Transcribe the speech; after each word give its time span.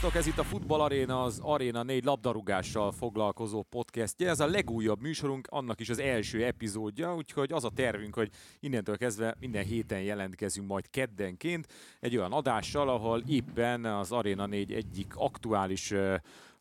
Sziasztok, 0.00 0.20
ez 0.20 0.26
itt 0.32 0.38
a 0.38 0.44
Futball 0.44 0.80
Arena, 0.80 1.22
az 1.22 1.40
Arena 1.42 1.82
4 1.82 2.04
labdarúgással 2.04 2.92
foglalkozó 2.92 3.62
podcastje. 3.62 4.28
Ez 4.28 4.40
a 4.40 4.46
legújabb 4.46 5.00
műsorunk, 5.00 5.46
annak 5.50 5.80
is 5.80 5.88
az 5.88 5.98
első 5.98 6.44
epizódja, 6.44 7.14
úgyhogy 7.14 7.52
az 7.52 7.64
a 7.64 7.70
tervünk, 7.70 8.14
hogy 8.14 8.30
innentől 8.60 8.96
kezdve 8.96 9.36
minden 9.40 9.64
héten 9.64 10.02
jelentkezünk 10.02 10.68
majd 10.68 10.90
keddenként 10.90 11.66
egy 11.98 12.16
olyan 12.16 12.32
adással, 12.32 12.88
ahol 12.88 13.22
éppen 13.26 13.84
az 13.84 14.12
Arena 14.12 14.46
4 14.46 14.72
egyik 14.72 15.16
aktuális 15.16 15.94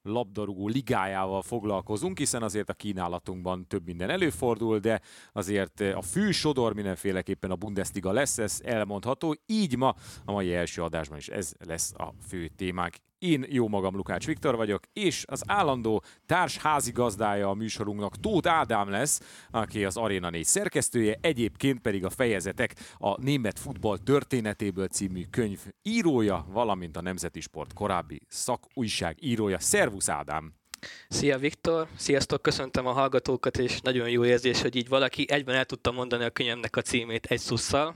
labdarúgó 0.01 0.67
ligájával 0.67 1.41
foglalkozunk, 1.41 2.17
hiszen 2.17 2.43
azért 2.43 2.69
a 2.69 2.73
kínálatunkban 2.73 3.67
több 3.67 3.85
minden 3.85 4.09
előfordul, 4.09 4.79
de 4.79 5.01
azért 5.31 5.79
a 5.79 6.01
fő 6.01 6.31
sodor 6.31 6.73
mindenféleképpen 6.73 7.51
a 7.51 7.55
Bundesliga 7.55 8.11
lesz, 8.11 8.37
ez 8.37 8.59
elmondható. 8.63 9.35
Így 9.45 9.77
ma 9.77 9.95
a 10.25 10.31
mai 10.31 10.53
első 10.53 10.83
adásban 10.83 11.17
is 11.17 11.27
ez 11.27 11.53
lesz 11.65 11.93
a 11.97 12.13
fő 12.27 12.47
témák. 12.47 13.07
Én 13.19 13.45
jó 13.49 13.67
magam 13.67 13.95
Lukács 13.95 14.25
Viktor 14.25 14.55
vagyok, 14.55 14.83
és 14.93 15.23
az 15.27 15.43
állandó 15.47 16.03
társ 16.25 16.57
házigazdája 16.57 17.49
a 17.49 17.53
műsorunknak 17.53 18.19
Tóth 18.19 18.49
Ádám 18.49 18.89
lesz, 18.89 19.21
aki 19.51 19.85
az 19.85 19.97
Arena 19.97 20.29
4 20.29 20.43
szerkesztője, 20.43 21.17
egyébként 21.21 21.79
pedig 21.79 22.05
a 22.05 22.09
fejezetek 22.09 22.75
a 22.97 23.21
Német 23.21 23.59
Futball 23.59 23.97
történetéből 23.97 24.87
című 24.87 25.23
könyv 25.29 25.59
írója, 25.81 26.45
valamint 26.49 26.97
a 26.97 27.01
Nemzeti 27.01 27.41
Sport 27.41 27.73
korábbi 27.73 28.21
szakújság 28.27 29.17
írója. 29.23 29.59
Szervusz 29.59 30.09
Ádám! 30.09 30.53
Szia 31.07 31.37
Viktor, 31.37 31.87
sziasztok, 31.95 32.41
köszöntöm 32.41 32.87
a 32.87 32.91
hallgatókat, 32.91 33.57
és 33.57 33.81
nagyon 33.81 34.09
jó 34.09 34.25
érzés, 34.25 34.61
hogy 34.61 34.75
így 34.75 34.87
valaki 34.87 35.25
egyben 35.29 35.55
el 35.55 35.65
tudta 35.65 35.91
mondani 35.91 36.23
a 36.23 36.29
könyvemnek 36.29 36.75
a 36.75 36.81
címét 36.81 37.25
egy 37.25 37.39
szusszal, 37.39 37.95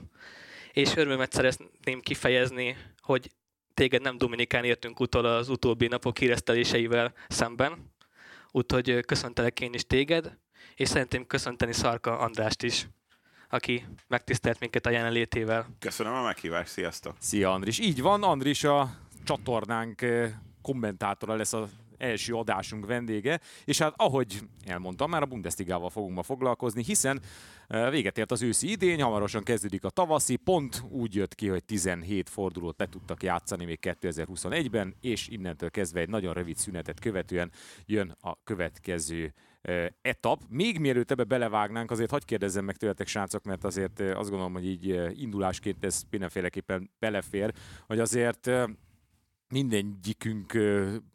és 0.72 0.96
örömömet 0.96 1.32
szeretném 1.32 2.00
kifejezni, 2.00 2.76
hogy 3.00 3.30
téged 3.74 4.02
nem 4.02 4.18
Dominikán 4.18 4.64
értünk 4.64 5.00
utol 5.00 5.24
az 5.24 5.48
utóbbi 5.48 5.86
napok 5.86 6.18
híreszteléseivel 6.18 7.12
szemben, 7.28 7.92
úgyhogy 8.50 9.00
köszöntelek 9.04 9.60
én 9.60 9.72
is 9.72 9.86
téged, 9.86 10.38
és 10.74 10.88
szeretném 10.88 11.26
köszönteni 11.26 11.72
Szarka 11.72 12.18
Andrást 12.18 12.62
is, 12.62 12.88
aki 13.48 13.86
megtisztelt 14.06 14.60
minket 14.60 14.86
a 14.86 14.90
jelenlétével. 14.90 15.66
Köszönöm 15.78 16.12
a 16.14 16.22
meghívást, 16.22 16.70
sziasztok! 16.70 17.16
Szia 17.18 17.52
Andris! 17.52 17.78
Így 17.78 18.00
van, 18.02 18.22
Andris 18.22 18.64
a 18.64 18.96
csatornánk 19.24 20.04
kommentátora 20.62 21.34
lesz 21.34 21.52
a 21.52 21.68
első 21.98 22.34
adásunk 22.34 22.86
vendége, 22.86 23.40
és 23.64 23.78
hát 23.78 23.94
ahogy 23.96 24.40
elmondtam, 24.64 25.10
már 25.10 25.22
a 25.22 25.26
Bundesligával 25.26 25.90
fogunk 25.90 26.14
ma 26.14 26.22
foglalkozni, 26.22 26.84
hiszen 26.84 27.20
véget 27.90 28.18
ért 28.18 28.30
az 28.30 28.42
őszi 28.42 28.70
idény, 28.70 29.02
hamarosan 29.02 29.42
kezdődik 29.42 29.84
a 29.84 29.90
tavaszi, 29.90 30.36
pont 30.36 30.82
úgy 30.88 31.14
jött 31.14 31.34
ki, 31.34 31.48
hogy 31.48 31.64
17 31.64 32.28
fordulót 32.28 32.78
le 32.78 32.86
tudtak 32.86 33.22
játszani 33.22 33.64
még 33.64 33.78
2021-ben, 33.82 34.94
és 35.00 35.28
innentől 35.28 35.70
kezdve 35.70 36.00
egy 36.00 36.08
nagyon 36.08 36.34
rövid 36.34 36.56
szünetet 36.56 37.00
követően 37.00 37.50
jön 37.86 38.16
a 38.20 38.42
következő 38.44 39.34
etap. 40.02 40.42
Még 40.48 40.78
mielőtt 40.78 41.10
ebbe 41.10 41.24
belevágnánk, 41.24 41.90
azért 41.90 42.10
hagyd 42.10 42.24
kérdezzem 42.24 42.64
meg 42.64 42.76
tőletek, 42.76 43.06
srácok, 43.06 43.44
mert 43.44 43.64
azért 43.64 44.00
azt 44.00 44.28
gondolom, 44.28 44.52
hogy 44.52 44.66
így 44.66 45.00
indulásként 45.20 45.84
ez 45.84 46.02
mindenféleképpen 46.10 46.90
belefér, 46.98 47.52
hogy 47.86 47.98
azért 47.98 48.50
mindegyikünk 49.54 50.58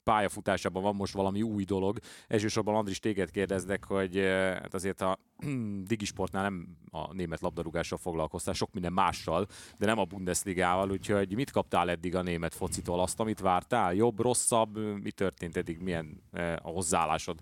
pályafutásában 0.03 0.83
van 0.83 0.95
most 0.95 1.13
valami 1.13 1.41
új 1.41 1.63
dolog. 1.63 1.99
Elsősorban 2.27 2.75
Andris 2.75 2.99
téged 2.99 3.31
kérdeznek, 3.31 3.85
hogy 3.85 4.17
hát 4.61 4.73
azért 4.73 5.01
a 5.01 5.19
Digisportnál 5.91 6.43
nem 6.43 6.77
a 6.91 7.13
német 7.13 7.41
labdarúgással 7.41 7.97
foglalkoztál, 7.97 8.53
sok 8.53 8.73
minden 8.73 8.93
mással, 8.93 9.47
de 9.77 9.85
nem 9.85 9.99
a 9.99 10.03
Bundesligával, 10.03 10.91
úgyhogy 10.91 11.35
mit 11.35 11.51
kaptál 11.51 11.89
eddig 11.89 12.15
a 12.15 12.21
német 12.21 12.53
focitól? 12.53 12.99
Azt, 12.99 13.19
amit 13.19 13.39
vártál? 13.39 13.93
Jobb, 13.93 14.19
rosszabb? 14.19 15.01
Mi 15.03 15.11
történt 15.11 15.57
eddig? 15.57 15.79
Milyen 15.79 16.23
a 16.61 16.69
hozzáállásod 16.69 17.39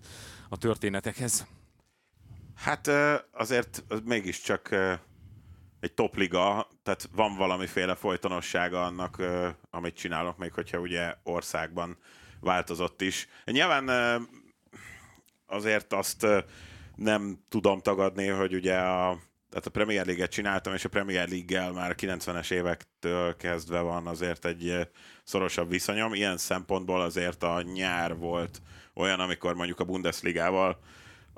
a 0.48 0.56
történetekhez? 0.56 1.46
Hát 2.54 2.90
azért 3.32 3.84
az 3.88 4.00
mégiscsak 4.04 4.68
egy 5.80 5.92
topliga, 5.92 6.68
tehát 6.82 7.08
van 7.12 7.36
valamiféle 7.36 7.94
folytonossága 7.94 8.84
annak, 8.84 9.22
amit 9.70 9.96
csinálok, 9.96 10.38
még 10.38 10.52
hogyha 10.52 10.78
ugye 10.78 11.14
országban 11.22 11.96
változott 12.40 13.00
is. 13.02 13.28
Nyilván 13.44 13.90
azért 15.46 15.92
azt 15.92 16.26
nem 16.94 17.38
tudom 17.48 17.80
tagadni, 17.80 18.26
hogy 18.26 18.54
ugye 18.54 18.78
a, 18.78 19.18
tehát 19.50 19.66
a 19.66 19.70
Premier 19.70 20.06
League-et 20.06 20.30
csináltam, 20.30 20.74
és 20.74 20.84
a 20.84 20.88
Premier 20.88 21.28
League-gel 21.28 21.72
már 21.72 21.94
90-es 21.98 22.50
évektől 22.50 23.36
kezdve 23.36 23.80
van 23.80 24.06
azért 24.06 24.44
egy 24.44 24.88
szorosabb 25.24 25.70
viszonyom. 25.70 26.14
Ilyen 26.14 26.36
szempontból 26.36 27.00
azért 27.00 27.42
a 27.42 27.62
nyár 27.62 28.16
volt 28.16 28.62
olyan, 28.94 29.20
amikor 29.20 29.54
mondjuk 29.54 29.80
a 29.80 29.84
Bundesligával 29.84 30.80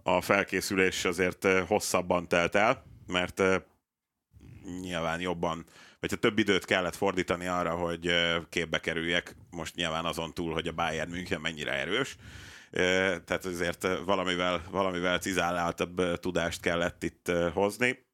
a 0.03 0.21
felkészülés 0.21 1.05
azért 1.05 1.47
hosszabban 1.67 2.29
telt 2.29 2.55
el, 2.55 2.85
mert 3.07 3.43
nyilván 4.81 5.21
jobban, 5.21 5.65
vagy 6.01 6.11
ha 6.11 6.17
több 6.17 6.39
időt 6.39 6.65
kellett 6.65 6.97
fordítani 6.97 7.47
arra, 7.47 7.75
hogy 7.75 8.15
képbe 8.49 8.81
kerüljek, 8.81 9.37
most 9.51 9.75
nyilván 9.75 10.05
azon 10.05 10.35
túl, 10.35 10.53
hogy 10.53 10.69
a 10.69 10.73
Bayern 10.73 11.11
München 11.11 11.41
mennyire 11.41 11.73
erős, 11.73 12.17
tehát 13.25 13.45
azért 13.45 13.87
valamivel, 14.05 14.63
valamivel 14.71 15.19
cizáláltabb 15.19 16.19
tudást 16.21 16.61
kellett 16.61 17.03
itt 17.03 17.33
hozni. 17.53 18.07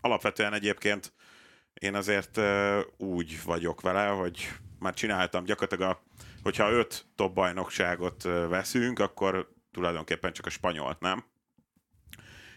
Alapvetően 0.00 0.52
egyébként 0.52 1.12
én 1.74 1.94
azért 1.94 2.40
úgy 2.96 3.40
vagyok 3.44 3.80
vele, 3.80 4.06
hogy 4.06 4.48
már 4.78 4.94
csináltam 4.94 5.44
gyakorlatilag, 5.44 5.90
a, 5.90 6.02
hogyha 6.42 6.70
öt 6.70 7.06
top 7.14 7.34
bajnokságot 7.34 8.22
veszünk, 8.48 8.98
akkor 8.98 9.48
tulajdonképpen 9.72 10.32
csak 10.32 10.46
a 10.46 10.50
spanyolt, 10.50 11.00
nem? 11.00 11.24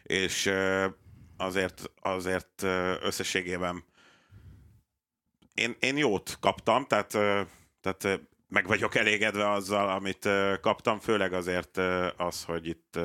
És 0.03 0.51
azért, 1.37 1.91
azért 2.01 2.63
összességében 3.01 3.83
én, 5.53 5.75
én 5.79 5.97
jót 5.97 6.37
kaptam, 6.39 6.85
tehát, 6.85 7.11
tehát 7.81 8.21
meg 8.47 8.67
vagyok 8.67 8.95
elégedve 8.95 9.49
azzal, 9.49 9.89
amit 9.89 10.29
kaptam, 10.61 10.99
főleg 10.99 11.33
azért 11.33 11.77
az, 12.17 12.43
hogy 12.43 12.67
itt 12.67 12.99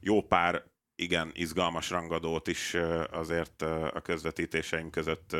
jó 0.00 0.22
pár 0.22 0.64
igen 0.96 1.30
izgalmas 1.34 1.90
rangadót 1.90 2.48
is 2.48 2.76
azért 3.10 3.62
a 3.92 4.00
közvetítéseim 4.02 4.90
között 4.90 5.36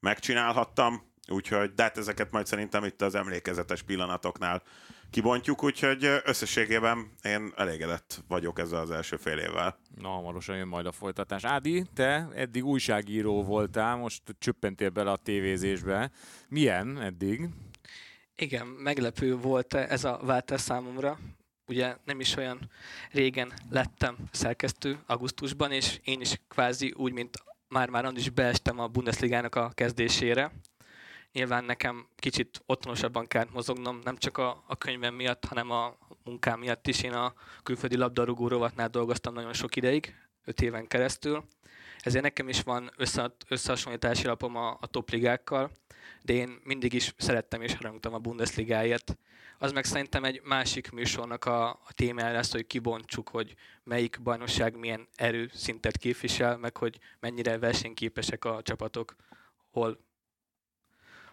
megcsinálhattam, 0.00 1.12
úgyhogy, 1.28 1.74
de 1.74 1.82
hát 1.82 1.98
ezeket 1.98 2.30
majd 2.30 2.46
szerintem 2.46 2.84
itt 2.84 3.02
az 3.02 3.14
emlékezetes 3.14 3.82
pillanatoknál 3.82 4.62
kibontjuk, 5.10 5.64
úgyhogy 5.64 6.04
összességében 6.24 7.10
én 7.22 7.52
elégedett 7.56 8.24
vagyok 8.28 8.58
ezzel 8.58 8.80
az 8.80 8.90
első 8.90 9.16
fél 9.16 9.38
évvel. 9.38 9.78
Na, 9.94 10.08
hamarosan 10.08 10.56
jön 10.56 10.68
majd 10.68 10.86
a 10.86 10.92
folytatás. 10.92 11.44
Ádi, 11.44 11.84
te 11.94 12.28
eddig 12.34 12.64
újságíró 12.64 13.44
voltál, 13.44 13.96
most 13.96 14.22
csöppentél 14.38 14.90
bele 14.90 15.10
a 15.10 15.16
tévézésbe. 15.16 16.10
Milyen 16.48 17.00
eddig? 17.00 17.48
Igen, 18.36 18.66
meglepő 18.66 19.36
volt 19.36 19.74
ez 19.74 20.04
a 20.04 20.20
váltás 20.22 20.60
számomra. 20.60 21.18
Ugye 21.66 21.96
nem 22.04 22.20
is 22.20 22.36
olyan 22.36 22.70
régen 23.10 23.52
lettem 23.70 24.16
szerkesztő 24.30 24.98
augusztusban, 25.06 25.72
és 25.72 26.00
én 26.04 26.20
is 26.20 26.40
kvázi 26.48 26.94
úgy, 26.96 27.12
mint 27.12 27.36
már-már 27.68 28.12
is 28.14 28.30
beestem 28.30 28.78
a 28.78 28.88
Bundesligának 28.88 29.54
a 29.54 29.70
kezdésére 29.74 30.52
nyilván 31.32 31.64
nekem 31.64 32.06
kicsit 32.16 32.62
otthonosabban 32.66 33.26
kell 33.26 33.46
mozognom, 33.52 34.00
nem 34.04 34.16
csak 34.16 34.38
a, 34.38 34.64
a 34.66 34.76
könyvem 34.76 35.14
miatt, 35.14 35.44
hanem 35.44 35.70
a 35.70 35.96
munkám 36.24 36.58
miatt 36.58 36.86
is. 36.86 37.02
Én 37.02 37.12
a 37.12 37.34
külföldi 37.62 37.96
labdarúgó 37.96 38.48
rovatnál 38.48 38.88
dolgoztam 38.88 39.34
nagyon 39.34 39.52
sok 39.52 39.76
ideig, 39.76 40.14
öt 40.44 40.60
éven 40.60 40.86
keresztül, 40.86 41.44
ezért 42.00 42.24
nekem 42.24 42.48
is 42.48 42.62
van 42.62 42.90
össze, 42.96 43.34
összehasonlítási 43.48 44.26
lapom 44.26 44.56
a, 44.56 44.76
a 44.80 44.86
topligákkal, 44.86 45.70
de 46.22 46.32
én 46.32 46.60
mindig 46.64 46.92
is 46.92 47.14
szerettem 47.16 47.62
és 47.62 47.74
harangtam 47.74 48.14
a 48.14 48.18
Bundesligáért. 48.18 49.16
Az 49.58 49.72
meg 49.72 49.84
szerintem 49.84 50.24
egy 50.24 50.40
másik 50.44 50.90
műsornak 50.90 51.44
a, 51.44 51.68
a 51.68 51.92
témája 51.94 52.32
lesz, 52.32 52.52
hogy 52.52 52.66
kibontsuk, 52.66 53.28
hogy 53.28 53.54
melyik 53.84 54.20
bajnokság 54.22 54.76
milyen 54.76 55.08
erőszintet 55.14 55.96
képvisel, 55.96 56.56
meg 56.56 56.76
hogy 56.76 56.98
mennyire 57.20 57.58
versenyképesek 57.58 58.44
a 58.44 58.62
csapatok, 58.62 59.16
hol 59.70 59.98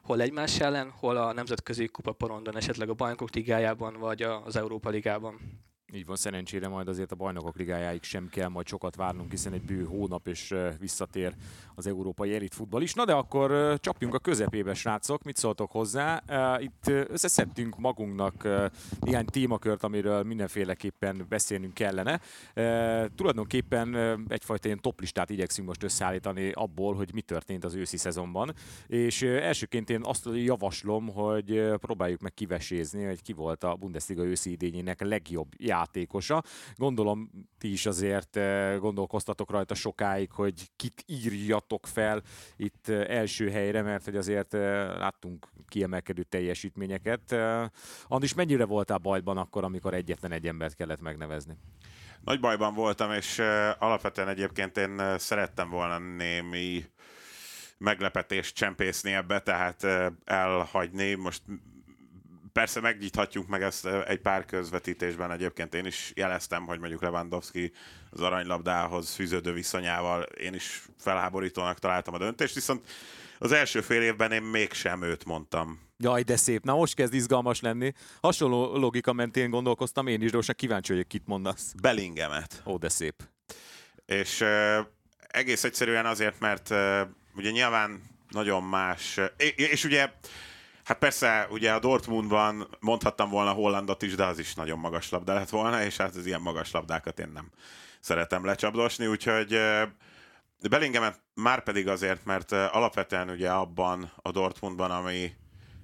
hol 0.07 0.21
egymás 0.21 0.59
ellen, 0.59 0.91
hol 0.91 1.17
a 1.17 1.33
nemzetközi 1.33 1.87
kupa 1.87 2.11
porondon, 2.11 2.57
esetleg 2.57 2.89
a 2.89 2.93
bajnokok 2.93 3.33
ligájában, 3.33 3.99
vagy 3.99 4.21
az 4.21 4.55
Európa 4.55 4.89
ligában. 4.89 5.39
Így 5.93 6.05
van, 6.05 6.15
szerencsére 6.15 6.67
majd 6.67 6.87
azért 6.87 7.11
a 7.11 7.15
bajnokok 7.15 7.57
ligájáig 7.57 8.03
sem 8.03 8.29
kell 8.29 8.47
majd 8.47 8.67
sokat 8.67 8.95
várnunk, 8.95 9.31
hiszen 9.31 9.53
egy 9.53 9.61
bő 9.61 9.83
hónap 9.83 10.27
és 10.27 10.55
visszatér 10.79 11.33
az 11.75 11.87
európai 11.87 12.35
elitfutball 12.35 12.81
is. 12.81 12.93
Na 12.93 13.05
de 13.05 13.13
akkor 13.13 13.79
csapjunk 13.79 14.13
a 14.13 14.19
közepébe, 14.19 14.73
srácok, 14.73 15.23
mit 15.23 15.35
szóltok 15.37 15.71
hozzá? 15.71 16.23
Itt 16.59 16.87
összeszedtünk 16.87 17.77
magunknak 17.77 18.47
néhány 18.99 19.25
témakört, 19.25 19.83
amiről 19.83 20.23
mindenféleképpen 20.23 21.25
beszélnünk 21.29 21.73
kellene. 21.73 22.19
Tulajdonképpen 23.15 23.95
egyfajta 24.27 24.67
ilyen 24.67 24.81
toplistát 24.81 25.29
igyekszünk 25.29 25.67
most 25.67 25.83
összeállítani 25.83 26.51
abból, 26.51 26.95
hogy 26.95 27.13
mi 27.13 27.21
történt 27.21 27.63
az 27.63 27.75
őszi 27.75 27.97
szezonban. 27.97 28.53
És 28.87 29.21
elsőként 29.21 29.89
én 29.89 30.01
azt 30.03 30.29
javaslom, 30.33 31.07
hogy 31.07 31.71
próbáljuk 31.75 32.21
meg 32.21 32.33
kivesézni, 32.33 33.03
hogy 33.03 33.21
ki 33.21 33.33
volt 33.33 33.63
a 33.63 33.75
Bundesliga 33.75 34.23
őszi 34.23 34.51
idényének 34.51 35.01
legjobb 35.01 35.47
játékosa. 35.77 36.43
Gondolom 36.75 37.29
ti 37.57 37.71
is 37.71 37.85
azért 37.85 38.35
eh, 38.35 38.77
gondolkoztatok 38.79 39.51
rajta 39.51 39.75
sokáig, 39.75 40.31
hogy 40.31 40.71
kit 40.75 41.03
írjatok 41.05 41.87
fel 41.87 42.21
itt 42.55 42.87
eh, 42.87 43.05
első 43.07 43.49
helyre, 43.49 43.81
mert 43.81 44.05
hogy 44.05 44.15
azért 44.15 44.53
eh, 44.53 44.61
láttunk 44.97 45.47
kiemelkedő 45.67 46.23
teljesítményeket. 46.23 47.35
Andis, 48.07 48.33
mennyire 48.33 48.65
voltál 48.65 48.97
bajban 48.97 49.37
akkor, 49.37 49.63
amikor 49.63 49.93
egyetlen 49.93 50.31
egy 50.31 50.47
embert 50.47 50.75
kellett 50.75 51.01
megnevezni? 51.01 51.57
Nagy 52.23 52.39
bajban 52.39 52.73
voltam, 52.73 53.11
és 53.11 53.39
alapvetően 53.79 54.27
egyébként 54.27 54.77
én 54.77 55.17
szerettem 55.17 55.69
volna 55.69 55.97
némi 55.97 56.83
meglepetést 57.77 58.55
csempészni 58.55 59.13
ebbe, 59.13 59.39
tehát 59.39 59.85
elhagyni. 60.25 61.13
Most 61.13 61.41
Persze 62.57 62.79
megnyithatjuk 62.79 63.47
meg 63.47 63.61
ezt 63.61 63.85
egy 63.85 64.19
pár 64.19 64.45
közvetítésben. 64.45 65.31
Egyébként 65.31 65.73
én 65.73 65.85
is 65.85 66.11
jeleztem, 66.15 66.65
hogy 66.65 66.79
mondjuk 66.79 67.01
Lewandowski 67.01 67.71
az 68.09 68.21
aranylabdához 68.21 69.13
fűződő 69.13 69.53
viszonyával 69.53 70.21
én 70.21 70.53
is 70.53 70.85
felháborítónak 70.99 71.79
találtam 71.79 72.13
a 72.13 72.17
döntést, 72.17 72.53
viszont 72.53 72.85
az 73.37 73.51
első 73.51 73.81
fél 73.81 74.01
évben 74.01 74.31
én 74.31 74.41
mégsem 74.41 75.01
őt 75.01 75.25
mondtam. 75.25 75.79
Jaj, 75.97 76.23
de 76.23 76.35
szép. 76.35 76.63
Na 76.63 76.75
most 76.75 76.93
kezd 76.93 77.13
izgalmas 77.13 77.61
lenni. 77.61 77.93
Hasonló 78.21 78.77
logika 78.77 79.13
mentén 79.13 79.49
gondolkoztam 79.49 80.07
én 80.07 80.21
is, 80.21 80.29
de 80.29 80.35
most 80.35 80.53
kíváncsi 80.53 80.91
vagyok, 80.91 81.07
kit 81.07 81.27
mondasz. 81.27 81.73
Bellingemet. 81.81 82.61
Ó, 82.65 82.77
de 82.77 82.89
szép. 82.89 83.23
És 84.05 84.41
uh, 84.41 84.77
egész 85.27 85.63
egyszerűen 85.63 86.05
azért, 86.05 86.39
mert 86.39 86.69
uh, 86.69 87.01
ugye 87.35 87.49
nyilván 87.49 88.01
nagyon 88.29 88.63
más, 88.63 89.19
és, 89.37 89.53
és 89.55 89.83
ugye 89.83 90.09
Hát 90.87 90.97
persze, 90.97 91.47
ugye 91.49 91.73
a 91.73 91.79
Dortmundban 91.79 92.67
mondhattam 92.79 93.29
volna 93.29 93.51
Hollandot 93.51 94.01
is, 94.01 94.15
de 94.15 94.25
az 94.25 94.39
is 94.39 94.53
nagyon 94.53 94.79
magas 94.79 95.09
labda 95.09 95.33
lett 95.33 95.49
volna, 95.49 95.83
és 95.83 95.97
hát 95.97 96.15
az 96.15 96.25
ilyen 96.25 96.41
magas 96.41 96.71
labdákat 96.71 97.19
én 97.19 97.29
nem 97.33 97.51
szeretem 97.99 98.45
lecsapdosni, 98.45 99.07
úgyhogy 99.07 99.59
Bellingemet 100.69 101.21
már 101.33 101.63
pedig 101.63 101.87
azért, 101.87 102.25
mert 102.25 102.51
alapvetően 102.51 103.29
ugye 103.29 103.49
abban 103.51 104.11
a 104.15 104.31
Dortmundban, 104.31 104.91
ami 104.91 105.33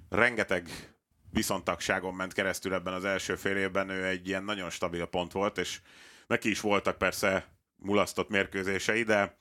rengeteg 0.08 0.94
viszontagságon 1.30 2.14
ment 2.14 2.32
keresztül 2.32 2.74
ebben 2.74 2.94
az 2.94 3.04
első 3.04 3.36
fél 3.36 3.56
évben, 3.56 3.88
ő 3.88 4.06
egy 4.06 4.28
ilyen 4.28 4.44
nagyon 4.44 4.70
stabil 4.70 5.06
pont 5.06 5.32
volt, 5.32 5.58
és 5.58 5.80
neki 6.26 6.50
is 6.50 6.60
voltak 6.60 6.98
persze 6.98 7.46
mulasztott 7.76 8.28
mérkőzései, 8.28 9.02
de 9.02 9.38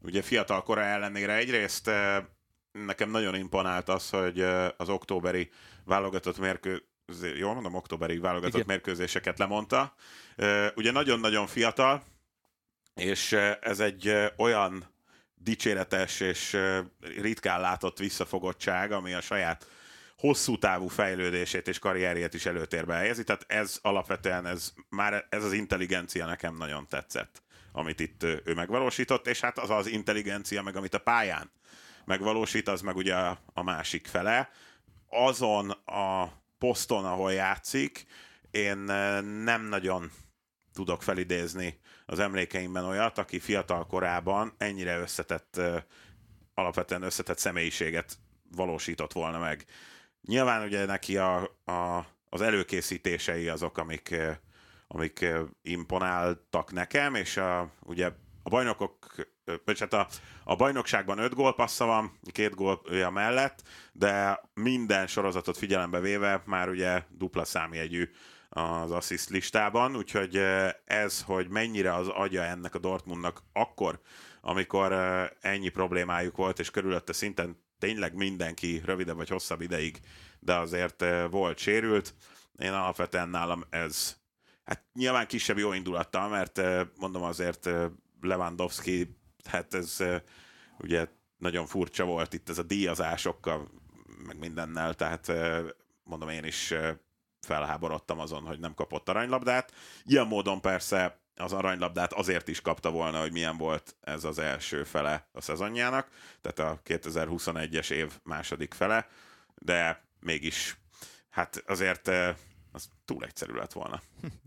ugye 0.00 0.22
fiatal 0.22 0.62
kora 0.62 0.82
ellenére 0.82 1.34
egyrészt 1.34 1.90
nekem 2.84 3.10
nagyon 3.10 3.34
imponált 3.34 3.88
az, 3.88 4.10
hogy 4.10 4.40
az 4.76 4.88
októberi 4.88 5.50
válogatott 5.84 6.38
mérkő 6.38 6.82
jól 7.36 7.54
mondom, 7.54 7.74
októberi 7.74 8.18
válogatott 8.18 8.54
Igen. 8.54 8.66
mérkőzéseket 8.66 9.38
lemondta. 9.38 9.94
Ugye 10.74 10.90
nagyon-nagyon 10.90 11.46
fiatal, 11.46 12.04
és 12.94 13.32
ez 13.60 13.80
egy 13.80 14.12
olyan 14.36 14.94
dicséretes 15.34 16.20
és 16.20 16.56
ritkán 17.00 17.60
látott 17.60 17.98
visszafogottság, 17.98 18.92
ami 18.92 19.14
a 19.14 19.20
saját 19.20 19.66
hosszú 20.16 20.58
távú 20.58 20.88
fejlődését 20.88 21.68
és 21.68 21.78
karrierjét 21.78 22.34
is 22.34 22.46
előtérbe 22.46 22.94
helyezi. 22.94 23.24
Tehát 23.24 23.44
ez 23.46 23.78
alapvetően, 23.82 24.46
ez 24.46 24.72
már 24.88 25.26
ez 25.28 25.44
az 25.44 25.52
intelligencia 25.52 26.26
nekem 26.26 26.56
nagyon 26.56 26.88
tetszett, 26.88 27.42
amit 27.72 28.00
itt 28.00 28.22
ő 28.22 28.54
megvalósított, 28.54 29.26
és 29.26 29.40
hát 29.40 29.58
az 29.58 29.70
az 29.70 29.86
intelligencia, 29.86 30.62
meg 30.62 30.76
amit 30.76 30.94
a 30.94 30.98
pályán 30.98 31.50
megvalósít, 32.06 32.68
az 32.68 32.80
meg 32.80 32.96
ugye 32.96 33.14
a, 33.14 33.62
másik 33.62 34.06
fele. 34.06 34.50
Azon 35.08 35.70
a 35.70 36.32
poszton, 36.58 37.04
ahol 37.04 37.32
játszik, 37.32 38.06
én 38.50 38.90
eh, 38.90 39.22
nem 39.22 39.62
nagyon 39.62 40.10
tudok 40.72 41.02
felidézni 41.02 41.80
az 42.06 42.18
emlékeimben 42.18 42.84
olyat, 42.84 43.18
aki 43.18 43.38
fiatal 43.38 43.86
korában 43.86 44.54
ennyire 44.58 44.98
összetett, 44.98 45.56
eh, 45.56 45.82
alapvetően 46.54 47.02
összetett 47.02 47.38
személyiséget 47.38 48.18
valósított 48.50 49.12
volna 49.12 49.38
meg. 49.38 49.64
Nyilván 50.22 50.62
ugye 50.62 50.84
neki 50.84 51.16
a, 51.16 51.42
a, 51.64 52.06
az 52.28 52.40
előkészítései 52.40 53.48
azok, 53.48 53.78
amik, 53.78 54.10
eh, 54.10 54.36
amik 54.88 55.26
imponáltak 55.62 56.72
nekem, 56.72 57.14
és 57.14 57.36
a, 57.36 57.70
ugye 57.80 58.10
a 58.42 58.48
bajnokok 58.48 59.26
vagy 59.64 59.78
hát 59.78 59.92
a, 59.92 60.08
a 60.44 60.56
bajnokságban 60.56 61.18
öt 61.18 61.34
gólpassza 61.34 61.84
van, 61.84 62.18
két 62.32 62.54
gólja 62.54 63.10
mellett, 63.10 63.62
de 63.92 64.40
minden 64.54 65.06
sorozatot 65.06 65.56
figyelembe 65.56 66.00
véve 66.00 66.42
már 66.44 66.68
ugye 66.68 67.02
dupla 67.08 67.44
számjegyű 67.44 68.10
az 68.48 68.90
assist 68.90 69.28
listában, 69.28 69.96
úgyhogy 69.96 70.36
ez, 70.84 71.22
hogy 71.22 71.48
mennyire 71.48 71.94
az 71.94 72.08
agya 72.08 72.42
ennek 72.42 72.74
a 72.74 72.78
Dortmundnak 72.78 73.42
akkor, 73.52 74.00
amikor 74.40 74.92
ennyi 75.40 75.68
problémájuk 75.68 76.36
volt, 76.36 76.58
és 76.58 76.70
körülötte 76.70 77.12
szinten 77.12 77.64
tényleg 77.78 78.14
mindenki 78.14 78.82
rövidebb 78.84 79.16
vagy 79.16 79.28
hosszabb 79.28 79.60
ideig, 79.60 80.00
de 80.38 80.54
azért 80.54 81.04
volt 81.30 81.58
sérült. 81.58 82.14
Én 82.58 82.72
alapvetően 82.72 83.28
nálam 83.28 83.64
ez, 83.70 84.16
hát 84.64 84.84
nyilván 84.94 85.26
kisebb 85.26 85.58
jó 85.58 85.72
indulattal, 85.72 86.28
mert 86.28 86.60
mondom 86.96 87.22
azért 87.22 87.70
Lewandowski 88.20 89.16
hát 89.46 89.74
ez 89.74 89.96
ugye 90.78 91.06
nagyon 91.38 91.66
furcsa 91.66 92.04
volt 92.04 92.32
itt 92.32 92.48
ez 92.48 92.58
a 92.58 92.62
díjazásokkal, 92.62 93.68
meg 94.26 94.38
mindennel, 94.38 94.94
tehát 94.94 95.32
mondom 96.02 96.28
én 96.28 96.44
is 96.44 96.74
felháborodtam 97.40 98.18
azon, 98.18 98.46
hogy 98.46 98.58
nem 98.58 98.74
kapott 98.74 99.08
aranylabdát. 99.08 99.72
Ilyen 100.04 100.26
módon 100.26 100.60
persze 100.60 101.20
az 101.34 101.52
aranylabdát 101.52 102.12
azért 102.12 102.48
is 102.48 102.60
kapta 102.60 102.90
volna, 102.90 103.20
hogy 103.20 103.32
milyen 103.32 103.56
volt 103.56 103.96
ez 104.00 104.24
az 104.24 104.38
első 104.38 104.84
fele 104.84 105.28
a 105.32 105.40
szezonjának, 105.40 106.08
tehát 106.40 106.72
a 106.72 106.80
2021-es 106.84 107.90
év 107.90 108.20
második 108.22 108.74
fele, 108.74 109.08
de 109.54 110.04
mégis 110.20 110.76
hát 111.30 111.62
azért 111.66 112.08
az 112.72 112.88
túl 113.04 113.24
egyszerű 113.24 113.52
lett 113.52 113.72
volna. 113.72 114.00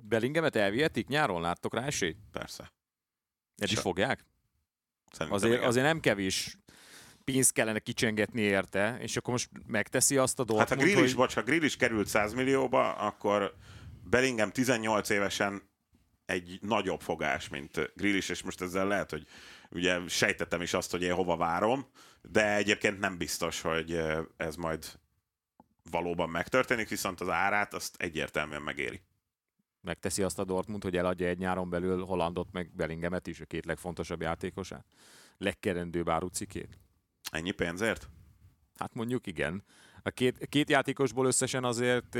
Bellingemet 0.03 0.55
elvihetik? 0.55 1.07
Nyáron 1.07 1.41
láttok 1.41 1.73
rá 1.73 1.85
esélyt? 1.85 2.17
Persze. 2.31 2.71
El 3.57 3.67
is 3.67 3.79
fogják? 3.79 4.25
Azért, 5.17 5.63
azért 5.63 5.85
nem 5.85 5.99
kevés 5.99 6.57
pénzt 7.23 7.53
kellene 7.53 7.79
kicsengetni 7.79 8.41
érte, 8.41 8.97
és 9.01 9.17
akkor 9.17 9.31
most 9.31 9.49
megteszi 9.67 10.17
azt 10.17 10.39
a 10.39 10.43
dolgot. 10.43 10.69
Hát 10.69 10.77
ha 10.77 10.83
Grill 10.83 10.95
is, 10.95 10.99
hogy... 10.99 11.15
bocs, 11.15 11.33
ha 11.33 11.43
Grill 11.43 11.63
is 11.63 11.75
került 11.75 12.07
100 12.07 12.33
millióba, 12.33 12.93
akkor 12.93 13.55
Bellingham 14.09 14.51
18 14.51 15.09
évesen 15.09 15.61
egy 16.25 16.59
nagyobb 16.61 17.01
fogás, 17.01 17.49
mint 17.49 17.91
Grill 17.95 18.15
is, 18.15 18.29
és 18.29 18.43
most 18.43 18.61
ezzel 18.61 18.87
lehet, 18.87 19.09
hogy 19.09 19.25
ugye 19.69 19.99
sejtettem 20.07 20.61
is 20.61 20.73
azt, 20.73 20.91
hogy 20.91 21.01
én 21.01 21.13
hova 21.13 21.37
várom, 21.37 21.87
de 22.21 22.55
egyébként 22.55 22.99
nem 22.99 23.17
biztos, 23.17 23.61
hogy 23.61 24.01
ez 24.37 24.55
majd 24.55 24.85
valóban 25.91 26.29
megtörténik, 26.29 26.89
viszont 26.89 27.21
az 27.21 27.29
árát 27.29 27.73
azt 27.73 27.95
egyértelműen 27.97 28.61
megéri. 28.61 29.01
Megteszi 29.81 30.23
azt 30.23 30.39
a 30.39 30.43
Dortmund, 30.43 30.83
hogy 30.83 30.97
eladja 30.97 31.27
egy 31.27 31.37
nyáron 31.37 31.69
belül 31.69 32.05
Hollandot 32.05 32.51
meg 32.51 32.71
Bellingemet 32.75 33.27
is, 33.27 33.41
a 33.41 33.45
két 33.45 33.65
legfontosabb 33.65 34.21
játékosát? 34.21 34.85
Legkerendőbb 35.37 36.09
árucikét? 36.09 36.79
Ennyi 37.31 37.51
pénzért? 37.51 38.09
Hát 38.75 38.93
mondjuk 38.93 39.27
igen. 39.27 39.63
A 40.03 40.09
két, 40.09 40.45
két 40.49 40.69
játékosból 40.69 41.25
összesen 41.25 41.63
azért, 41.63 42.17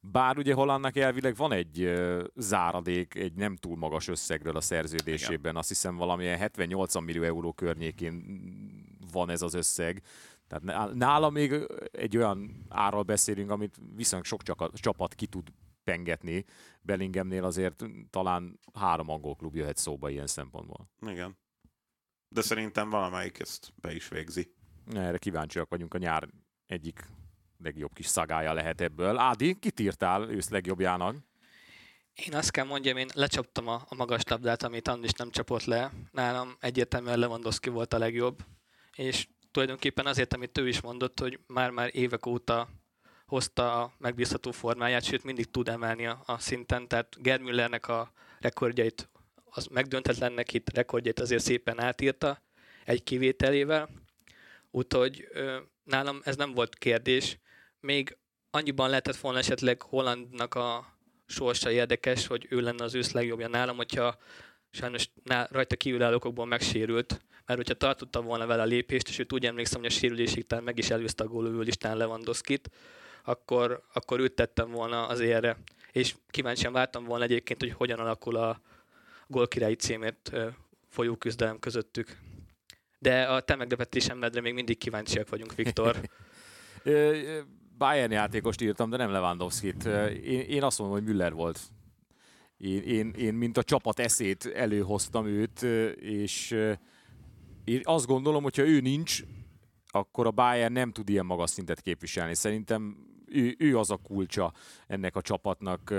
bár 0.00 0.38
ugye 0.38 0.54
Hollandnak 0.54 0.96
elvileg 0.96 1.36
van 1.36 1.52
egy 1.52 1.92
záradék, 2.34 3.14
egy 3.14 3.34
nem 3.34 3.56
túl 3.56 3.76
magas 3.76 4.08
összegről 4.08 4.56
a 4.56 4.60
szerződésében, 4.60 5.38
Igen. 5.38 5.56
azt 5.56 5.68
hiszem 5.68 5.96
valamilyen 5.96 6.50
70-80 6.56 7.04
millió 7.04 7.22
euró 7.22 7.52
környékén 7.52 8.24
van 9.12 9.30
ez 9.30 9.42
az 9.42 9.54
összeg. 9.54 10.02
Tehát 10.48 10.94
nála 10.94 11.30
még 11.30 11.54
egy 11.92 12.16
olyan 12.16 12.66
árral 12.68 13.02
beszélünk, 13.02 13.50
amit 13.50 13.76
viszonylag 13.94 14.26
sok 14.26 14.42
csapat 14.72 15.14
ki 15.14 15.26
tud 15.26 15.48
pengetni. 15.84 16.44
Bellinghamnél 16.80 17.44
azért 17.44 17.84
talán 18.10 18.60
három 18.74 19.08
angol 19.08 19.36
klub 19.36 19.54
jöhet 19.54 19.76
szóba 19.76 20.10
ilyen 20.10 20.26
szempontból. 20.26 20.90
Igen. 21.06 21.36
De 22.28 22.42
szerintem 22.42 22.90
valamelyik 22.90 23.38
ezt 23.38 23.72
be 23.76 23.94
is 23.94 24.08
végzi. 24.08 24.54
Erre 24.92 25.18
kíváncsiak 25.18 25.68
vagyunk 25.68 25.94
a 25.94 25.98
nyár 25.98 26.28
egyik 26.66 27.06
legjobb 27.58 27.92
kis 27.92 28.06
szagája 28.06 28.52
lehet 28.52 28.80
ebből. 28.80 29.18
Ádi, 29.18 29.58
kit 29.58 29.80
írtál 29.80 30.30
ősz 30.30 30.48
legjobbjának? 30.48 31.16
Én 32.14 32.34
azt 32.34 32.50
kell 32.50 32.64
mondjam, 32.64 32.96
én 32.96 33.08
lecsaptam 33.14 33.68
a, 33.68 33.82
a 33.88 33.94
magas 33.94 34.22
labdát, 34.24 34.62
amit 34.62 34.88
Andis 34.88 35.12
nem 35.12 35.30
csapott 35.30 35.64
le. 35.64 35.92
Nálam 36.10 36.56
egyértelműen 36.60 37.18
Lewandowski 37.18 37.68
volt 37.68 37.92
a 37.92 37.98
legjobb, 37.98 38.44
és 38.96 39.28
tulajdonképpen 39.50 40.06
azért, 40.06 40.34
amit 40.34 40.58
ő 40.58 40.68
is 40.68 40.80
mondott, 40.80 41.20
hogy 41.20 41.40
már-már 41.46 41.90
évek 41.92 42.26
óta 42.26 42.68
hozta 43.26 43.82
a 43.82 43.92
megbízható 43.98 44.50
formáját, 44.50 45.04
sőt 45.04 45.24
mindig 45.24 45.50
tud 45.50 45.68
emelni 45.68 46.06
a, 46.06 46.22
a 46.26 46.38
szinten, 46.38 46.88
tehát 46.88 47.22
Gerd 47.22 47.42
Müllernek 47.42 47.88
a 47.88 48.12
rekordjait, 48.40 49.08
az 49.44 49.66
megdöntetlennek 49.66 50.52
itt 50.52 50.74
rekordjait 50.74 51.20
azért 51.20 51.42
szépen 51.42 51.80
átírta, 51.80 52.42
egy 52.84 53.02
kivételével, 53.02 53.88
úgyhogy 54.70 55.28
nálam 55.84 56.20
ez 56.24 56.36
nem 56.36 56.54
volt 56.54 56.74
kérdés. 56.74 57.38
Még 57.80 58.16
annyiban 58.50 58.88
lehetett 58.88 59.16
volna 59.16 59.38
esetleg 59.38 59.82
Hollandnak 59.82 60.54
a 60.54 60.96
sorsa 61.26 61.70
érdekes, 61.70 62.26
hogy 62.26 62.46
ő 62.50 62.60
lenne 62.60 62.84
az 62.84 62.94
ősz 62.94 63.12
legjobbja 63.12 63.48
nálam, 63.48 63.76
hogyha 63.76 64.16
sajnos 64.70 65.08
ná, 65.22 65.48
rajta 65.50 65.76
kívülállókokból 65.76 66.46
megsérült, 66.46 67.24
mert 67.46 67.58
hogyha 67.58 67.74
tartotta 67.74 68.22
volna 68.22 68.46
vele 68.46 68.62
a 68.62 68.66
lépést, 68.66 69.08
és 69.08 69.18
őt 69.18 69.32
úgy 69.32 69.46
emlékszem, 69.46 69.80
hogy 69.80 69.90
a 69.90 69.94
sérülésig 69.94 70.46
talán 70.46 70.64
meg 70.64 70.78
is 70.78 70.90
előzte 70.90 71.24
a 71.24 71.28
gólövő 71.28 71.60
listán 71.60 71.96
Lewandowski-t, 71.96 72.70
akkor, 73.24 73.82
akkor 73.92 74.20
őt 74.20 74.52
volna 74.70 75.06
az 75.06 75.20
érre. 75.20 75.56
És 75.92 76.14
kíváncsian 76.30 76.72
vártam 76.72 77.04
volna 77.04 77.24
egyébként, 77.24 77.60
hogy 77.60 77.72
hogyan 77.72 77.98
alakul 77.98 78.36
a 78.36 78.60
gólkirályi 79.26 79.74
címért 79.74 80.32
folyó 80.88 81.16
küzdelem 81.16 81.58
közöttük. 81.58 82.18
De 82.98 83.22
a 83.22 83.40
te 83.40 83.56
meglepetésemedre 83.56 84.40
még 84.40 84.54
mindig 84.54 84.78
kíváncsiak 84.78 85.28
vagyunk, 85.28 85.54
Viktor. 85.54 86.00
Bayern 87.78 88.12
játékost 88.12 88.60
írtam, 88.60 88.90
de 88.90 88.96
nem 88.96 89.10
Lewandowski-t. 89.10 89.84
Én, 90.24 90.40
én 90.40 90.62
azt 90.62 90.78
mondom, 90.78 90.96
hogy 90.96 91.06
Müller 91.06 91.32
volt. 91.32 91.60
Én, 92.56 92.82
én, 92.82 93.10
én, 93.10 93.34
mint 93.34 93.56
a 93.56 93.62
csapat 93.62 93.98
eszét 93.98 94.46
előhoztam 94.46 95.26
őt, 95.26 95.62
és 96.00 96.50
én 97.64 97.80
azt 97.82 98.06
gondolom, 98.06 98.42
hogyha 98.42 98.66
ő 98.66 98.80
nincs, 98.80 99.22
akkor 99.88 100.26
a 100.26 100.30
Bayern 100.30 100.72
nem 100.72 100.92
tud 100.92 101.08
ilyen 101.08 101.26
magas 101.26 101.50
szintet 101.50 101.80
képviselni. 101.80 102.34
Szerintem 102.34 102.96
ő, 103.26 103.54
ő 103.58 103.78
az 103.78 103.90
a 103.90 103.96
kulcsa 103.96 104.52
ennek 104.86 105.16
a 105.16 105.20
csapatnak, 105.20 105.94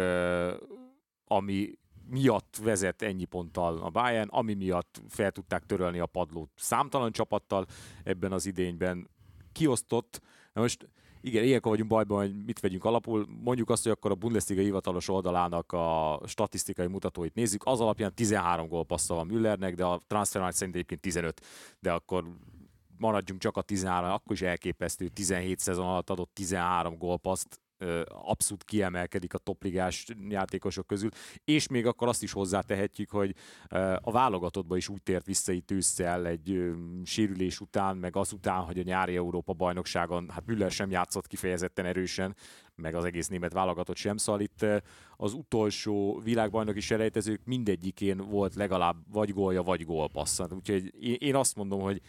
ami 1.25 1.77
miatt 2.10 2.60
vezet 2.63 3.01
ennyi 3.01 3.25
ponttal 3.25 3.77
a 3.77 3.89
Bayern, 3.89 4.29
ami 4.29 4.53
miatt 4.53 5.01
fel 5.10 5.32
tudták 5.32 5.65
törölni 5.65 6.00
a 6.00 6.05
padlót 6.05 6.50
számtalan 6.55 7.12
csapattal 7.12 7.65
ebben 8.03 8.32
az 8.32 8.46
idényben. 8.46 9.10
Kiosztott, 9.51 10.22
na 10.53 10.62
most 10.62 10.89
igen, 11.22 11.44
ilyenkor 11.44 11.72
vagyunk 11.72 11.89
bajban, 11.89 12.17
hogy 12.17 12.44
mit 12.46 12.60
vegyünk 12.60 12.86
alapul. 12.86 13.25
Mondjuk 13.44 13.70
azt, 13.70 13.84
hogy 13.84 13.91
akkor 13.91 14.12
a 14.12 14.15
Bundesliga 14.15 14.62
hivatalos 14.62 15.10
oldalának 15.10 15.72
a 15.72 16.20
statisztikai 16.25 16.88
mutatóit 16.88 17.34
nézzük. 17.34 17.62
Az 17.65 17.82
alapján 17.82 18.13
13 18.13 18.67
gólpassza 18.67 19.13
van 19.13 19.27
Müllernek, 19.27 19.75
de 19.75 19.86
a 19.86 20.00
Transfermarkt 20.08 20.55
szerint 20.55 20.75
egyébként 20.75 21.01
15. 21.01 21.41
De 21.79 21.91
akkor 21.91 22.24
maradjunk 22.98 23.42
csak 23.42 23.58
a 23.58 23.62
13, 23.62 24.12
akkor 24.12 24.36
is 24.36 24.42
elképesztő, 24.42 25.08
17 25.08 25.60
szezon 25.60 25.86
alatt 25.86 26.10
adott 26.10 26.34
13 26.34 26.98
gólpaszt, 26.98 27.60
abszolút 28.08 28.64
kiemelkedik 28.64 29.34
a 29.34 29.38
topligás 29.38 30.06
játékosok 30.30 30.88
közül, 30.88 31.10
és 31.44 31.68
még 31.68 31.86
akkor 31.86 32.08
azt 32.08 32.24
is 32.24 32.32
hozzátehetjük, 32.32 33.10
hogy 33.10 33.36
a 34.02 34.12
válogatottba 34.12 34.78
is 34.78 34.90
úgy 34.90 35.02
tért 35.02 35.25
vissza 35.25 35.52
itt 35.52 35.72
ősszel 35.72 36.28
egy 36.28 36.74
sérülés 37.04 37.60
után, 37.60 37.98
meg 37.98 38.16
azután, 38.16 38.62
hogy 38.62 38.80
a 38.80 38.84
nyári 38.84 39.16
Európa 39.16 39.54
bajnokságon, 39.54 40.30
hát 40.30 40.46
Müller 40.46 40.72
sem 40.72 40.92
játszott 40.92 41.28
kifejezetten 41.28 41.86
erősen, 41.86 42.36
meg 42.75 42.96
az 42.96 43.06
egész 43.06 43.28
német 43.28 43.54
válogatott 43.54 43.96
sem, 43.96 44.18
szóval 44.18 44.42
itt 44.42 44.66
az 45.18 45.34
utolsó 45.34 46.22
világbajnoki 46.24 46.80
selejtezők 46.80 47.42
mindegyikén 47.44 48.18
volt 48.18 48.56
legalább 48.56 48.98
vagy 49.12 49.34
gólja, 49.34 49.64
vagy 49.64 49.86
gólpassz. 49.86 50.40
Úgyhogy 50.50 50.94
én 51.22 51.36
azt 51.36 51.56
mondom, 51.56 51.80
hogy 51.82 52.02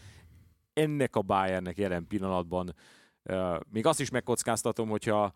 ennek 0.76 1.16
a 1.16 1.22
Bayernnek 1.22 1.76
jelen 1.76 2.06
pillanatban 2.06 2.74
még 3.70 3.86
azt 3.86 4.00
is 4.00 4.10
megkockáztatom, 4.10 4.88
hogyha 4.88 5.32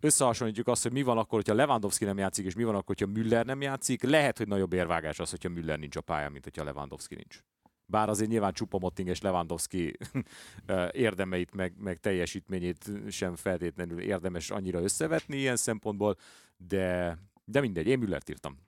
összehasonlítjuk 0.00 0.68
azt, 0.68 0.82
hogy 0.82 0.92
mi 0.92 1.02
van 1.02 1.18
akkor, 1.18 1.38
hogyha 1.38 1.54
Lewandowski 1.54 2.04
nem 2.04 2.18
játszik, 2.18 2.44
és 2.44 2.54
mi 2.54 2.64
van 2.64 2.74
akkor, 2.74 2.96
hogyha 2.96 3.12
Müller 3.12 3.46
nem 3.46 3.60
játszik, 3.60 4.02
lehet, 4.02 4.38
hogy 4.38 4.48
nagyobb 4.48 4.72
érvágás 4.72 5.18
az, 5.18 5.30
hogyha 5.30 5.48
Müller 5.48 5.78
nincs 5.78 5.96
a 5.96 6.00
pályán, 6.00 6.32
mint 6.32 6.44
hogyha 6.44 6.64
Lewandowski 6.64 7.14
nincs. 7.14 7.38
Bár 7.86 8.08
azért 8.08 8.30
nyilván 8.30 8.52
Csupa 8.52 8.78
Motting 8.78 9.08
és 9.08 9.20
Lewandowski 9.20 9.96
érdemeit, 10.90 11.54
meg, 11.54 11.74
meg 11.78 11.98
teljesítményét 11.98 12.90
sem 13.08 13.36
feltétlenül 13.36 14.00
érdemes 14.00 14.50
annyira 14.50 14.82
összevetni 14.82 15.36
ilyen 15.36 15.56
szempontból, 15.56 16.16
de, 16.56 17.18
de 17.44 17.60
mindegy, 17.60 17.86
én 17.86 17.98
Müllert 17.98 18.30
írtam. 18.30 18.58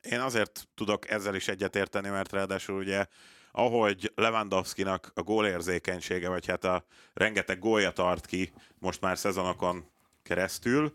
Én 0.00 0.20
azért 0.20 0.68
tudok 0.74 1.10
ezzel 1.10 1.34
is 1.34 1.48
egyetérteni, 1.48 2.08
mert 2.08 2.32
ráadásul 2.32 2.78
ugye 2.78 3.06
ahogy 3.52 4.12
Lewandowski-nak 4.14 5.10
a 5.14 5.22
gólérzékenysége, 5.22 6.28
vagy 6.28 6.46
hát 6.46 6.64
a 6.64 6.84
rengeteg 7.12 7.58
gólja 7.58 7.90
tart 7.90 8.26
ki 8.26 8.52
most 8.78 9.00
már 9.00 9.18
szezonokon 9.18 9.84
keresztül, 10.22 10.94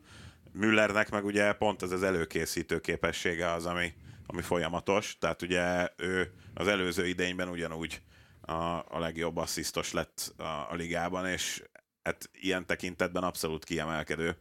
Müllernek 0.55 1.09
meg 1.09 1.25
ugye 1.25 1.53
pont 1.53 1.81
ez 1.81 1.91
az 1.91 2.03
előkészítő 2.03 2.79
képessége 2.79 3.51
az, 3.51 3.65
ami, 3.65 3.93
ami 4.25 4.41
folyamatos, 4.41 5.17
tehát 5.19 5.41
ugye 5.41 5.89
ő 5.97 6.33
az 6.53 6.67
előző 6.67 7.07
idényben 7.07 7.49
ugyanúgy 7.49 8.01
a, 8.41 8.53
a 8.95 8.99
legjobb 8.99 9.37
asszisztos 9.37 9.91
lett 9.91 10.33
a, 10.37 10.43
a 10.43 10.73
ligában, 10.73 11.25
és 11.27 11.63
hát 12.03 12.29
ilyen 12.33 12.65
tekintetben 12.65 13.23
abszolút 13.23 13.65
kiemelkedő. 13.65 14.37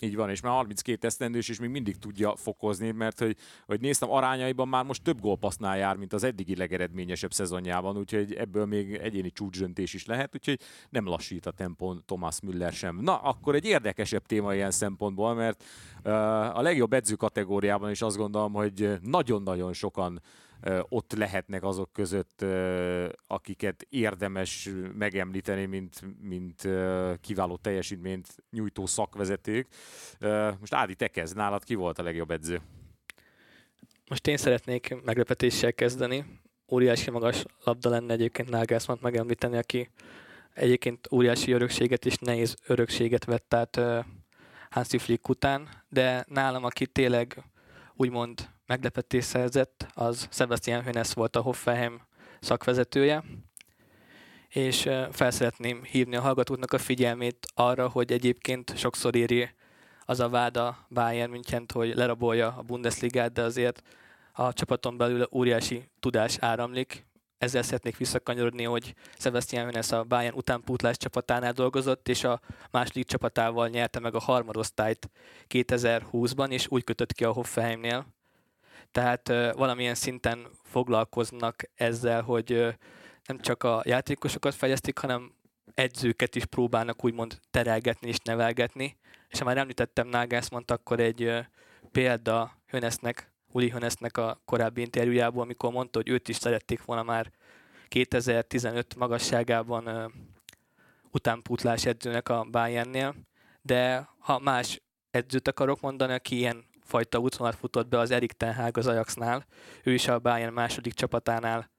Így 0.00 0.16
van, 0.16 0.30
és 0.30 0.40
már 0.40 0.52
32 0.52 1.06
esztendős, 1.06 1.48
és 1.48 1.60
még 1.60 1.70
mindig 1.70 1.98
tudja 1.98 2.36
fokozni, 2.36 2.90
mert 2.90 3.18
hogy, 3.18 3.36
hogy 3.66 3.80
néztem 3.80 4.10
arányaiban 4.10 4.68
már 4.68 4.84
most 4.84 5.02
több 5.02 5.20
gólpassznál 5.20 5.78
jár, 5.78 5.96
mint 5.96 6.12
az 6.12 6.22
eddigi 6.22 6.56
legeredményesebb 6.56 7.32
szezonjában, 7.32 7.96
úgyhogy 7.96 8.32
ebből 8.32 8.66
még 8.66 8.94
egyéni 8.94 9.30
csúcsdöntés 9.30 9.94
is 9.94 10.06
lehet, 10.06 10.34
úgyhogy 10.34 10.60
nem 10.90 11.06
lassít 11.06 11.46
a 11.46 11.50
tempón 11.50 12.02
Thomas 12.06 12.40
Müller 12.40 12.72
sem. 12.72 12.96
Na, 12.96 13.16
akkor 13.16 13.54
egy 13.54 13.64
érdekesebb 13.64 14.26
téma 14.26 14.54
ilyen 14.54 14.70
szempontból, 14.70 15.34
mert 15.34 15.64
uh, 16.04 16.12
a 16.58 16.62
legjobb 16.62 16.92
edző 16.92 17.14
kategóriában 17.14 17.90
is 17.90 18.02
azt 18.02 18.16
gondolom, 18.16 18.52
hogy 18.52 18.98
nagyon-nagyon 19.02 19.72
sokan 19.72 20.20
ott 20.88 21.12
lehetnek 21.12 21.64
azok 21.64 21.92
között, 21.92 22.44
akiket 23.26 23.86
érdemes 23.88 24.68
megemlíteni, 24.94 25.64
mint, 25.64 26.00
mint 26.20 26.68
kiváló 27.20 27.56
teljesítményt 27.56 28.28
nyújtó 28.50 28.86
szakvezetők. 28.86 29.66
Most 30.60 30.74
Ádi, 30.74 30.94
te 30.94 31.08
kezd, 31.08 31.36
nálad 31.36 31.64
ki 31.64 31.74
volt 31.74 31.98
a 31.98 32.02
legjobb 32.02 32.30
edző? 32.30 32.60
Most 34.08 34.26
én 34.26 34.36
szeretnék 34.36 34.96
meglepetéssel 35.04 35.72
kezdeni. 35.72 36.24
Óriási 36.70 37.10
magas 37.10 37.44
labda 37.64 37.90
lenne 37.90 38.12
egyébként 38.12 38.48
Nagelsmann 38.48 38.98
megemlíteni, 39.00 39.56
aki 39.56 39.90
egyébként 40.54 41.08
óriási 41.12 41.52
örökséget 41.52 42.06
és 42.06 42.16
nehéz 42.16 42.56
örökséget 42.66 43.24
vett 43.24 43.54
át 43.54 43.80
Hansi 44.70 44.98
Flick 44.98 45.28
után, 45.28 45.68
de 45.88 46.24
nálam, 46.28 46.64
aki 46.64 46.86
tényleg 46.86 47.42
úgymond 47.94 48.48
meglepetés 48.68 49.24
szerzett, 49.24 49.86
az 49.94 50.28
Sebastian 50.30 50.82
Hönes 50.82 51.12
volt 51.12 51.36
a 51.36 51.40
Hoffenheim 51.40 52.00
szakvezetője, 52.40 53.24
és 54.48 54.88
fel 55.10 55.30
szeretném 55.30 55.82
hívni 55.82 56.16
a 56.16 56.20
hallgatóknak 56.20 56.72
a 56.72 56.78
figyelmét 56.78 57.46
arra, 57.54 57.88
hogy 57.88 58.12
egyébként 58.12 58.76
sokszor 58.76 59.14
éri 59.14 59.50
az 60.04 60.20
a 60.20 60.28
váda 60.28 60.86
Bayern 60.88 61.30
münchen 61.30 61.66
hogy 61.72 61.94
lerabolja 61.94 62.54
a 62.58 62.62
Bundesligát, 62.62 63.32
de 63.32 63.42
azért 63.42 63.82
a 64.32 64.52
csapaton 64.52 64.96
belül 64.96 65.28
óriási 65.32 65.90
tudás 66.00 66.36
áramlik. 66.40 67.06
Ezzel 67.38 67.62
szeretnék 67.62 67.96
visszakanyarodni, 67.96 68.64
hogy 68.64 68.94
Sebastian 69.16 69.64
Hönes 69.64 69.92
a 69.92 70.04
Bayern 70.04 70.36
utánpútlás 70.36 70.96
csapatánál 70.96 71.52
dolgozott, 71.52 72.08
és 72.08 72.24
a 72.24 72.40
második 72.70 73.06
csapatával 73.06 73.68
nyerte 73.68 74.00
meg 74.00 74.14
a 74.14 74.20
harmadosztályt 74.20 75.10
2020-ban, 75.48 76.50
és 76.50 76.66
úgy 76.68 76.84
kötött 76.84 77.12
ki 77.12 77.24
a 77.24 77.32
Hoffenheimnél, 77.32 78.06
tehát 78.92 79.28
valamilyen 79.54 79.94
szinten 79.94 80.46
foglalkoznak 80.62 81.62
ezzel, 81.74 82.22
hogy 82.22 82.76
nem 83.26 83.38
csak 83.40 83.62
a 83.62 83.82
játékosokat 83.84 84.54
fejlesztik, 84.54 84.98
hanem 84.98 85.32
edzőket 85.74 86.36
is 86.36 86.44
próbálnak 86.44 87.04
úgymond 87.04 87.40
terelgetni 87.50 88.08
és 88.08 88.18
nevelgetni. 88.18 88.96
És 89.28 89.38
ha 89.38 89.44
már 89.44 89.56
említettem 89.56 90.08
Nagelsmann, 90.08 90.62
akkor 90.66 91.00
egy 91.00 91.32
példa 91.92 92.58
Hönesznek, 92.66 93.32
Uli 93.52 93.70
Hönesznek 93.70 94.16
a 94.16 94.40
korábbi 94.44 94.80
interjújából, 94.80 95.42
amikor 95.42 95.72
mondta, 95.72 95.98
hogy 95.98 96.08
őt 96.08 96.28
is 96.28 96.36
szerették 96.36 96.84
volna 96.84 97.02
már 97.02 97.32
2015 97.88 98.96
magasságában 98.96 100.12
utánpútlás 101.10 101.86
edzőnek 101.86 102.28
a 102.28 102.46
Bayernnél, 102.50 103.14
de 103.62 104.08
ha 104.18 104.38
más 104.38 104.82
edzőt 105.10 105.48
akarok 105.48 105.80
mondani, 105.80 106.12
aki 106.12 106.36
ilyen 106.36 106.64
fajta 106.88 107.18
útvonalat 107.18 107.58
futott 107.58 107.88
be 107.88 107.98
az 107.98 108.10
Erik 108.10 108.32
Ten 108.32 108.70
az 108.72 108.86
Ajaxnál. 108.86 109.46
Ő 109.82 109.94
is 109.94 110.08
a 110.08 110.18
Bayern 110.18 110.52
második 110.52 110.92
csapatánál 110.92 111.70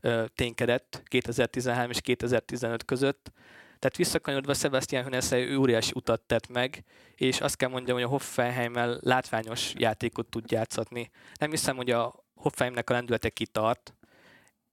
ö, 0.00 0.24
ténykedett 0.34 1.02
2013 1.04 1.90
és 1.90 2.00
2015 2.00 2.84
között. 2.84 3.32
Tehát 3.78 3.96
visszakanyarodva 3.96 4.54
Sebastian 4.54 5.02
Höneszel 5.02 5.38
ő 5.38 5.58
óriási 5.58 5.92
utat 5.94 6.20
tett 6.20 6.48
meg, 6.48 6.84
és 7.14 7.40
azt 7.40 7.56
kell 7.56 7.68
mondjam, 7.68 7.96
hogy 7.96 8.06
a 8.06 8.08
Hoffenheimmel 8.08 8.98
látványos 9.00 9.72
játékot 9.76 10.26
tud 10.26 10.50
játszatni. 10.50 11.10
Nem 11.34 11.50
hiszem, 11.50 11.76
hogy 11.76 11.90
a 11.90 12.24
Hoffenheimnek 12.34 12.90
a 12.90 12.92
lendülete 12.92 13.28
kitart 13.28 13.94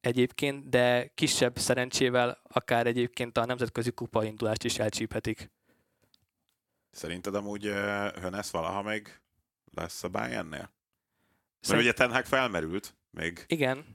egyébként, 0.02 0.70
de 0.70 1.12
kisebb 1.16 1.58
szerencsével 1.58 2.42
akár 2.44 2.88
egyébként 2.88 3.38
a 3.38 3.46
nemzetközi 3.46 3.92
kupa 3.92 4.24
indulást 4.24 4.64
is 4.64 4.80
elcsíphetik. 4.80 5.52
Szerinted 6.92 7.36
amúgy 7.36 7.64
Hönesz 8.22 8.52
valaha 8.52 8.82
még 8.82 9.23
lesz 9.74 10.04
a 10.04 10.10
Bayernnél? 10.10 10.60
Mert 10.60 10.72
Szerint... 11.60 11.84
ugye 11.84 11.94
Ten 11.94 12.12
Hag 12.12 12.26
felmerült 12.26 12.96
még. 13.10 13.44
Igen. 13.48 13.86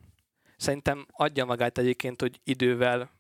Szerintem 0.57 1.07
adja 1.11 1.45
magát 1.45 1.79
egyébként, 1.79 2.21
hogy 2.21 2.41
idővel 2.45 3.11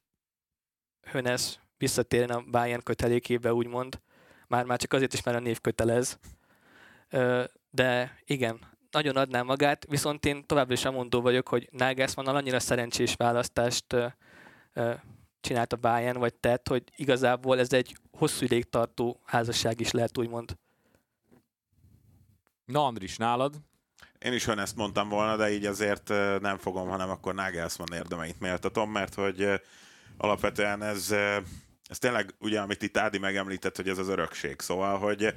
Hönesz 1.02 1.58
visszatérjen 1.76 2.30
a 2.30 2.42
Bayern 2.50 2.82
kötelékébe, 2.82 3.52
úgymond. 3.52 4.00
Már, 4.46 4.64
már 4.64 4.78
csak 4.78 4.92
azért 4.92 5.12
is, 5.12 5.22
mert 5.22 5.36
a 5.36 5.40
név 5.40 5.60
kötelez. 5.60 6.18
De 7.70 8.18
igen, 8.24 8.76
nagyon 8.90 9.16
adná 9.16 9.42
magát, 9.42 9.86
viszont 9.88 10.24
én 10.24 10.46
továbbra 10.46 10.72
is 10.72 10.84
amondó 10.84 11.20
vagyok, 11.20 11.48
hogy 11.48 11.68
Nagelsmann 11.72 12.26
annyira 12.26 12.60
szerencsés 12.60 13.14
választást 13.14 13.96
csinált 15.40 15.72
a 15.72 15.76
Bayern, 15.76 16.18
vagy 16.18 16.34
tett, 16.34 16.68
hogy 16.68 16.82
igazából 16.96 17.58
ez 17.58 17.72
egy 17.72 17.96
hosszú 18.10 18.44
ideig 18.44 18.64
tartó 18.64 19.20
házasság 19.24 19.80
is 19.80 19.90
lehet, 19.90 20.18
úgymond. 20.18 20.56
Na, 22.68 22.84
Andris, 22.84 23.16
nálad? 23.16 23.54
Én 24.18 24.32
is 24.32 24.46
ezt 24.46 24.76
mondtam 24.76 25.08
volna, 25.08 25.37
de 25.37 25.50
így 25.50 25.66
azért 25.66 26.08
nem 26.40 26.58
fogom, 26.58 26.88
hanem 26.88 27.10
akkor 27.10 27.34
Nagelsmann 27.34 27.92
érdemeit 27.92 28.40
méltatom, 28.40 28.90
mert 28.90 29.14
hogy 29.14 29.60
alapvetően 30.16 30.82
ez, 30.82 31.10
ez 31.88 31.98
tényleg 31.98 32.34
ugye, 32.38 32.60
amit 32.60 32.82
itt 32.82 32.96
Ádi 32.96 33.18
megemlített, 33.18 33.76
hogy 33.76 33.88
ez 33.88 33.98
az 33.98 34.08
örökség. 34.08 34.60
Szóval, 34.60 34.98
hogy 34.98 35.34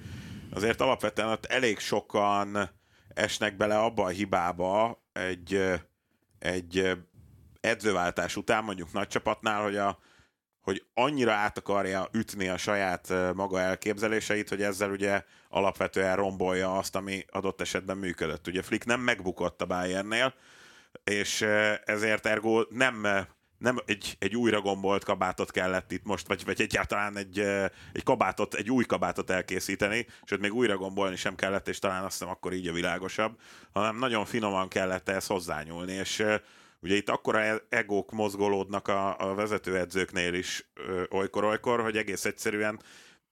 azért 0.53 0.81
alapvetően 0.81 1.27
ott 1.27 1.45
elég 1.45 1.79
sokan 1.79 2.69
esnek 3.13 3.57
bele 3.57 3.79
abba 3.79 4.03
a 4.03 4.09
hibába 4.09 5.03
egy, 5.13 5.63
egy 6.39 6.97
edzőváltás 7.61 8.35
után, 8.35 8.63
mondjuk 8.63 8.93
nagy 8.93 9.07
csapatnál, 9.07 9.61
hogy, 9.61 9.77
a, 9.77 9.99
hogy 10.61 10.83
annyira 10.93 11.31
át 11.31 11.57
akarja 11.57 12.09
ütni 12.13 12.47
a 12.47 12.57
saját 12.57 13.13
maga 13.33 13.59
elképzeléseit, 13.59 14.49
hogy 14.49 14.61
ezzel 14.61 14.91
ugye 14.91 15.23
alapvetően 15.49 16.15
rombolja 16.15 16.77
azt, 16.77 16.95
ami 16.95 17.25
adott 17.29 17.61
esetben 17.61 17.97
működött. 17.97 18.47
Ugye 18.47 18.61
Flick 18.61 18.85
nem 18.85 18.99
megbukott 18.99 19.61
a 19.61 19.65
Bayernnél, 19.65 20.33
és 21.03 21.41
ezért 21.85 22.25
ergo 22.25 22.63
nem 22.69 23.07
nem 23.61 23.77
egy, 23.85 24.15
egy 24.19 24.35
újra 24.35 24.61
gombolt 24.61 25.03
kabátot 25.03 25.51
kellett 25.51 25.91
itt 25.91 26.03
most, 26.03 26.27
vagy, 26.27 26.45
vagy 26.45 26.61
egyáltalán 26.61 27.17
egy, 27.17 27.39
egy 27.93 28.03
kabátot, 28.03 28.53
egy 28.53 28.71
új 28.71 28.83
kabátot 28.83 29.29
elkészíteni, 29.29 30.07
sőt 30.23 30.39
még 30.39 30.53
újra 30.53 30.77
gombolni 30.77 31.15
sem 31.15 31.35
kellett, 31.35 31.67
és 31.67 31.79
talán 31.79 32.03
azt 32.03 32.17
hiszem 32.17 32.33
akkor 32.33 32.53
így 32.53 32.67
a 32.67 32.73
világosabb, 32.73 33.39
hanem 33.73 33.97
nagyon 33.97 34.25
finoman 34.25 34.67
kellett 34.67 35.09
ehhez 35.09 35.27
hozzányúlni, 35.27 35.91
és 35.91 36.23
ugye 36.81 36.95
itt 36.95 37.09
akkora 37.09 37.39
e-, 37.39 37.61
egók 37.69 38.11
mozgolódnak 38.11 38.87
a, 38.87 39.29
a 39.29 39.35
vezetőedzőknél 39.35 40.33
is 40.33 40.71
olykor-olykor, 41.09 41.81
hogy 41.81 41.97
egész 41.97 42.25
egyszerűen 42.25 42.81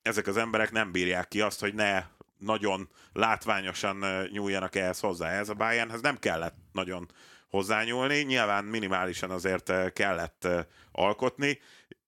ezek 0.01 0.27
az 0.27 0.37
emberek 0.37 0.71
nem 0.71 0.91
bírják 0.91 1.27
ki 1.27 1.41
azt, 1.41 1.59
hogy 1.59 1.73
ne 1.73 2.03
nagyon 2.37 2.89
látványosan 3.13 4.27
nyúljanak 4.31 4.75
ehhez 4.75 4.99
hozzá. 4.99 5.29
Ez 5.29 5.49
a 5.49 5.53
Bayernhez 5.53 6.01
nem 6.01 6.17
kellett 6.17 6.55
nagyon 6.71 7.09
hozzányúlni. 7.49 8.21
Nyilván 8.21 8.65
minimálisan 8.65 9.31
azért 9.31 9.93
kellett 9.93 10.47
alkotni. 10.91 11.59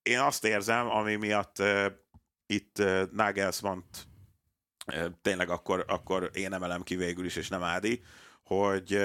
Én 0.03 0.19
azt 0.19 0.45
érzem, 0.45 0.89
ami 0.89 1.15
miatt 1.15 1.63
itt 2.45 2.83
nagelsmann 3.11 3.79
tényleg 5.21 5.49
akkor, 5.49 5.85
akkor 5.87 6.29
én 6.33 6.53
emelem 6.53 6.81
ki 6.81 6.95
végül 6.95 7.25
is, 7.25 7.35
és 7.35 7.47
nem 7.47 7.63
Ádi, 7.63 8.03
hogy 8.43 9.01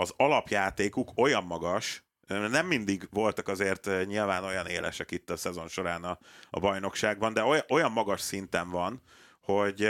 az 0.00 0.14
alapjátékuk 0.16 1.10
olyan 1.16 1.44
magas, 1.44 2.02
nem 2.26 2.66
mindig 2.66 3.08
voltak 3.10 3.48
azért 3.48 4.06
nyilván 4.06 4.44
olyan 4.44 4.66
élesek 4.66 5.10
itt 5.10 5.30
a 5.30 5.36
szezon 5.36 5.68
során 5.68 6.04
a, 6.04 6.18
a 6.50 6.60
bajnokságban, 6.60 7.32
de 7.32 7.42
olyan, 7.42 7.64
olyan 7.68 7.92
magas 7.92 8.20
szinten 8.20 8.70
van, 8.70 9.02
hogy 9.40 9.88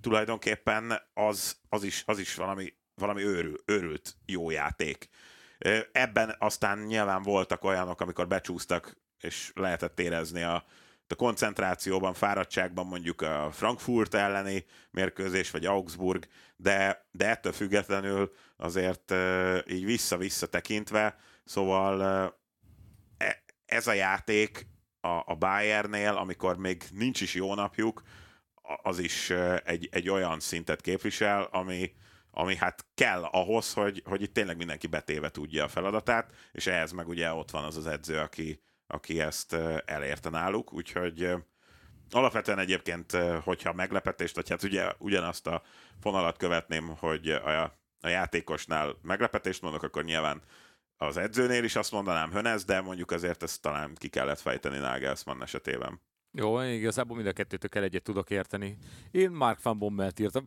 tulajdonképpen 0.00 1.02
az, 1.14 1.56
az, 1.68 1.82
is, 1.82 2.02
az 2.06 2.18
is 2.18 2.34
valami 2.34 2.72
valami 3.00 3.22
őrül, 3.22 3.56
őrült 3.64 4.16
jó 4.26 4.50
játék. 4.50 5.08
Ebben 5.92 6.34
aztán 6.38 6.78
nyilván 6.78 7.22
voltak 7.22 7.64
olyanok, 7.64 8.00
amikor 8.00 8.26
becsúsztak, 8.26 8.96
és 9.20 9.50
lehetett 9.54 10.00
érezni 10.00 10.42
a, 10.42 10.64
a 11.12 11.14
koncentrációban, 11.14 12.14
fáradtságban 12.14 12.86
mondjuk 12.86 13.22
a 13.22 13.48
Frankfurt 13.52 14.14
elleni 14.14 14.64
mérkőzés, 14.90 15.50
vagy 15.50 15.66
Augsburg, 15.66 16.26
de, 16.56 17.06
de 17.12 17.28
ettől 17.28 17.52
függetlenül 17.52 18.32
azért 18.56 19.14
így 19.68 19.84
vissza-vissza 19.84 20.46
tekintve, 20.46 21.16
szóval 21.44 22.02
e, 23.18 23.42
ez 23.66 23.86
a 23.86 23.92
játék 23.92 24.66
a, 25.00 25.08
a 25.08 25.34
Bayernnél, 25.34 26.12
amikor 26.12 26.56
még 26.56 26.82
nincs 26.92 27.20
is 27.20 27.34
jó 27.34 27.54
napjuk, 27.54 28.02
az 28.82 28.98
is 28.98 29.30
egy, 29.64 29.88
egy 29.92 30.08
olyan 30.08 30.40
szintet 30.40 30.80
képvisel, 30.80 31.42
ami, 31.42 31.92
ami 32.30 32.56
hát 32.56 32.86
kell 32.94 33.22
ahhoz, 33.22 33.72
hogy, 33.72 34.02
hogy 34.04 34.22
itt 34.22 34.34
tényleg 34.34 34.56
mindenki 34.56 34.86
betéve 34.86 35.30
tudja 35.30 35.64
a 35.64 35.68
feladatát, 35.68 36.32
és 36.52 36.66
ehhez 36.66 36.92
meg 36.92 37.08
ugye 37.08 37.32
ott 37.32 37.50
van 37.50 37.64
az 37.64 37.76
az 37.76 37.86
edző, 37.86 38.18
aki, 38.18 38.62
aki 38.90 39.20
ezt 39.20 39.56
elérte 39.84 40.30
náluk, 40.30 40.72
úgyhogy 40.72 41.30
alapvetően 42.10 42.58
egyébként, 42.58 43.12
hogyha 43.44 43.72
meglepetést, 43.72 44.34
vagy 44.34 44.48
hát 44.48 44.62
ugye 44.62 44.92
ugyanazt 44.98 45.46
a 45.46 45.62
fonalat 46.00 46.36
követném, 46.36 46.96
hogy 46.98 47.28
a, 47.28 47.62
a 48.00 48.08
játékosnál 48.08 48.96
meglepetést 49.02 49.62
mondok, 49.62 49.82
akkor 49.82 50.04
nyilván 50.04 50.42
az 50.96 51.16
edzőnél 51.16 51.64
is 51.64 51.76
azt 51.76 51.92
mondanám 51.92 52.30
Hönez, 52.30 52.64
de 52.64 52.80
mondjuk 52.80 53.10
azért 53.10 53.42
ezt 53.42 53.62
talán 53.62 53.94
ki 53.94 54.08
kellett 54.08 54.40
fejteni 54.40 54.78
Nagelsmann 54.78 55.42
esetében. 55.42 56.00
Jó, 56.32 56.60
igazából 56.60 57.16
mind 57.16 57.28
a 57.28 57.32
kettőtől 57.32 57.82
egyet 57.82 58.02
tudok 58.02 58.30
érteni. 58.30 58.78
Én 59.10 59.30
Mark 59.30 59.62
van 59.62 59.78
Bommelt 59.78 60.18
írtam. 60.20 60.44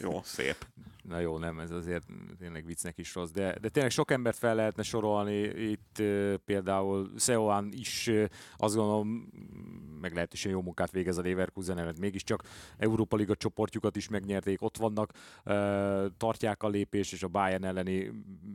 Jó, 0.00 0.20
szép. 0.22 0.66
Na 1.08 1.18
jó, 1.20 1.38
nem, 1.38 1.58
ez 1.58 1.70
azért 1.70 2.06
tényleg 2.38 2.66
viccnek 2.66 2.98
is 2.98 3.14
rossz, 3.14 3.30
de, 3.30 3.58
de 3.60 3.68
tényleg 3.68 3.90
sok 3.90 4.10
embert 4.10 4.38
fel 4.38 4.54
lehetne 4.54 4.82
sorolni, 4.82 5.40
itt 5.70 6.02
például 6.44 7.10
Seoan 7.18 7.68
is 7.72 8.10
azt 8.56 8.74
gondolom 8.74 9.28
meglehetősen 10.00 10.50
jó 10.52 10.62
munkát 10.62 10.90
végez 10.90 11.18
a 11.18 11.22
Leverkusen, 11.22 11.76
mert 11.76 11.98
mégiscsak 11.98 12.42
Európa 12.78 13.16
Liga 13.16 13.34
csoportjukat 13.34 13.96
is 13.96 14.08
megnyerték, 14.08 14.62
ott 14.62 14.76
vannak, 14.76 15.12
tartják 16.16 16.62
a 16.62 16.68
lépést, 16.68 17.12
és 17.12 17.22
a 17.22 17.28
Bayern 17.28 17.64
elleni 17.64 18.12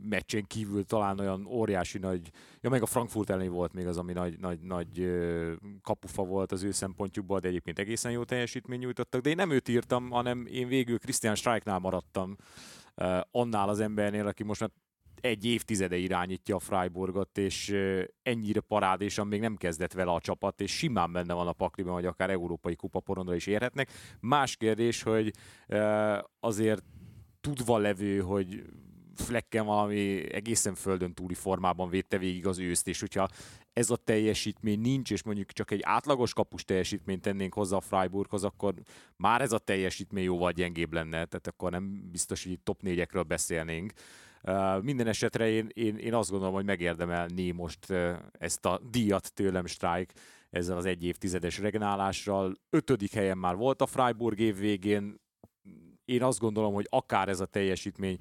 meccsen 0.08 0.46
kívül 0.46 0.84
talán 0.84 1.18
olyan 1.18 1.46
óriási 1.46 1.98
nagy, 1.98 2.30
ja 2.60 2.70
meg 2.70 2.82
a 2.82 2.86
Frankfurt 2.86 3.30
elleni 3.30 3.48
volt 3.48 3.72
még 3.72 3.86
az, 3.86 3.98
ami 3.98 4.12
nagy, 4.12 4.38
nagy, 4.38 4.60
nagy 4.60 5.10
kapufa 5.82 6.22
volt 6.22 6.52
az 6.52 6.62
ő 6.62 6.70
szempontjukból, 6.70 7.40
de 7.40 7.48
egyébként 7.48 7.78
egészen 7.78 8.12
jó 8.12 8.24
teljesítmény 8.24 8.78
nyújtottak, 8.78 9.20
de 9.20 9.30
én 9.30 9.36
nem 9.36 9.50
őt 9.50 9.68
írtam, 9.68 10.10
hanem 10.10 10.46
én 10.46 10.68
végül 10.68 10.98
Christian 10.98 11.34
Streiknál 11.34 11.78
maradtam 11.78 12.36
annál 13.30 13.68
az 13.68 13.80
embernél, 13.80 14.26
aki 14.26 14.42
most 14.42 14.60
már 14.60 14.70
egy 15.20 15.44
évtizede 15.44 15.96
irányítja 15.96 16.56
a 16.56 16.58
Freiburgot, 16.58 17.38
és 17.38 17.74
ennyire 18.22 18.60
parádésan 18.60 19.26
még 19.26 19.40
nem 19.40 19.56
kezdett 19.56 19.92
vele 19.92 20.12
a 20.12 20.20
csapat, 20.20 20.60
és 20.60 20.76
simán 20.76 21.12
benne 21.12 21.34
van 21.34 21.48
a 21.48 21.52
pakliban, 21.52 21.92
hogy 21.92 22.06
akár 22.06 22.30
európai 22.30 22.76
kupaporondra 22.76 23.34
is 23.34 23.46
érhetnek. 23.46 23.90
Más 24.20 24.56
kérdés, 24.56 25.02
hogy 25.02 25.32
azért 26.40 26.84
tudva 27.40 27.78
levő, 27.78 28.20
hogy 28.20 28.62
Flecken 29.14 29.66
valami 29.66 30.32
egészen 30.32 30.74
földön 30.74 31.14
túli 31.14 31.34
formában 31.34 31.88
védte 31.88 32.18
végig 32.18 32.46
az 32.46 32.58
őszt, 32.58 32.88
és 32.88 33.00
hogyha 33.00 33.28
ez 33.72 33.90
a 33.90 33.96
teljesítmény 33.96 34.80
nincs, 34.80 35.10
és 35.10 35.22
mondjuk 35.22 35.52
csak 35.52 35.70
egy 35.70 35.80
átlagos 35.82 36.32
kapus 36.32 36.64
teljesítményt 36.64 37.22
tennénk 37.22 37.54
hozzá 37.54 37.76
a 37.76 37.80
Freiburghoz, 37.80 38.44
akkor 38.44 38.74
már 39.16 39.40
ez 39.40 39.52
a 39.52 39.58
teljesítmény 39.58 40.24
jóval 40.24 40.52
gyengébb 40.52 40.92
lenne, 40.92 41.24
tehát 41.24 41.46
akkor 41.46 41.70
nem 41.70 42.08
biztos, 42.10 42.44
hogy 42.44 42.60
top 42.60 42.82
négyekről 42.82 43.22
beszélnénk. 43.22 43.92
Uh, 44.42 44.82
minden 44.82 45.06
esetre 45.06 45.48
én, 45.48 45.68
én, 45.72 45.96
én 45.96 46.14
azt 46.14 46.30
gondolom, 46.30 46.54
hogy 46.54 46.64
megérdemelné 46.64 47.50
most 47.50 47.90
ezt 48.32 48.66
a 48.66 48.80
díjat 48.90 49.32
tőlem 49.34 49.66
Strike 49.66 50.14
ezzel 50.50 50.76
az 50.76 50.84
egy 50.84 51.04
évtizedes 51.04 51.58
regnálással. 51.58 52.54
Ötödik 52.70 53.12
helyen 53.12 53.38
már 53.38 53.56
volt 53.56 53.82
a 53.82 53.86
Freiburg 53.86 54.38
év 54.38 54.56
végén. 54.56 55.20
Én 56.04 56.22
azt 56.22 56.38
gondolom, 56.38 56.74
hogy 56.74 56.86
akár 56.90 57.28
ez 57.28 57.40
a 57.40 57.46
teljesítmény 57.46 58.18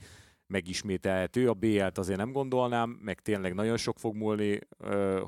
megismételhető. 0.52 1.50
A 1.50 1.54
BL-t 1.54 1.98
azért 1.98 2.18
nem 2.18 2.32
gondolnám, 2.32 2.90
meg 2.90 3.22
tényleg 3.22 3.54
nagyon 3.54 3.78
sok 3.78 4.00
fog 4.00 4.16
múlni, 4.16 4.60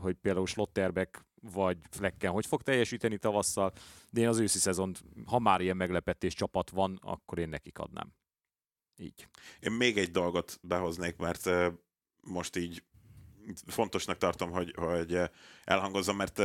hogy 0.01 0.15
például 0.15 0.47
Slotterbeck 0.47 1.25
vagy 1.51 1.77
Flecken 1.89 2.31
hogy 2.31 2.45
fog 2.45 2.61
teljesíteni 2.61 3.17
tavasszal, 3.17 3.71
de 4.09 4.21
én 4.21 4.27
az 4.27 4.39
őszi 4.39 4.59
szezont, 4.59 5.03
ha 5.25 5.39
már 5.39 5.61
ilyen 5.61 5.77
meglepetés 5.77 6.33
csapat 6.33 6.69
van, 6.69 6.99
akkor 7.01 7.39
én 7.39 7.49
nekik 7.49 7.77
adnám. 7.77 8.13
Így. 8.97 9.27
Én 9.59 9.71
még 9.71 9.97
egy 9.97 10.11
dolgot 10.11 10.59
behoznék, 10.61 11.15
mert 11.15 11.49
most 12.21 12.55
így 12.55 12.83
fontosnak 13.67 14.17
tartom, 14.17 14.51
hogy, 14.51 14.73
hogy 14.75 15.19
elhangozzam, 15.63 16.15
mert 16.15 16.39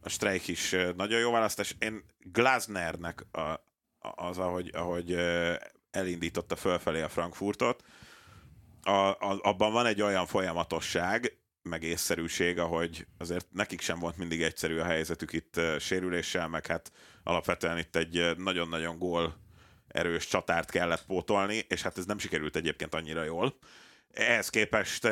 a 0.00 0.08
Streik 0.08 0.48
is 0.48 0.70
nagyon 0.96 1.20
jó 1.20 1.30
választás. 1.30 1.76
Én 1.78 2.04
Glasnernek 2.18 3.26
a, 3.30 3.60
az, 3.98 4.38
ahogy, 4.38 4.70
ahogy 4.74 5.16
elindította 5.94 6.56
fölfelé 6.56 7.00
a 7.00 7.08
Frankfurtot, 7.08 7.84
a, 8.82 8.90
a, 8.90 9.38
abban 9.42 9.72
van 9.72 9.86
egy 9.86 10.02
olyan 10.02 10.26
folyamatosság, 10.26 11.38
meg 11.62 11.82
észszerűség, 11.82 12.58
ahogy 12.58 13.06
azért 13.18 13.46
nekik 13.52 13.80
sem 13.80 13.98
volt 13.98 14.16
mindig 14.16 14.42
egyszerű 14.42 14.78
a 14.78 14.84
helyzetük 14.84 15.32
itt 15.32 15.60
sérüléssel, 15.78 16.48
meg 16.48 16.66
hát 16.66 16.92
alapvetően 17.22 17.78
itt 17.78 17.96
egy 17.96 18.36
nagyon-nagyon 18.36 18.98
gól 18.98 19.36
erős 19.88 20.26
csatárt 20.26 20.70
kellett 20.70 21.06
pótolni, 21.06 21.64
és 21.68 21.82
hát 21.82 21.98
ez 21.98 22.04
nem 22.04 22.18
sikerült 22.18 22.56
egyébként 22.56 22.94
annyira 22.94 23.24
jól. 23.24 23.58
Ehhez 24.10 24.48
képest 24.48 25.08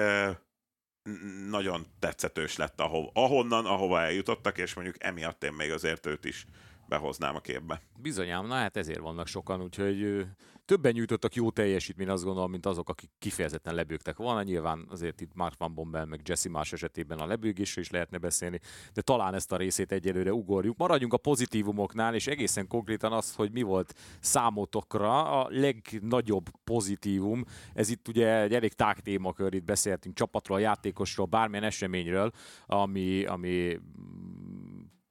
nagyon 1.48 1.86
tetszetős 1.98 2.56
lett, 2.56 2.80
ahov, 2.80 3.08
ahonnan, 3.12 3.66
ahova 3.66 4.00
eljutottak, 4.00 4.58
és 4.58 4.74
mondjuk 4.74 5.04
emiatt 5.04 5.44
én 5.44 5.52
még 5.52 5.70
azért 5.72 6.06
őt 6.06 6.24
is 6.24 6.46
behoznám 6.92 7.36
a 7.36 7.40
képbe. 7.40 7.82
Bizonyám, 7.98 8.46
na 8.46 8.54
hát 8.54 8.76
ezért 8.76 9.00
vannak 9.00 9.26
sokan, 9.26 9.62
úgyhogy 9.62 10.26
többen 10.64 10.92
nyújtottak 10.92 11.34
jó 11.34 11.50
teljesítmény, 11.50 12.08
azt 12.08 12.24
gondolom, 12.24 12.50
mint 12.50 12.66
azok, 12.66 12.88
akik 12.88 13.10
kifejezetten 13.18 13.74
lebőgtek 13.74 14.16
volna. 14.16 14.42
Nyilván 14.42 14.86
azért 14.90 15.20
itt 15.20 15.34
Mark 15.34 15.54
Van 15.58 15.74
Bommel, 15.74 16.04
meg 16.04 16.20
Jesse 16.24 16.48
más 16.48 16.72
esetében 16.72 17.18
a 17.18 17.26
lebőgésről 17.26 17.84
is 17.84 17.90
lehetne 17.90 18.18
beszélni, 18.18 18.60
de 18.92 19.00
talán 19.00 19.34
ezt 19.34 19.52
a 19.52 19.56
részét 19.56 19.92
egyelőre 19.92 20.32
ugorjuk. 20.32 20.76
Maradjunk 20.76 21.12
a 21.12 21.16
pozitívumoknál, 21.16 22.14
és 22.14 22.26
egészen 22.26 22.66
konkrétan 22.66 23.12
az, 23.12 23.34
hogy 23.34 23.52
mi 23.52 23.62
volt 23.62 23.94
számotokra 24.20 25.42
a 25.42 25.48
legnagyobb 25.50 26.48
pozitívum. 26.64 27.44
Ez 27.74 27.90
itt 27.90 28.08
ugye 28.08 28.40
egy 28.40 28.54
elég 28.54 28.72
tág 28.72 29.00
témakör, 29.00 29.54
itt 29.54 29.64
beszéltünk 29.64 30.14
csapatról, 30.14 30.60
játékosról, 30.60 31.26
bármilyen 31.26 31.64
eseményről, 31.64 32.32
ami, 32.66 33.24
ami 33.24 33.78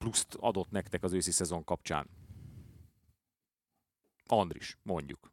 pluszt 0.01 0.37
adott 0.39 0.71
nektek 0.71 1.03
az 1.03 1.13
őszi 1.13 1.31
szezon 1.31 1.63
kapcsán. 1.63 2.09
Andris, 4.25 4.77
mondjuk. 4.83 5.31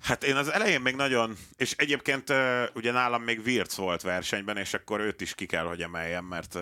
Hát 0.00 0.24
én 0.24 0.36
az 0.36 0.48
elején 0.48 0.80
még 0.80 0.94
nagyon, 0.94 1.36
és 1.56 1.74
egyébként 1.76 2.32
ugye 2.74 2.92
nálam 2.92 3.22
még 3.22 3.42
Virc 3.42 3.74
volt 3.74 4.02
versenyben, 4.02 4.56
és 4.56 4.74
akkor 4.74 5.00
őt 5.00 5.20
is 5.20 5.34
ki 5.34 5.46
kell, 5.46 5.64
hogy 5.64 5.82
emeljem, 5.82 6.24
mert 6.24 6.58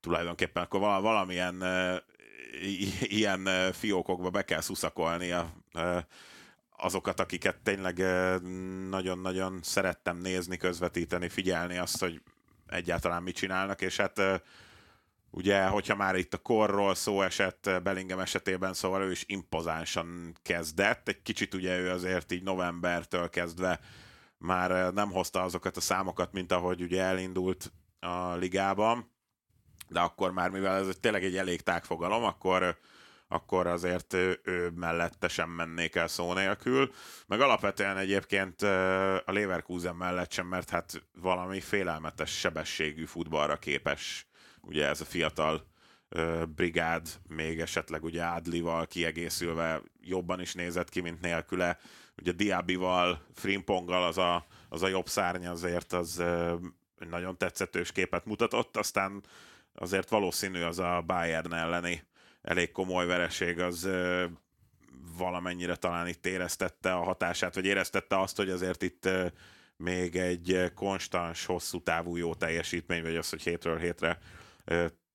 tulajdonképpen 0.00 0.62
akkor 0.62 0.80
valamilyen 0.80 1.62
ilyen 3.00 3.72
fiókokba 3.72 4.30
be 4.30 4.44
kell 4.44 4.60
szuszakolni 4.60 5.30
a, 5.30 5.52
azokat, 6.76 7.20
akiket 7.20 7.56
tényleg 7.62 7.96
nagyon-nagyon 8.88 9.58
szerettem 9.62 10.18
nézni, 10.18 10.56
közvetíteni, 10.56 11.28
figyelni 11.28 11.78
azt, 11.78 12.00
hogy 12.00 12.22
egyáltalán 12.66 13.22
mit 13.22 13.36
csinálnak, 13.36 13.80
és 13.80 13.96
hát 13.96 14.20
Ugye, 15.36 15.66
hogyha 15.66 15.96
már 15.96 16.16
itt 16.16 16.34
a 16.34 16.38
korról 16.38 16.94
szó 16.94 17.22
esett 17.22 17.70
Bellingham 17.82 18.18
esetében, 18.18 18.74
szóval 18.74 19.02
ő 19.02 19.10
is 19.10 19.24
impozánsan 19.26 20.36
kezdett. 20.42 21.08
Egy 21.08 21.22
kicsit 21.22 21.54
ugye 21.54 21.78
ő 21.78 21.90
azért 21.90 22.32
így 22.32 22.42
novembertől 22.42 23.30
kezdve 23.30 23.80
már 24.38 24.92
nem 24.92 25.10
hozta 25.10 25.42
azokat 25.42 25.76
a 25.76 25.80
számokat, 25.80 26.32
mint 26.32 26.52
ahogy 26.52 26.82
ugye 26.82 27.02
elindult 27.02 27.72
a 28.00 28.34
ligában, 28.34 29.10
de 29.88 30.00
akkor 30.00 30.32
már, 30.32 30.50
mivel 30.50 30.88
ez 30.88 30.96
tényleg 31.00 31.24
egy 31.24 31.36
elég 31.36 31.60
tágfogalom, 31.60 32.24
akkor, 32.24 32.78
akkor 33.28 33.66
azért 33.66 34.12
ő, 34.12 34.40
ő 34.44 34.70
mellette 34.70 35.28
sem 35.28 35.50
mennék 35.50 35.94
el 35.94 36.08
szó 36.08 36.32
nélkül. 36.32 36.92
Meg 37.26 37.40
alapvetően 37.40 37.96
egyébként 37.96 38.62
a 38.62 39.32
Leverkusen 39.32 39.96
mellett 39.96 40.32
sem, 40.32 40.46
mert 40.46 40.70
hát 40.70 41.02
valami 41.12 41.60
félelmetes 41.60 42.38
sebességű 42.38 43.04
futballra 43.04 43.56
képes 43.56 44.26
ugye 44.66 44.86
ez 44.86 45.00
a 45.00 45.04
fiatal 45.04 45.72
brigád 46.54 47.08
még 47.28 47.60
esetleg 47.60 48.04
ugye 48.04 48.24
Adlival 48.24 48.86
kiegészülve 48.86 49.82
jobban 50.00 50.40
is 50.40 50.54
nézett 50.54 50.88
ki, 50.88 51.00
mint 51.00 51.20
nélküle. 51.20 51.78
Ugye 52.16 52.32
Diabival, 52.32 53.26
Frimponggal 53.34 54.04
az 54.04 54.18
a, 54.18 54.46
az 54.68 54.82
a 54.82 54.88
jobb 54.88 55.08
szárny 55.08 55.46
azért 55.46 55.92
az 55.92 56.22
nagyon 57.08 57.38
tetszetős 57.38 57.92
képet 57.92 58.24
mutatott, 58.24 58.76
aztán 58.76 59.22
azért 59.74 60.08
valószínű 60.08 60.62
az 60.62 60.78
a 60.78 61.02
Bayern 61.06 61.54
elleni 61.54 62.02
elég 62.42 62.72
komoly 62.72 63.06
vereség 63.06 63.60
az 63.60 63.88
valamennyire 65.18 65.76
talán 65.76 66.08
itt 66.08 66.26
éreztette 66.26 66.94
a 66.94 67.02
hatását, 67.02 67.54
vagy 67.54 67.64
éreztette 67.64 68.20
azt, 68.20 68.36
hogy 68.36 68.50
azért 68.50 68.82
itt 68.82 69.08
még 69.76 70.16
egy 70.16 70.72
konstans, 70.74 71.44
hosszú 71.44 71.82
távú 71.82 72.16
jó 72.16 72.34
teljesítmény, 72.34 73.02
vagy 73.02 73.16
az, 73.16 73.30
hogy 73.30 73.42
hétről 73.42 73.78
hétre 73.78 74.18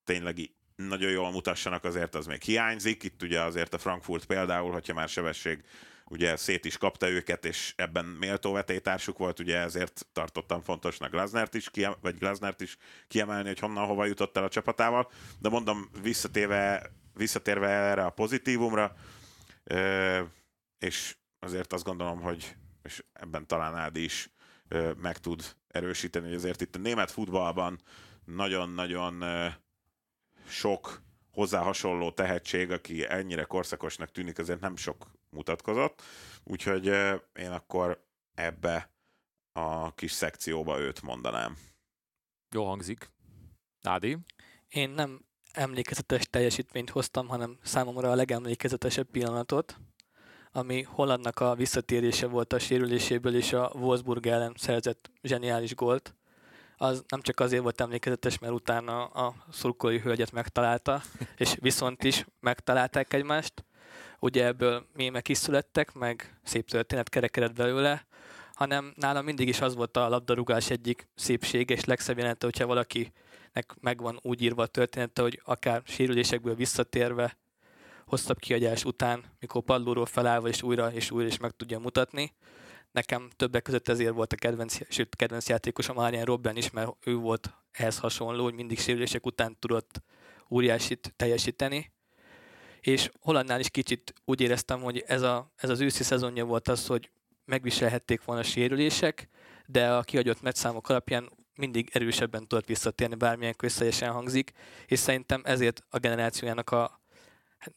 tényleg 0.04 0.52
nagyon 0.76 1.12
jól 1.12 1.32
mutassanak, 1.32 1.84
azért 1.84 2.16
az 2.16 2.26
még 2.26 2.42
hiányzik. 2.42 3.04
Itt 3.04 3.24
ugye 3.24 3.42
azért 3.42 3.74
a 3.74 3.78
Frankfurt 3.78 4.26
például, 4.26 4.72
hogyha 4.72 4.94
már 4.94 5.10
sebesség 5.10 5.64
ugye 6.06 6.36
szét 6.36 6.66
is 6.66 6.78
kapta 6.78 7.10
őket, 7.10 7.46
és 7.46 7.74
ebben 7.76 8.06
méltó 8.06 8.52
vetétársuk 8.52 9.18
volt, 9.18 9.40
ugye 9.40 9.58
ezért 9.58 10.08
tartottam 10.14 10.62
fontosnak 10.62 11.12
Glasnert 11.12 11.54
is, 11.54 11.70
kiem- 11.70 11.98
vagy 12.02 12.18
Glasnert 12.18 12.62
is 12.62 12.78
kiemelni, 13.08 13.48
hogy 13.48 13.60
honnan 13.60 13.86
hova 13.86 14.06
jutott 14.06 14.38
el 14.38 14.44
a 14.44 14.50
csapatával, 14.50 15.12
de 15.40 15.50
mondom, 15.50 15.90
visszatérve, 16.02 16.92
visszatérve 17.14 17.68
erre 17.68 18.06
a 18.06 18.10
pozitívumra, 18.10 18.96
és 20.80 21.16
azért 21.40 21.74
azt 21.74 21.84
gondolom, 21.84 22.22
hogy 22.22 22.56
és 22.84 23.04
ebben 23.14 23.48
talán 23.48 23.76
Ádi 23.76 24.04
is 24.04 24.30
meg 24.98 25.18
tud 25.18 25.56
erősíteni, 25.68 26.26
hogy 26.26 26.36
azért 26.36 26.62
itt 26.62 26.76
a 26.76 26.80
német 26.80 27.12
futballban 27.12 27.82
nagyon-nagyon 28.36 29.24
sok 30.48 31.02
hozzá 31.32 31.62
hasonló 31.62 32.12
tehetség, 32.12 32.72
aki 32.72 33.06
ennyire 33.10 33.44
korszakosnak 33.44 34.12
tűnik, 34.12 34.40
azért 34.40 34.60
nem 34.60 34.76
sok 34.76 35.12
mutatkozott. 35.30 36.02
Úgyhogy 36.44 36.86
én 37.34 37.52
akkor 37.52 38.06
ebbe 38.34 38.92
a 39.54 39.94
kis 39.94 40.12
szekcióba 40.12 40.80
őt 40.80 41.02
mondanám. 41.02 41.58
Jó 42.52 42.66
hangzik. 42.66 43.12
Ádi? 43.82 44.18
Én 44.68 44.90
nem 44.90 45.26
emlékezetes 45.54 46.28
teljesítményt 46.30 46.90
hoztam, 46.90 47.28
hanem 47.28 47.58
számomra 47.64 48.12
a 48.12 48.16
legemlékezetesebb 48.16 49.08
pillanatot, 49.08 49.78
ami 50.52 50.82
Hollandnak 50.82 51.40
a 51.40 51.56
visszatérése 51.56 52.28
volt 52.28 52.54
a 52.54 52.60
sérüléséből 52.60 53.36
és 53.36 53.54
a 53.54 53.72
Wolfsburg 53.76 54.28
ellen 54.28 54.54
szerzett 54.58 55.12
zseniális 55.22 55.76
gólt 55.76 56.16
az 56.82 57.04
nem 57.08 57.22
csak 57.22 57.40
azért 57.40 57.62
volt 57.62 57.82
emlékezetes, 57.82 58.40
mert 58.40 58.54
utána 58.54 59.06
a 59.06 59.36
szurkolói 59.52 60.00
hölgyet 60.00 60.32
megtalálta, 60.32 61.02
és 61.38 61.56
viszont 61.60 62.04
is 62.04 62.26
megtalálták 62.40 63.14
egymást. 63.14 63.66
Ugye 64.20 64.46
ebből 64.46 64.86
mémek 64.96 65.28
is 65.28 65.38
születtek, 65.38 65.94
meg 65.94 66.40
szép 66.44 66.70
történet 66.70 67.10
kerekedett 67.10 67.54
belőle, 67.54 68.06
hanem 68.54 68.94
nálam 68.96 69.26
mindig 69.26 69.48
is 69.48 69.62
az 69.62 69.76
volt 69.76 69.98
a 69.98 70.10
labdarúgás 70.10 70.70
egyik 70.70 71.08
szépsége 71.16 71.74
és 71.74 71.86
legszebb 71.86 72.18
jelente, 72.18 72.46
hogyha 72.46 72.66
valakinek 72.66 73.76
megvan 73.80 74.20
úgy 74.22 74.42
írva 74.42 74.62
a 74.62 74.68
története, 74.68 75.22
hogy 75.22 75.42
akár 75.44 75.82
sérülésekből 75.86 76.56
visszatérve, 76.56 77.38
hosszabb 78.06 78.40
kiadás 78.40 78.86
után, 78.86 79.24
mikor 79.40 79.64
padlóról 79.64 80.06
felállva 80.06 80.48
és 80.48 80.64
újra 80.64 80.92
és 80.94 81.12
újra 81.12 81.28
is 81.28 81.38
meg 81.38 81.52
tudja 81.52 81.80
mutatni, 81.80 82.34
Nekem 82.92 83.30
többek 83.36 83.62
között 83.62 83.88
ezért 83.88 84.14
volt 84.14 84.34
a 84.34 84.36
kedvenc, 84.36 84.78
sőt, 84.90 85.16
kedvenc 85.16 85.50
játékosom 85.50 85.98
Arian 85.98 86.26
Robben 86.26 86.56
is, 86.56 86.72
mert 86.72 86.92
ő 87.06 87.16
volt 87.16 87.54
ehhez 87.72 88.00
hasonló, 88.00 88.44
hogy 88.44 88.54
mindig 88.54 88.80
sérülések 88.80 89.26
után 89.26 89.58
tudott 89.60 90.02
óriásit 90.50 91.14
teljesíteni. 91.16 91.92
És 92.80 93.12
Hollandnál 93.20 93.60
is 93.60 93.70
kicsit 93.70 94.14
úgy 94.26 94.42
éreztem, 94.42 94.82
hogy 94.82 95.04
ez, 95.08 95.22
a, 95.22 95.52
ez 95.56 95.70
az 95.70 95.80
őszi 95.80 96.04
szezonja 96.04 96.46
volt 96.46 96.68
az, 96.68 96.88
hogy 96.88 97.10
megviselhették 97.46 98.24
volna 98.24 98.42
a 98.42 98.46
sérülések, 98.46 99.30
de 99.66 99.92
a 99.92 100.02
kihagyott 100.02 100.42
meccszámok 100.42 100.90
alapján 100.90 101.30
mindig 101.56 101.90
erősebben 101.94 102.48
tudott 102.48 102.66
visszatérni, 102.66 103.16
bármilyen 103.16 103.56
közszerűen 103.56 104.12
hangzik, 104.12 104.52
és 104.88 105.00
szerintem 105.00 105.42
ezért 105.46 105.84
a 105.90 105.98
generációjának 105.98 106.70
a 106.72 106.99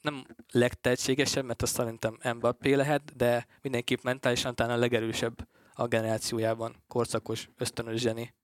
nem 0.01 0.27
legtehetségesebb, 0.51 1.45
mert 1.45 1.62
azt 1.62 1.75
szerintem 1.75 2.18
Mbappé 2.37 2.75
lehet, 2.75 3.16
de 3.16 3.47
mindenképp 3.61 4.03
mentálisan 4.03 4.55
talán 4.55 4.77
a 4.77 4.81
legerősebb 4.81 5.49
a 5.73 5.87
generációjában, 5.87 6.83
korszakos, 6.88 7.49
ösztönös 7.57 8.01
zseni. 8.01 8.35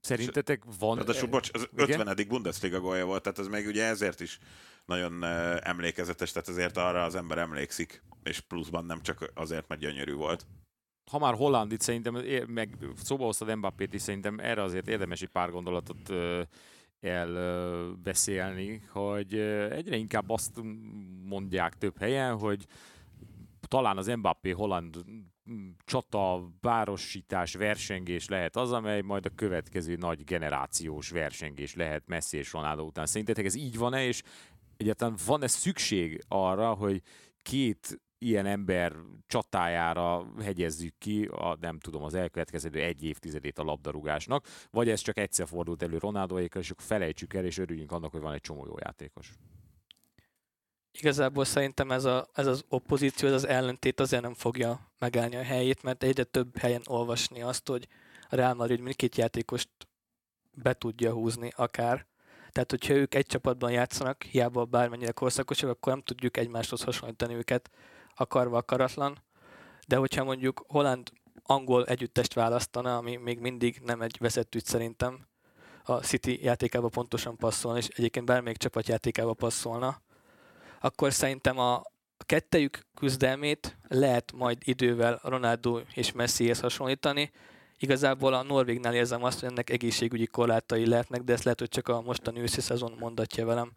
Szerintetek 0.00 0.62
van... 0.78 0.96
Ráadásul, 0.96 1.28
bocs, 1.28 1.50
az 1.52 1.68
Igen? 1.76 2.00
50. 2.00 2.28
Bundesliga 2.28 2.80
gólja 2.80 3.04
volt, 3.04 3.22
tehát 3.22 3.38
ez 3.38 3.48
még 3.48 3.66
ugye 3.66 3.84
ezért 3.84 4.20
is 4.20 4.38
nagyon 4.84 5.24
emlékezetes, 5.62 6.32
tehát 6.32 6.48
ezért 6.48 6.76
arra 6.76 7.04
az 7.04 7.14
ember 7.14 7.38
emlékszik, 7.38 8.02
és 8.22 8.40
pluszban 8.40 8.84
nem 8.84 9.00
csak 9.02 9.30
azért, 9.34 9.68
mert 9.68 9.80
gyönyörű 9.80 10.14
volt. 10.14 10.46
Ha 11.10 11.18
már 11.18 11.34
Hollandit 11.34 11.80
szerintem, 11.80 12.14
meg 12.46 12.76
szóba 13.02 13.24
hoztad 13.24 13.56
Mbappét 13.56 13.94
is, 13.94 14.02
szerintem 14.02 14.38
erre 14.38 14.62
azért 14.62 14.88
érdemes 14.88 15.22
egy 15.22 15.28
pár 15.28 15.50
gondolatot 15.50 16.12
elbeszélni, 17.02 18.82
hogy 18.88 19.34
egyre 19.70 19.96
inkább 19.96 20.30
azt 20.30 20.60
mondják 21.24 21.74
több 21.74 21.98
helyen, 21.98 22.38
hogy 22.38 22.66
talán 23.68 23.96
az 23.96 24.06
Mbappé 24.06 24.50
holland 24.50 25.04
csata, 25.84 26.50
városítás, 26.60 27.54
versengés 27.54 28.28
lehet 28.28 28.56
az, 28.56 28.72
amely 28.72 29.00
majd 29.00 29.26
a 29.26 29.34
következő 29.34 29.96
nagy 29.96 30.24
generációs 30.24 31.10
versengés 31.10 31.74
lehet 31.74 32.06
Messi 32.06 32.36
és 32.36 32.52
Ronaldo 32.52 32.82
után. 32.82 33.06
Szerintetek 33.06 33.44
ez 33.44 33.54
így 33.54 33.78
van-e, 33.78 34.04
és 34.04 34.22
egyáltalán 34.76 35.16
van-e 35.26 35.46
szükség 35.46 36.24
arra, 36.28 36.74
hogy 36.74 37.02
két 37.42 38.00
ilyen 38.26 38.46
ember 38.46 38.92
csatájára 39.26 40.26
hegyezzük 40.42 40.94
ki, 40.98 41.24
a, 41.24 41.56
nem 41.60 41.78
tudom, 41.78 42.02
az 42.02 42.14
elkövetkező 42.14 42.70
egy 42.70 43.04
évtizedét 43.04 43.58
a 43.58 43.62
labdarúgásnak, 43.62 44.46
vagy 44.70 44.88
ez 44.88 45.00
csak 45.00 45.18
egyszer 45.18 45.46
fordult 45.46 45.82
elő 45.82 45.98
Ronaldoékkal, 45.98 46.62
és 46.62 46.70
akkor 46.70 46.84
felejtsük 46.84 47.34
el, 47.34 47.44
és 47.44 47.58
örüljünk 47.58 47.92
annak, 47.92 48.10
hogy 48.10 48.20
van 48.20 48.32
egy 48.32 48.40
csomó 48.40 48.66
jó 48.66 48.74
játékos. 48.78 49.32
Igazából 50.98 51.44
szerintem 51.44 51.90
ez, 51.90 52.04
a, 52.04 52.26
ez 52.32 52.46
az 52.46 52.64
opozíció, 52.68 53.28
ez 53.28 53.34
az 53.34 53.46
ellentét 53.46 54.00
azért 54.00 54.22
nem 54.22 54.34
fogja 54.34 54.92
megállni 54.98 55.36
a 55.36 55.42
helyét, 55.42 55.82
mert 55.82 56.02
egyre 56.02 56.24
több 56.24 56.56
helyen 56.56 56.82
olvasni 56.86 57.42
azt, 57.42 57.68
hogy 57.68 57.88
a 58.28 58.36
Real 58.36 58.54
Madrid 58.54 58.80
mindkét 58.80 59.16
játékost 59.16 59.68
be 60.54 60.72
tudja 60.72 61.12
húzni 61.12 61.52
akár. 61.56 62.06
Tehát, 62.50 62.70
hogyha 62.70 62.94
ők 62.94 63.14
egy 63.14 63.26
csapatban 63.26 63.70
játszanak, 63.70 64.22
hiába 64.22 64.64
bármennyire 64.64 65.12
korszakosak, 65.12 65.70
akkor 65.70 65.92
nem 65.92 66.02
tudjuk 66.02 66.36
egymáshoz 66.36 66.82
hasonlítani 66.82 67.34
őket 67.34 67.70
akarva 68.14 68.56
akaratlan. 68.56 69.22
De 69.86 69.96
hogyha 69.96 70.24
mondjuk 70.24 70.64
Holland 70.68 71.12
angol 71.42 71.84
együttest 71.84 72.34
választana, 72.34 72.96
ami 72.96 73.16
még 73.16 73.38
mindig 73.38 73.80
nem 73.84 74.02
egy 74.02 74.16
veszett 74.20 74.54
ügy 74.54 74.64
szerintem, 74.64 75.26
a 75.84 75.92
City 75.92 76.44
játékába 76.44 76.88
pontosan 76.88 77.36
passzolna, 77.36 77.78
és 77.78 77.88
egyébként 77.88 78.26
bármelyik 78.26 78.58
csapat 78.58 78.88
játékába 78.88 79.34
passzolna, 79.34 80.00
akkor 80.80 81.12
szerintem 81.12 81.58
a 81.58 81.82
kettejük 82.18 82.86
küzdelmét 82.94 83.76
lehet 83.88 84.32
majd 84.32 84.58
idővel 84.64 85.20
Ronaldo 85.22 85.80
és 85.94 86.12
Messihez 86.12 86.60
hasonlítani. 86.60 87.30
Igazából 87.78 88.34
a 88.34 88.42
Norvégnál 88.42 88.94
érzem 88.94 89.24
azt, 89.24 89.40
hogy 89.40 89.48
ennek 89.48 89.70
egészségügyi 89.70 90.26
korlátai 90.26 90.86
lehetnek, 90.86 91.22
de 91.22 91.32
ezt 91.32 91.44
lehet, 91.44 91.58
hogy 91.58 91.68
csak 91.68 91.88
a 91.88 92.00
mostani 92.00 92.40
őszi 92.40 92.60
szezon 92.60 92.96
mondatja 92.98 93.46
velem. 93.46 93.72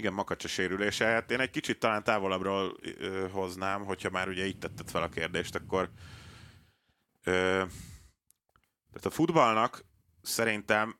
Igen, 0.00 0.12
makacsa 0.12 0.48
sérülése. 0.48 1.04
Hát 1.04 1.30
én 1.30 1.40
egy 1.40 1.50
kicsit 1.50 1.78
talán 1.78 2.04
távolabbról 2.04 2.76
ö, 2.82 3.28
hoznám, 3.30 3.84
hogyha 3.84 4.10
már 4.10 4.28
ugye 4.28 4.46
itt 4.46 4.60
tetted 4.60 4.90
fel 4.90 5.02
a 5.02 5.08
kérdést, 5.08 5.54
akkor 5.54 5.90
ö, 7.24 7.62
tehát 8.90 9.06
a 9.06 9.10
futballnak 9.10 9.84
szerintem 10.22 10.96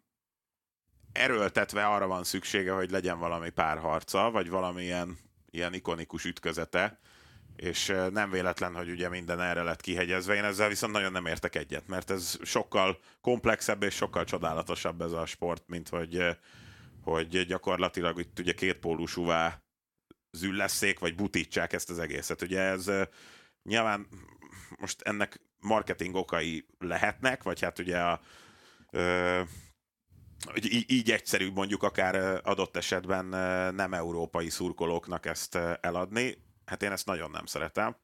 erőltetve 1.12 1.86
arra 1.86 2.06
van 2.06 2.24
szüksége, 2.24 2.72
hogy 2.72 2.90
legyen 2.90 3.18
valami 3.18 3.50
párharca, 3.50 4.30
vagy 4.30 4.50
valamilyen 4.50 5.18
ilyen 5.50 5.74
ikonikus 5.74 6.24
ütközete, 6.24 6.98
és 7.56 7.94
nem 8.12 8.30
véletlen, 8.30 8.74
hogy 8.74 8.90
ugye 8.90 9.08
minden 9.08 9.40
erre 9.40 9.62
lett 9.62 9.80
kihegyezve. 9.80 10.34
Én 10.34 10.44
ezzel 10.44 10.68
viszont 10.68 10.92
nagyon 10.92 11.12
nem 11.12 11.26
értek 11.26 11.54
egyet, 11.56 11.86
mert 11.86 12.10
ez 12.10 12.38
sokkal 12.42 12.98
komplexebb 13.20 13.82
és 13.82 13.94
sokkal 13.94 14.24
csodálatosabb 14.24 15.00
ez 15.00 15.12
a 15.12 15.26
sport, 15.26 15.62
mint 15.66 15.88
hogy, 15.88 16.36
hogy 17.02 17.46
gyakorlatilag 17.46 18.18
itt 18.18 18.38
ugye 18.38 18.52
kétpólusúvá 18.52 19.62
zülleszék, 20.30 20.98
vagy 20.98 21.14
butítsák 21.14 21.72
ezt 21.72 21.90
az 21.90 21.98
egészet. 21.98 22.42
Ugye 22.42 22.60
ez 22.60 22.90
nyilván 23.62 24.06
most 24.78 25.02
ennek 25.02 25.40
marketing 25.58 26.14
okai 26.14 26.66
lehetnek, 26.78 27.42
vagy 27.42 27.60
hát 27.60 27.78
ugye 27.78 28.00
a 28.00 28.20
hogy 30.44 30.72
így, 30.72 30.90
így 30.90 31.10
egyszerűbb 31.10 31.54
mondjuk 31.54 31.82
akár 31.82 32.40
adott 32.44 32.76
esetben 32.76 33.24
nem 33.74 33.94
európai 33.94 34.48
szurkolóknak 34.50 35.26
ezt 35.26 35.54
eladni. 35.80 36.44
Hát 36.64 36.82
én 36.82 36.92
ezt 36.92 37.06
nagyon 37.06 37.30
nem 37.30 37.46
szeretem, 37.46 37.96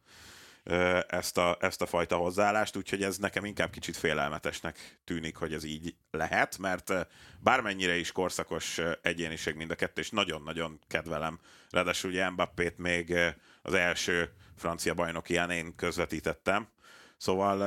ezt 1.08 1.38
a, 1.38 1.56
ezt 1.60 1.82
a 1.82 1.86
fajta 1.86 2.16
hozzáállást, 2.16 2.76
úgyhogy 2.76 3.02
ez 3.02 3.16
nekem 3.16 3.44
inkább 3.44 3.70
kicsit 3.70 3.96
félelmetesnek 3.96 4.98
tűnik, 5.04 5.36
hogy 5.36 5.52
ez 5.52 5.64
így 5.64 5.94
lehet, 6.10 6.58
mert 6.58 6.92
bármennyire 7.40 7.96
is 7.96 8.12
korszakos 8.12 8.80
egyéniség 9.02 9.54
mind 9.54 9.70
a 9.70 9.74
kettő, 9.74 10.00
és 10.00 10.10
nagyon-nagyon 10.10 10.80
kedvelem. 10.88 11.40
Ráadásul 11.70 12.10
ugye 12.10 12.30
Mbappét 12.30 12.78
még 12.78 13.14
az 13.62 13.74
első 13.74 14.32
francia 14.56 14.94
bajnokián 14.94 15.50
én 15.50 15.74
közvetítettem, 15.76 16.68
szóval 17.16 17.60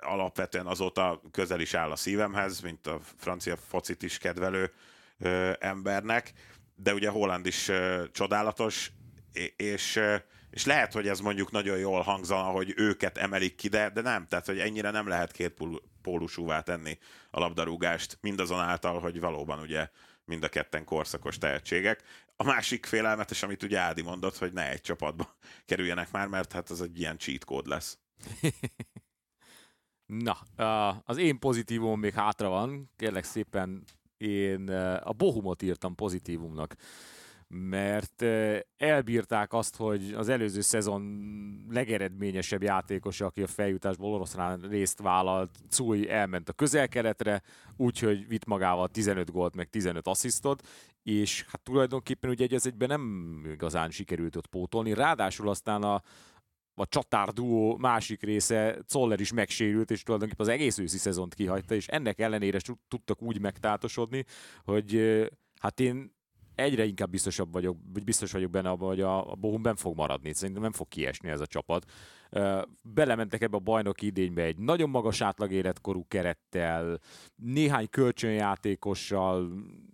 alapvetően 0.00 0.66
azóta 0.66 1.20
közel 1.30 1.60
is 1.60 1.74
áll 1.74 1.90
a 1.90 1.96
szívemhez, 1.96 2.60
mint 2.60 2.86
a 2.86 3.00
francia 3.16 3.56
focit 3.56 4.02
is 4.02 4.18
kedvelő 4.18 4.72
embernek, 5.58 6.32
de 6.74 6.94
ugye 6.94 7.08
Holland 7.08 7.46
is 7.46 7.70
csodálatos, 8.12 8.90
és, 9.56 10.00
és 10.50 10.64
lehet, 10.64 10.92
hogy 10.92 11.08
ez 11.08 11.20
mondjuk 11.20 11.50
nagyon 11.50 11.78
jól 11.78 12.00
hangzana, 12.00 12.50
hogy 12.50 12.72
őket 12.76 13.18
emelik 13.18 13.54
ki, 13.54 13.68
de, 13.68 13.90
de 13.90 14.00
nem, 14.00 14.26
tehát 14.26 14.46
hogy 14.46 14.58
ennyire 14.58 14.90
nem 14.90 15.08
lehet 15.08 15.32
két 15.32 15.54
pólusúvá 16.02 16.60
tenni 16.60 16.98
a 17.30 17.38
labdarúgást, 17.38 18.18
mindazonáltal, 18.20 19.00
hogy 19.00 19.20
valóban 19.20 19.60
ugye 19.60 19.88
mind 20.24 20.44
a 20.44 20.48
ketten 20.48 20.84
korszakos 20.84 21.38
tehetségek. 21.38 22.02
A 22.36 22.44
másik 22.44 22.86
félelmetes, 22.86 23.42
amit 23.42 23.62
ugye 23.62 23.78
Ádi 23.78 24.02
mondott, 24.02 24.38
hogy 24.38 24.52
ne 24.52 24.70
egy 24.70 24.80
csapatba 24.80 25.36
kerüljenek 25.66 26.10
már, 26.10 26.26
mert 26.26 26.52
hát 26.52 26.70
ez 26.70 26.80
egy 26.80 26.98
ilyen 26.98 27.18
cheat 27.18 27.44
kód 27.44 27.66
lesz. 27.66 27.98
Na, 30.06 30.38
az 31.04 31.16
én 31.16 31.38
pozitívum 31.38 32.00
még 32.00 32.14
hátra 32.14 32.48
van. 32.48 32.90
Kérlek 32.96 33.24
szépen, 33.24 33.84
én 34.16 34.68
a 35.02 35.12
Bohumot 35.12 35.62
írtam 35.62 35.94
pozitívumnak 35.94 36.74
mert 37.48 38.24
elbírták 38.76 39.52
azt, 39.52 39.76
hogy 39.76 40.12
az 40.16 40.28
előző 40.28 40.60
szezon 40.60 41.02
legeredményesebb 41.70 42.62
játékosa, 42.62 43.26
aki 43.26 43.42
a 43.42 43.46
feljutásból 43.46 44.14
oroszlán 44.14 44.60
részt 44.60 45.00
vállalt, 45.00 45.58
Cui 45.70 46.10
elment 46.10 46.48
a 46.48 46.52
közel-keletre, 46.52 47.42
úgyhogy 47.76 48.28
vitt 48.28 48.44
magával 48.44 48.88
15 48.88 49.30
gólt, 49.30 49.54
meg 49.54 49.68
15 49.68 50.06
asszisztot, 50.06 50.66
és 51.02 51.44
hát 51.48 51.60
tulajdonképpen 51.60 52.30
ugye 52.30 52.44
egy 52.44 52.66
egyben 52.66 52.88
nem 52.88 53.42
igazán 53.52 53.90
sikerült 53.90 54.36
ott 54.36 54.46
pótolni, 54.46 54.94
ráadásul 54.94 55.48
aztán 55.48 55.82
a, 55.82 56.02
a 56.74 56.86
csatár 56.86 57.28
duó 57.28 57.76
másik 57.76 58.22
része, 58.22 58.78
Zoller 58.88 59.20
is 59.20 59.32
megsérült, 59.32 59.90
és 59.90 60.02
tulajdonképpen 60.02 60.46
az 60.46 60.52
egész 60.52 60.78
őszi 60.78 60.98
szezont 60.98 61.34
kihagyta, 61.34 61.74
és 61.74 61.86
ennek 61.86 62.20
ellenére 62.20 62.58
tudtak 62.88 63.22
úgy 63.22 63.40
megtátosodni, 63.40 64.24
hogy 64.64 65.22
hát 65.60 65.80
én 65.80 66.16
egyre 66.58 66.84
inkább 66.84 67.10
biztosabb 67.10 67.52
vagyok, 67.52 67.76
biztos 68.04 68.32
vagyok 68.32 68.50
benne 68.50 68.68
abban, 68.68 68.88
hogy 68.88 69.00
a, 69.00 69.30
a 69.30 69.34
Bohum 69.34 69.60
nem 69.60 69.76
fog 69.76 69.96
maradni. 69.96 70.32
Szerintem 70.32 70.62
nem 70.62 70.72
fog 70.72 70.88
kiesni 70.88 71.28
ez 71.28 71.40
a 71.40 71.46
csapat. 71.46 71.90
Belementek 72.82 73.42
ebbe 73.42 73.56
a 73.56 73.60
bajnoki 73.60 74.06
idénybe 74.06 74.42
egy 74.42 74.58
nagyon 74.58 74.90
magas 74.90 75.20
átlag 75.20 75.52
életkorú 75.52 76.06
kerettel, 76.08 77.00
néhány 77.36 77.88
kölcsönjátékossal, 77.90 79.52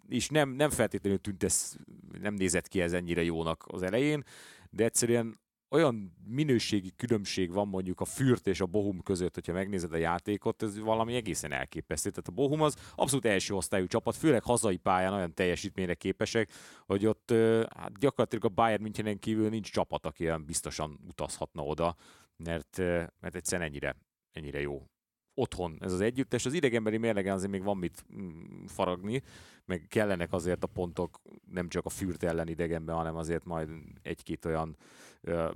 és 0.09 0.29
nem, 0.29 0.50
nem 0.50 0.70
feltétlenül 0.70 1.20
tűnt 1.20 1.42
ez, 1.42 1.77
nem 2.20 2.35
nézett 2.35 2.68
ki 2.68 2.81
ez 2.81 2.92
ennyire 2.92 3.22
jónak 3.22 3.64
az 3.66 3.83
elején, 3.83 4.24
de 4.70 4.85
egyszerűen 4.85 5.38
olyan 5.74 6.16
minőségi 6.26 6.92
különbség 6.96 7.52
van 7.52 7.68
mondjuk 7.68 8.00
a 8.00 8.04
Fürt 8.04 8.46
és 8.46 8.60
a 8.60 8.66
Bohum 8.66 9.02
között, 9.02 9.34
hogyha 9.34 9.52
megnézed 9.52 9.92
a 9.92 9.96
játékot, 9.96 10.62
ez 10.62 10.78
valami 10.78 11.14
egészen 11.14 11.52
elképesztő. 11.52 12.10
Tehát 12.10 12.28
a 12.28 12.32
Bohum 12.32 12.62
az 12.62 12.76
abszolút 12.94 13.24
első 13.24 13.54
osztályú 13.54 13.87
csapat, 13.87 14.16
főleg 14.16 14.42
hazai 14.42 14.76
pályán 14.76 15.12
olyan 15.12 15.34
teljesítményre 15.34 15.94
képesek, 15.94 16.50
hogy 16.87 17.06
ott 17.06 17.32
hát 17.76 17.98
gyakorlatilag 17.98 18.44
a 18.44 18.48
Bayern 18.48 18.82
Münchenen 18.82 19.18
kívül 19.18 19.48
nincs 19.48 19.70
csapat, 19.72 20.06
aki 20.06 20.24
olyan 20.24 20.44
biztosan 20.44 20.98
utazhatna 21.08 21.62
oda, 21.62 21.96
mert, 22.37 22.76
mert 23.20 23.34
egyszerűen 23.34 23.68
ennyire, 23.68 23.96
ennyire 24.32 24.60
jó 24.60 24.88
otthon 25.34 25.78
ez 25.80 25.92
az 25.92 26.00
együttes. 26.00 26.46
Az 26.46 26.52
idegenbeli 26.52 26.96
mérlegen 26.96 27.34
azért 27.34 27.50
még 27.50 27.62
van 27.62 27.76
mit 27.76 28.04
mm, 28.16 28.64
faragni, 28.66 29.22
meg 29.64 29.86
kellenek 29.88 30.32
azért 30.32 30.64
a 30.64 30.66
pontok 30.66 31.20
nem 31.50 31.68
csak 31.68 31.84
a 31.84 31.88
Fürt 31.88 32.22
ellen 32.22 32.48
idegenben, 32.48 32.96
hanem 32.96 33.16
azért 33.16 33.44
majd 33.44 33.68
egy-két 34.02 34.44
olyan 34.44 34.76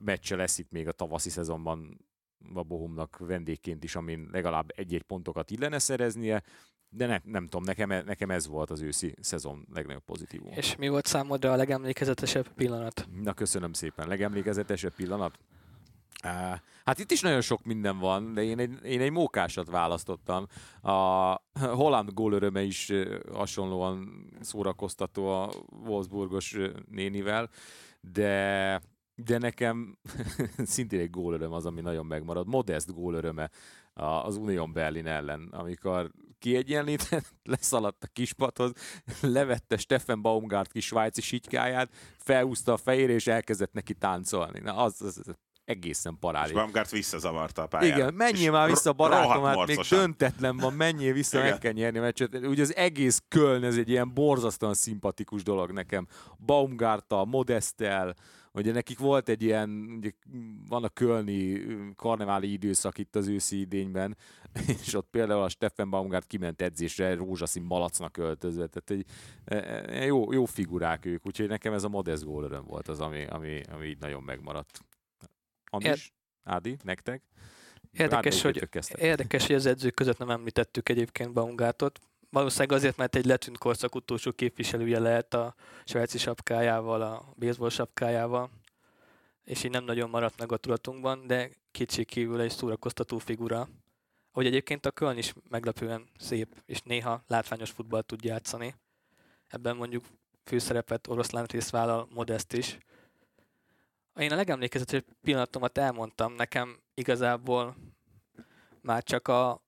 meccse 0.00 0.36
lesz 0.36 0.58
itt 0.58 0.70
még 0.70 0.88
a 0.88 0.92
tavaszi 0.92 1.30
szezonban 1.30 2.06
a 2.54 2.62
Bohumnak 2.62 3.18
vendégként 3.18 3.84
is, 3.84 3.96
amin 3.96 4.28
legalább 4.32 4.72
egy-egy 4.76 5.02
pontokat 5.02 5.50
illene 5.50 5.78
szereznie, 5.78 6.42
de 6.90 7.06
ne, 7.06 7.20
nem 7.24 7.44
tudom, 7.44 7.62
nekem, 7.62 7.88
nekem 7.88 8.30
ez 8.30 8.46
volt 8.46 8.70
az 8.70 8.80
őszi 8.80 9.14
szezon 9.20 9.66
legnagyobb 9.72 10.04
pozitív. 10.04 10.40
És 10.50 10.76
mi 10.76 10.88
volt 10.88 11.06
számodra 11.06 11.52
a 11.52 11.56
legemlékezetesebb 11.56 12.48
pillanat? 12.54 13.08
Na 13.22 13.32
köszönöm 13.32 13.72
szépen. 13.72 14.08
Legemlékezetesebb 14.08 14.94
pillanat? 14.94 15.38
Hát 16.88 16.98
itt 16.98 17.10
is 17.10 17.20
nagyon 17.20 17.40
sok 17.40 17.64
minden 17.64 17.98
van, 17.98 18.32
de 18.32 18.42
én 18.42 18.58
egy, 18.58 18.84
én 18.84 19.00
egy 19.00 19.10
mókásat 19.10 19.70
választottam. 19.70 20.46
A 20.82 21.34
holland 21.60 22.12
gólöröme 22.12 22.62
is 22.62 22.92
hasonlóan 23.32 24.26
szórakoztató 24.40 25.28
a 25.28 25.50
Wolfsburgos 25.84 26.56
nénivel, 26.90 27.50
de 28.00 28.82
de 29.14 29.38
nekem 29.38 29.98
szintén 30.64 31.00
egy 31.00 31.10
gólöröm 31.10 31.52
az, 31.52 31.66
ami 31.66 31.80
nagyon 31.80 32.06
megmarad. 32.06 32.46
Modest 32.46 32.94
gólöröme 32.94 33.50
az 33.94 34.36
Union 34.36 34.72
Berlin 34.72 35.06
ellen, 35.06 35.48
amikor 35.50 36.10
kiegyenlített, 36.38 37.34
leszaladt 37.54 38.04
a 38.04 38.08
kispadhoz, 38.12 38.72
levette 39.20 39.76
Steffen 39.76 40.22
Baumgart 40.22 40.72
kis 40.72 40.86
svájci 40.86 41.20
sitykáját, 41.20 41.92
felhúzta 42.18 42.72
a 42.72 42.76
fejére, 42.76 43.12
és 43.12 43.26
elkezdett 43.26 43.72
neki 43.72 43.94
táncolni. 43.94 44.60
Na, 44.60 44.76
az, 44.76 45.02
az, 45.02 45.18
az 45.18 45.34
egészen 45.68 46.12
És 46.12 46.18
parádi. 46.20 46.52
Baumgart 46.52 46.90
visszazavarta 46.90 47.62
a 47.62 47.66
pályára. 47.66 47.96
Igen, 47.96 48.14
menjél 48.14 48.42
És 48.42 48.50
már 48.50 48.68
vissza, 48.68 48.92
barátom, 48.92 49.44
hát 49.44 49.66
még 49.66 49.80
döntetlen 49.88 50.56
van, 50.56 50.72
menjél 50.72 51.12
vissza, 51.12 51.38
meg 51.38 51.46
Igen. 51.46 51.58
kell 51.58 51.72
nyerni 51.72 51.98
meccset. 51.98 52.34
Ugye 52.34 52.62
az 52.62 52.76
egész 52.76 53.22
Köln, 53.28 53.64
ez 53.64 53.76
egy 53.76 53.88
ilyen 53.88 54.14
borzasztóan 54.14 54.74
szimpatikus 54.74 55.42
dolog 55.42 55.70
nekem. 55.70 56.06
Baumgarttal, 56.38 57.24
Modestel, 57.24 58.14
ugye 58.52 58.72
nekik 58.72 58.98
volt 58.98 59.28
egy 59.28 59.42
ilyen, 59.42 59.70
ugye 59.96 60.10
van 60.68 60.84
a 60.84 60.88
kölni 60.88 61.62
karneváli 61.96 62.52
időszak 62.52 62.98
itt 62.98 63.16
az 63.16 63.26
őszi 63.26 63.60
idényben, 63.60 64.16
és 64.84 64.94
ott 64.94 65.08
például 65.10 65.42
a 65.42 65.48
Steffen 65.48 65.90
Baumgart 65.90 66.26
kiment 66.26 66.62
edzésre 66.62 67.14
rózsaszín 67.14 67.62
malacnak 67.62 68.16
öltözve, 68.16 68.66
tehát 68.66 68.90
egy, 68.90 69.04
e, 69.44 69.56
e, 69.98 70.04
jó, 70.04 70.32
jó 70.32 70.44
figurák 70.44 71.06
ők, 71.06 71.26
úgyhogy 71.26 71.48
nekem 71.48 71.72
ez 71.72 71.84
a 71.84 71.88
Modest 71.88 72.24
gól 72.24 72.44
öröm 72.44 72.64
volt 72.64 72.88
az, 72.88 73.00
ami, 73.00 73.26
ami, 73.26 73.60
ami 73.72 73.86
így 73.86 73.98
nagyon 73.98 74.22
megmaradt. 74.22 74.80
Andis, 75.70 76.12
Ádi, 76.44 76.76
nektek? 76.82 77.22
Érdekes, 77.92 78.42
hogy, 78.42 78.68
érdekes, 78.96 79.46
hogy 79.46 79.54
az 79.54 79.66
edzők 79.66 79.94
között 79.94 80.18
nem 80.18 80.30
említettük 80.30 80.88
egyébként 80.88 81.32
Baumgartot. 81.32 81.98
Valószínűleg 82.30 82.72
azért, 82.72 82.96
mert 82.96 83.16
egy 83.16 83.24
letűnt 83.24 83.58
korszak 83.58 83.94
utolsó 83.94 84.32
képviselője 84.32 84.98
lehet 84.98 85.34
a 85.34 85.54
svájci 85.84 86.18
sapkájával, 86.18 87.02
a 87.02 87.32
baseball 87.36 87.68
sapkájával, 87.68 88.50
és 89.44 89.64
így 89.64 89.70
nem 89.70 89.84
nagyon 89.84 90.10
maradt 90.10 90.38
meg 90.38 90.52
a 90.52 90.56
tudatunkban, 90.56 91.26
de 91.26 91.50
kicsi 91.70 92.04
kívül 92.04 92.40
egy 92.40 92.50
szórakoztató 92.50 93.18
figura. 93.18 93.68
Ahogy 94.32 94.46
egyébként 94.46 94.86
a 94.86 94.90
Köln 94.90 95.18
is 95.18 95.34
meglepően 95.48 96.08
szép, 96.18 96.62
és 96.66 96.82
néha 96.82 97.22
látványos 97.26 97.70
futball 97.70 98.02
tud 98.02 98.24
játszani. 98.24 98.74
Ebben 99.46 99.76
mondjuk 99.76 100.04
főszerepet 100.44 101.08
oroszlán 101.08 101.44
részt 101.44 101.70
vállal 101.70 102.08
Modest 102.10 102.52
is. 102.52 102.78
Én 104.18 104.32
a 104.32 104.36
legemlékezetesebb 104.36 105.04
pillanatomat 105.20 105.78
elmondtam, 105.78 106.32
nekem 106.32 106.80
igazából 106.94 107.76
már 108.80 109.02
csak 109.02 109.28
a, 109.28 109.62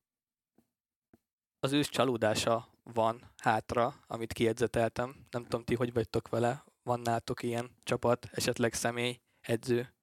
az 1.61 1.73
ősz 1.73 1.89
csalódása 1.89 2.69
van 2.83 3.31
hátra, 3.37 3.95
amit 4.07 4.33
kiedzeteltem. 4.33 5.27
Nem 5.31 5.43
tudom, 5.43 5.65
ti 5.65 5.75
hogy 5.75 5.93
vagytok 5.93 6.29
vele. 6.29 6.65
Van 6.83 7.01
nátok 7.01 7.43
ilyen 7.43 7.71
csapat, 7.83 8.29
esetleg 8.33 8.73
személy, 8.73 9.21
edző? 9.41 9.95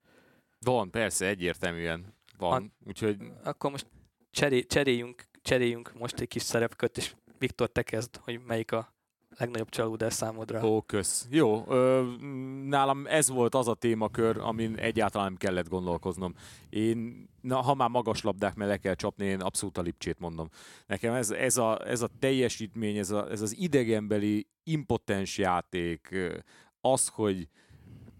Van, 0.60 0.92
persze, 0.92 1.28
egyértelműen 1.28 2.16
van. 2.38 2.50
Van. 2.50 2.74
Úgyhogy 2.86 3.18
Akkor 3.44 3.72
most 3.72 3.88
cseré, 4.32 4.66
cseréljünk, 4.66 5.24
cseréljünk 5.42 5.94
most 5.94 6.20
egy 6.20 6.28
kis 6.28 6.42
szerepkört, 6.42 6.98
és 6.98 7.16
Viktor, 7.38 7.70
te 7.70 7.84
kezd, 7.84 8.16
hogy 8.16 8.40
melyik 8.40 8.72
a 8.72 8.97
legnagyobb 9.38 9.70
csalódás 9.70 10.14
számodra. 10.14 10.68
Ó, 10.68 10.82
kösz. 10.82 11.28
Jó, 11.30 11.64
ö, 11.68 12.12
nálam 12.64 13.06
ez 13.08 13.30
volt 13.30 13.56
az 13.56 13.68
a 13.68 13.74
témakör, 13.74 14.38
amin 14.38 14.76
egyáltalán 14.76 15.28
nem 15.28 15.36
kellett 15.36 15.70
gondolkoznom. 15.70 16.34
Én, 16.70 17.30
na, 17.42 17.62
ha 17.62 17.74
már 17.74 17.90
magas 17.90 18.22
labdák 18.22 18.56
mellé 18.56 18.78
kell 18.78 18.94
csapni, 18.94 19.26
én 19.26 19.42
abszolút 19.42 19.78
a 19.78 19.82
Lipcsét 19.82 20.20
mondom. 20.20 20.50
Nekem 20.86 21.14
ez, 21.14 21.30
ez, 21.30 21.58
a, 21.58 21.88
ez 21.88 22.02
a 22.02 22.10
teljesítmény, 22.20 22.98
ez, 22.98 23.12
a, 23.12 23.32
ez 23.32 23.42
az 23.42 23.58
idegenbeli 23.58 24.48
impotens 24.64 25.38
játék, 25.38 26.16
az, 26.82 27.08
hogy 27.08 27.48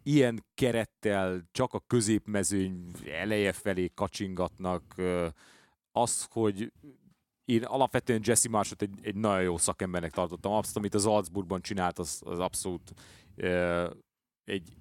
ilyen 0.04 0.46
kerettel 0.54 1.48
csak 1.52 1.74
a 1.74 1.84
középmezőny 1.88 2.92
eleje 3.06 3.52
felé 3.52 3.92
kacsingatnak, 3.96 4.96
az, 5.92 6.28
hogy 6.30 6.72
én 7.48 7.64
alapvetően 7.64 8.22
Jesse 8.24 8.50
Marshot 8.50 8.82
egy, 8.82 9.00
egy 9.02 9.16
nagyon 9.16 9.42
jó 9.42 9.58
szakembernek 9.58 10.12
tartottam. 10.12 10.52
Azt, 10.52 10.78
amit 10.78 10.94
az 10.94 11.02
Salzburgban 11.02 11.62
csinált, 11.62 12.00
az, 12.00 12.22
az 12.26 12.40
abszolút 12.40 12.94
uh, 13.38 13.90
egy 14.44 14.78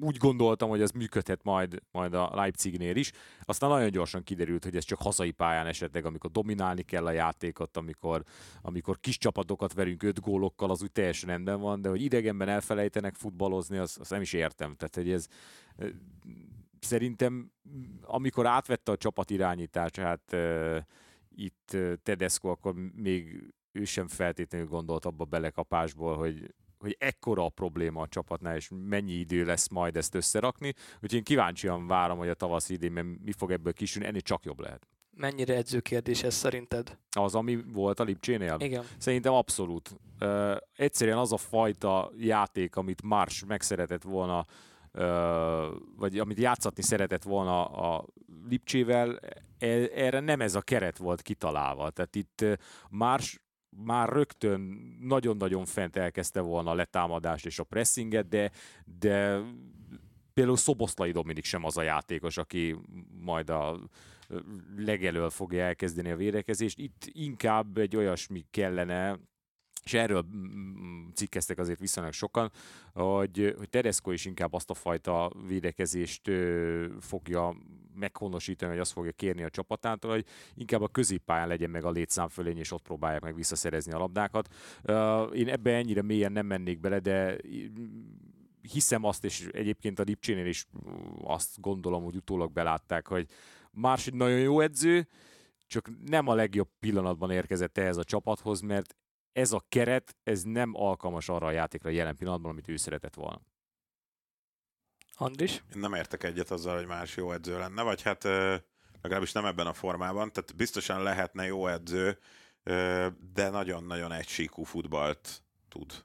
úgy 0.00 0.16
gondoltam, 0.16 0.68
hogy 0.68 0.80
ez 0.80 0.90
működhet 0.90 1.42
majd, 1.42 1.82
majd 1.90 2.14
a 2.14 2.30
Leipzignél 2.34 2.96
is. 2.96 3.12
Aztán 3.44 3.70
nagyon 3.70 3.90
gyorsan 3.90 4.22
kiderült, 4.22 4.64
hogy 4.64 4.76
ez 4.76 4.84
csak 4.84 5.02
hazai 5.02 5.30
pályán 5.30 5.66
esetleg, 5.66 6.04
amikor 6.04 6.30
dominálni 6.30 6.82
kell 6.82 7.06
a 7.06 7.10
játékot, 7.10 7.76
amikor, 7.76 8.22
amikor 8.62 9.00
kis 9.00 9.18
csapatokat 9.18 9.72
verünk 9.72 10.02
öt 10.02 10.20
gólokkal, 10.20 10.70
az 10.70 10.82
úgy 10.82 10.92
teljesen 10.92 11.28
rendben 11.28 11.60
van, 11.60 11.82
de 11.82 11.88
hogy 11.88 12.02
idegenben 12.02 12.48
elfelejtenek 12.48 13.14
futballozni, 13.14 13.76
azt, 13.76 13.98
azt 13.98 14.10
nem 14.10 14.20
is 14.20 14.32
értem. 14.32 14.74
Tehát, 14.74 14.94
hogy 14.94 15.10
ez 15.10 15.26
szerintem, 16.80 17.52
amikor 18.02 18.46
átvette 18.46 18.92
a 18.92 18.96
csapat 18.96 19.30
irányítást, 19.30 19.96
hát 19.96 20.36
itt 21.34 21.76
Tedesco, 22.02 22.48
akkor 22.48 22.74
még 22.94 23.52
ő 23.72 23.84
sem 23.84 24.08
feltétlenül 24.08 24.66
gondolt 24.66 25.04
abba 25.04 25.24
belekapásból, 25.24 26.16
hogy, 26.16 26.54
hogy 26.78 26.96
ekkora 26.98 27.44
a 27.44 27.48
probléma 27.48 28.02
a 28.02 28.08
csapatnál, 28.08 28.56
és 28.56 28.70
mennyi 28.88 29.12
idő 29.12 29.44
lesz 29.44 29.68
majd 29.68 29.96
ezt 29.96 30.14
összerakni. 30.14 30.74
Úgyhogy 30.94 31.14
én 31.14 31.22
kíváncsian 31.22 31.86
várom, 31.86 32.18
hogy 32.18 32.28
a 32.28 32.34
tavasz 32.34 32.68
idén 32.68 32.92
mi 33.24 33.32
fog 33.32 33.50
ebből 33.50 33.72
kisülni, 33.72 34.08
ennél 34.08 34.20
csak 34.20 34.44
jobb 34.44 34.60
lehet. 34.60 34.86
Mennyire 35.16 35.54
edzőkérdés 35.54 36.22
ez 36.22 36.34
szerinted? 36.34 36.98
Az, 37.10 37.34
ami 37.34 37.62
volt 37.72 38.00
a 38.00 38.04
Lipcsénél? 38.04 38.56
Igen. 38.58 38.84
Szerintem 38.98 39.32
abszolút. 39.32 39.96
Ö, 40.18 40.56
egyszerűen 40.76 41.18
az 41.18 41.32
a 41.32 41.36
fajta 41.36 42.12
játék, 42.16 42.76
amit 42.76 43.02
Mars 43.02 43.44
megszeretett 43.44 44.02
volna, 44.02 44.46
ö, 44.92 45.74
vagy 45.96 46.18
amit 46.18 46.38
játszatni 46.38 46.82
szeretett 46.82 47.22
volna 47.22 47.64
a 47.64 48.06
Lipcsével, 48.48 49.20
erre 49.94 50.20
nem 50.20 50.40
ez 50.40 50.54
a 50.54 50.60
keret 50.60 50.98
volt 50.98 51.22
kitalálva. 51.22 51.90
Tehát 51.90 52.16
itt 52.16 52.44
Mars 52.88 53.40
már 53.76 54.08
rögtön 54.08 54.60
nagyon-nagyon 55.00 55.64
fent 55.64 55.96
elkezdte 55.96 56.40
volna 56.40 56.70
a 56.70 56.74
letámadást 56.74 57.46
és 57.46 57.58
a 57.58 57.64
pressinget, 57.64 58.28
de, 58.28 58.50
de 58.98 59.40
például 60.34 60.56
Szoboszlai 60.56 61.10
Dominik 61.10 61.44
sem 61.44 61.64
az 61.64 61.76
a 61.76 61.82
játékos, 61.82 62.36
aki 62.36 62.76
majd 63.20 63.50
a 63.50 63.80
legelől 64.76 65.30
fogja 65.30 65.64
elkezdeni 65.64 66.10
a 66.10 66.16
védekezést. 66.16 66.78
Itt 66.78 67.04
inkább 67.06 67.78
egy 67.78 67.96
olyasmi 67.96 68.44
kellene, 68.50 69.18
és 69.84 69.94
erről 69.94 70.26
cikkeztek 71.14 71.58
azért 71.58 71.78
viszonylag 71.78 72.12
sokan, 72.12 72.52
hogy, 72.92 73.54
hogy 73.58 73.68
Tedesco 73.68 74.10
is 74.10 74.24
inkább 74.24 74.52
azt 74.52 74.70
a 74.70 74.74
fajta 74.74 75.32
védekezést 75.46 76.30
fogja 77.00 77.56
meghonosítani, 77.94 78.70
vagy 78.70 78.80
azt 78.80 78.92
fogja 78.92 79.12
kérni 79.12 79.42
a 79.42 79.50
csapatától, 79.50 80.10
hogy 80.10 80.26
inkább 80.54 80.82
a 80.82 80.88
középpályán 80.88 81.48
legyen 81.48 81.70
meg 81.70 81.84
a 81.84 81.90
létszám 81.90 82.28
fölény, 82.28 82.58
és 82.58 82.72
ott 82.72 82.82
próbálják 82.82 83.22
meg 83.22 83.34
visszaszerezni 83.34 83.92
a 83.92 83.98
labdákat. 83.98 84.54
Én 85.32 85.48
ebbe 85.48 85.74
ennyire 85.74 86.02
mélyen 86.02 86.32
nem 86.32 86.46
mennék 86.46 86.80
bele, 86.80 86.98
de 86.98 87.36
hiszem 88.62 89.04
azt, 89.04 89.24
és 89.24 89.48
egyébként 89.52 89.98
a 89.98 90.02
Lipcsénél 90.02 90.46
is 90.46 90.66
azt 91.22 91.60
gondolom, 91.60 92.04
hogy 92.04 92.16
utólag 92.16 92.52
belátták, 92.52 93.06
hogy 93.06 93.26
Mars 93.70 94.06
egy 94.06 94.14
nagyon 94.14 94.38
jó 94.38 94.60
edző, 94.60 95.08
csak 95.66 95.90
nem 96.04 96.28
a 96.28 96.34
legjobb 96.34 96.68
pillanatban 96.80 97.30
érkezett 97.30 97.78
ehhez 97.78 97.96
a 97.96 98.04
csapathoz, 98.04 98.60
mert 98.60 98.96
ez 99.32 99.52
a 99.52 99.64
keret, 99.68 100.16
ez 100.22 100.42
nem 100.42 100.70
alkalmas 100.74 101.28
arra 101.28 101.46
a 101.46 101.50
játékra 101.50 101.90
jelen 101.90 102.16
pillanatban, 102.16 102.50
amit 102.50 102.68
ő 102.68 102.76
szeretett 102.76 103.14
volna. 103.14 103.40
Andris? 105.16 105.52
Én 105.74 105.80
nem 105.80 105.94
értek 105.94 106.22
egyet 106.24 106.50
azzal, 106.50 106.76
hogy 106.76 106.86
más 106.86 107.16
jó 107.16 107.32
edző 107.32 107.58
lenne, 107.58 107.82
vagy 107.82 108.02
hát 108.02 108.24
legalábbis 109.02 109.32
nem 109.32 109.44
ebben 109.44 109.66
a 109.66 109.72
formában. 109.72 110.32
Tehát 110.32 110.56
biztosan 110.56 111.02
lehetne 111.02 111.46
jó 111.46 111.66
edző, 111.66 112.18
de 113.34 113.48
nagyon-nagyon 113.50 114.12
egysíkú 114.12 114.64
futballt 114.64 115.42
tud 115.68 116.04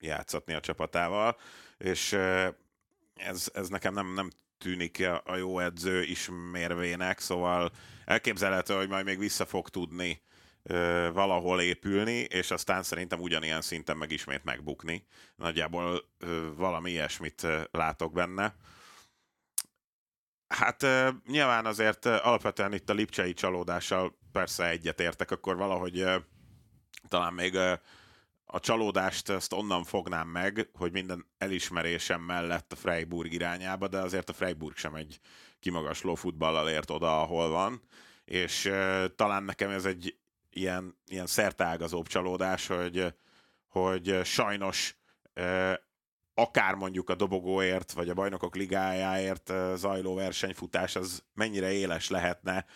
játszatni 0.00 0.54
a 0.54 0.60
csapatával, 0.60 1.36
és 1.78 2.12
ez, 3.14 3.50
ez 3.54 3.68
nekem 3.68 3.94
nem, 3.94 4.14
nem 4.14 4.30
tűnik 4.58 5.08
a 5.24 5.36
jó 5.36 5.58
edző 5.58 6.02
ismérvének, 6.02 7.18
szóval 7.20 7.70
elképzelhető, 8.04 8.74
hogy 8.74 8.88
majd 8.88 9.04
még 9.04 9.18
vissza 9.18 9.46
fog 9.46 9.68
tudni 9.68 10.22
valahol 11.12 11.60
épülni, 11.60 12.18
és 12.18 12.50
aztán 12.50 12.82
szerintem 12.82 13.20
ugyanilyen 13.20 13.60
szinten 13.60 13.96
meg 13.96 14.10
ismét 14.10 14.44
megbukni. 14.44 15.06
Nagyjából 15.36 16.04
valami 16.56 16.90
ilyesmit 16.90 17.46
látok 17.70 18.12
benne. 18.12 18.54
Hát 20.48 20.86
nyilván 21.26 21.66
azért 21.66 22.06
alapvetően 22.06 22.72
itt 22.72 22.90
a 22.90 22.94
lipcsei 22.94 23.32
csalódással 23.32 24.18
persze 24.32 24.68
egyetértek, 24.68 25.30
akkor 25.30 25.56
valahogy 25.56 26.04
talán 27.08 27.32
még 27.32 27.56
a 28.44 28.60
csalódást 28.60 29.28
ezt 29.28 29.52
onnan 29.52 29.84
fognám 29.84 30.28
meg, 30.28 30.68
hogy 30.72 30.92
minden 30.92 31.26
elismerésem 31.38 32.20
mellett 32.20 32.72
a 32.72 32.76
Freiburg 32.76 33.32
irányába, 33.32 33.88
de 33.88 33.98
azért 33.98 34.28
a 34.28 34.32
Freiburg 34.32 34.76
sem 34.76 34.94
egy 34.94 35.20
kimagasló 35.60 36.14
futballal 36.14 36.68
ért 36.68 36.90
oda, 36.90 37.20
ahol 37.20 37.48
van, 37.48 37.82
és 38.24 38.70
talán 39.16 39.42
nekem 39.42 39.70
ez 39.70 39.84
egy 39.84 40.16
ilyen, 40.52 40.96
ilyen 41.06 41.26
szertágazóbb 41.26 42.06
csalódás, 42.06 42.66
hogy, 42.66 43.14
hogy 43.68 44.20
sajnos 44.24 44.96
akár 46.34 46.74
mondjuk 46.74 47.10
a 47.10 47.14
dobogóért, 47.14 47.92
vagy 47.92 48.08
a 48.08 48.14
bajnokok 48.14 48.56
ligájáért 48.56 49.52
zajló 49.74 50.14
versenyfutás, 50.14 50.96
az 50.96 51.22
mennyire 51.34 51.72
éles 51.72 52.08
lehetne 52.08 52.66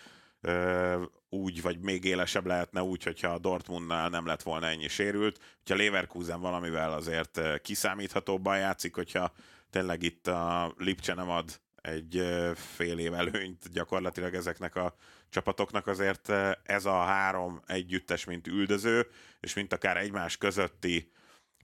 úgy, 1.29 1.61
vagy 1.61 1.79
még 1.79 2.03
élesebb 2.03 2.45
lehetne 2.45 2.81
úgy, 2.81 3.03
hogyha 3.03 3.27
a 3.27 3.39
Dortmundnál 3.39 4.09
nem 4.09 4.25
lett 4.25 4.41
volna 4.41 4.67
ennyi 4.67 4.87
sérült. 4.87 5.39
Hogyha 5.57 5.83
Leverkusen 5.83 6.41
valamivel 6.41 6.93
azért 6.93 7.61
kiszámíthatóbban 7.61 8.57
játszik, 8.57 8.95
hogyha 8.95 9.31
tényleg 9.69 10.03
itt 10.03 10.27
a 10.27 10.73
Lipcse 10.77 11.13
nem 11.13 11.29
ad 11.29 11.59
egy 11.87 12.23
fél 12.55 12.99
év 12.99 13.13
előnyt 13.13 13.71
gyakorlatilag 13.71 14.33
ezeknek 14.33 14.75
a 14.75 14.95
csapatoknak 15.29 15.87
azért 15.87 16.29
ez 16.63 16.85
a 16.85 17.01
három 17.01 17.61
együttes, 17.65 18.25
mint 18.25 18.47
üldöző, 18.47 19.07
és 19.39 19.53
mint 19.53 19.73
akár 19.73 19.97
egymás 19.97 20.37
közötti 20.37 21.11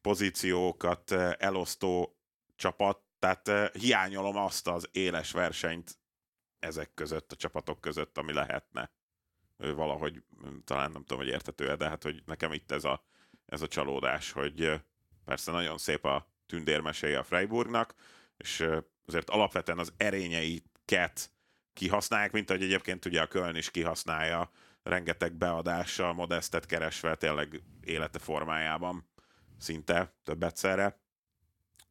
pozíciókat 0.02 1.12
elosztó 1.38 2.18
csapat, 2.56 3.00
tehát 3.20 3.72
hiányolom 3.74 4.38
azt 4.38 4.68
az 4.68 4.90
éles 4.92 5.32
versenyt 5.32 5.98
ezek 6.60 6.94
között, 6.94 7.32
a 7.32 7.36
csapatok 7.36 7.82
között, 7.82 8.18
ami 8.18 8.34
lehetne. 8.34 8.92
Valahogy, 9.58 10.24
talán 10.64 10.92
nem 10.92 11.02
tudom, 11.02 11.18
hogy 11.18 11.34
értető 11.34 11.76
de 11.76 11.90
hát, 11.90 12.04
hogy 12.04 12.24
nekem 12.26 12.54
itt 12.54 12.72
ez 12.72 12.84
a, 12.84 13.06
ez 13.46 13.62
a 13.62 13.68
csalódás, 13.68 14.32
hogy 14.32 14.82
persze 15.26 15.52
nagyon 15.52 15.78
szép 15.78 16.06
a 16.06 16.32
tündérmeséje 16.46 17.20
a 17.20 17.24
Freiburgnak, 17.24 17.94
és 18.38 18.68
azért 19.06 19.30
alapvetően 19.30 19.80
az 19.80 19.94
erényeiket 19.98 21.32
kihasználják, 21.74 22.32
mint 22.32 22.50
ahogy 22.50 22.64
egyébként 22.64 23.06
ugye 23.06 23.22
a 23.22 23.28
Köln 23.28 23.56
is 23.56 23.72
kihasználja 23.72 24.52
rengeteg 24.84 25.34
beadással, 25.34 26.14
modestet 26.14 26.66
keresve 26.66 27.16
tényleg 27.16 27.62
élete 27.84 28.20
formájában 28.20 29.08
szinte 29.60 30.14
több 30.24 30.44
egyszerre. 30.44 31.02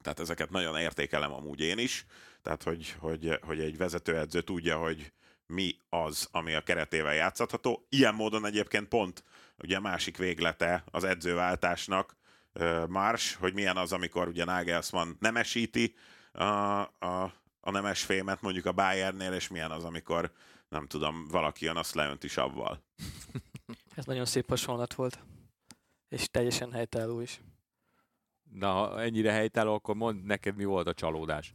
Tehát 0.01 0.21
ezeket 0.21 0.51
nagyon 0.51 0.77
értékelem 0.77 1.33
amúgy 1.33 1.61
én 1.61 1.79
is. 1.79 2.07
Tehát, 2.43 2.63
hogy, 2.63 2.95
hogy, 2.99 3.39
hogy 3.43 3.61
egy 3.61 3.77
vezetőedző 3.77 4.41
tudja, 4.41 4.79
hogy 4.79 5.13
mi 5.47 5.77
az, 5.89 6.29
ami 6.31 6.55
a 6.55 6.63
keretével 6.63 7.15
játszható. 7.15 7.87
Ilyen 7.89 8.15
módon 8.15 8.47
egyébként 8.47 8.89
pont 8.89 9.25
ugye 9.59 9.77
a 9.77 9.81
másik 9.81 10.17
véglete 10.17 10.85
az 10.91 11.05
edzőváltásnak, 11.05 12.17
Mars, 12.89 13.35
hogy 13.35 13.55
milyen 13.55 13.77
az, 13.77 13.93
amikor 13.93 14.29
ugye 14.29 14.45
Nagelsmann 14.45 15.17
nemesíti 15.19 15.95
a, 16.33 16.81
a, 16.99 17.33
a 17.61 17.71
nemes 17.71 18.05
fémet 18.05 18.43
mondjuk 18.43 18.67
a 18.67 18.73
Bayernnél, 18.73 19.33
és 19.33 19.49
milyen 19.49 19.71
az, 19.71 19.85
amikor 19.85 20.33
nem 20.69 20.87
tudom, 20.87 21.27
valaki 21.29 21.65
jön, 21.65 21.77
azt 21.77 21.95
leönti 21.95 22.29
savval. 22.29 22.83
Ez 23.97 24.05
nagyon 24.05 24.25
szép 24.25 24.49
hasonlat 24.49 24.95
volt. 24.95 25.19
És 26.09 26.29
teljesen 26.31 26.73
helytálló 26.73 27.21
is. 27.21 27.41
Na, 28.51 28.73
ha 28.73 29.03
ennyire 29.03 29.33
helytálló, 29.33 29.75
akkor 29.75 29.95
mondd 29.95 30.25
neked, 30.25 30.57
mi 30.57 30.65
volt 30.65 30.87
a 30.87 30.95
csalódás. 30.95 31.53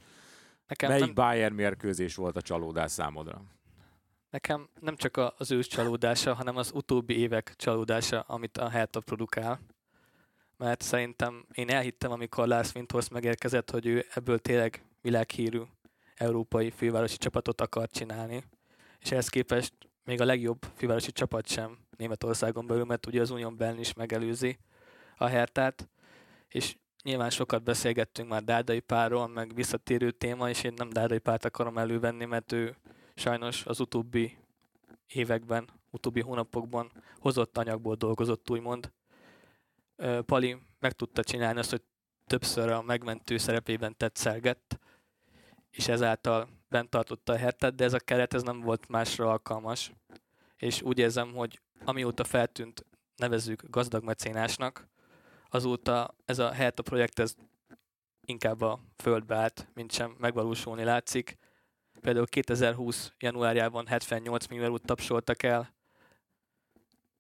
Nekem 0.68 0.90
Melyik 0.90 1.06
nem, 1.06 1.14
Bayern 1.14 1.54
mérkőzés 1.54 2.16
volt 2.16 2.36
a 2.36 2.42
csalódás 2.42 2.92
számodra? 2.92 3.42
nekem 4.30 4.70
nem 4.80 4.96
csak 4.96 5.18
a- 5.18 5.34
az 5.38 5.52
ős 5.52 5.68
csalódása, 5.68 6.34
hanem 6.34 6.58
az 6.58 6.72
utóbbi 6.74 7.18
évek 7.18 7.54
csalódása, 7.56 8.20
amit 8.20 8.58
a 8.58 8.70
Hertha 8.70 9.00
produkál. 9.00 9.60
Mert 10.58 10.82
szerintem 10.82 11.46
én 11.54 11.70
elhittem, 11.70 12.12
amikor 12.12 12.48
Lars 12.48 12.74
Windhorst 12.76 13.12
megérkezett, 13.12 13.72
hogy 13.72 13.86
ő 13.86 14.06
ebből 14.14 14.40
tényleg 14.40 14.84
világhírű 15.02 15.62
európai 16.16 16.72
fővárosi 16.72 17.18
csapatot 17.18 17.62
akar 17.62 17.90
csinálni. 17.90 18.44
És 19.00 19.12
ehhez 19.12 19.28
képest 19.28 19.74
még 20.04 20.22
a 20.22 20.26
legjobb 20.26 20.66
fővárosi 20.76 21.12
csapat 21.12 21.48
sem 21.48 21.78
Németországon 21.98 22.68
belül, 22.68 22.84
mert 22.84 23.06
ugye 23.06 23.22
az 23.22 23.30
Unión 23.30 23.58
belül 23.58 23.80
is 23.80 23.94
megelőzi 23.94 24.58
a 25.18 25.26
Hertát. 25.26 25.90
És 26.48 26.76
nyilván 27.04 27.30
sokat 27.30 27.64
beszélgettünk 27.64 28.30
már 28.30 28.44
Dárdai 28.44 28.80
párról, 28.80 29.28
meg 29.28 29.56
visszatérő 29.56 30.12
téma, 30.12 30.50
és 30.50 30.64
én 30.64 30.74
nem 30.76 30.90
Dárdai 30.90 31.20
párt 31.20 31.46
akarom 31.46 31.78
elővenni, 31.78 32.26
mert 32.26 32.52
ő 32.52 32.76
sajnos 33.16 33.66
az 33.66 33.80
utóbbi 33.80 34.38
években, 35.08 35.70
utóbbi 35.90 36.22
hónapokban 36.22 36.92
hozott 37.20 37.58
anyagból 37.58 37.96
dolgozott, 37.96 38.50
úgymond. 38.50 38.92
Pali 40.26 40.58
meg 40.80 40.92
tudta 40.92 41.24
csinálni 41.24 41.60
azt, 41.60 41.70
hogy 41.70 41.82
többször 42.26 42.70
a 42.70 42.82
megmentő 42.82 43.38
szerepében 43.38 43.98
tetszelgett, 43.98 44.80
és 45.70 45.88
ezáltal 45.88 46.50
bent 46.70 46.90
tartotta 46.90 47.34
a 47.34 47.38
hertát, 47.38 47.76
de 47.76 47.84
ez 47.84 47.94
a 47.94 48.00
keret 48.00 48.34
ez 48.34 48.44
nem 48.44 48.62
volt 48.62 48.88
másra 48.88 49.30
alkalmas. 49.30 49.92
És 50.58 50.82
úgy 50.82 50.98
érzem, 50.98 51.34
hogy 51.34 51.62
amióta 51.86 52.24
feltűnt, 52.24 52.86
nevezzük 53.16 53.64
gazdag 53.70 54.04
mecénásnak, 54.04 54.88
azóta 55.50 56.16
ez 56.26 56.40
a 56.40 56.52
Hertha 56.52 56.84
projekt 56.84 57.20
ez 57.20 57.36
inkább 58.26 58.62
a 58.62 58.80
földbe 58.96 59.36
állt, 59.36 59.68
mint 59.74 59.92
sem 59.92 60.16
megvalósulni 60.18 60.84
látszik. 60.84 61.38
Például 62.02 62.28
2020. 62.28 63.14
januárjában 63.20 63.88
78 63.88 64.48
millió 64.48 64.64
eurót 64.64 64.86
tapsoltak 64.86 65.44
el, 65.44 65.76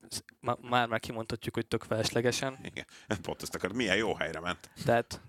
Ez 0.10 0.22
ma- 0.40 0.58
már-már 0.62 1.00
kimondhatjuk, 1.00 1.56
hogy 1.56 1.68
tök 1.68 1.84
feleslegesen. 1.84 2.58
Igen, 2.62 2.86
pont 3.22 3.42
ezt 3.42 3.56
akar, 3.56 3.72
milyen 3.72 3.98
jó 3.98 4.14
helyre 4.14 4.40
ment. 4.40 4.70
Tehát 4.86 5.22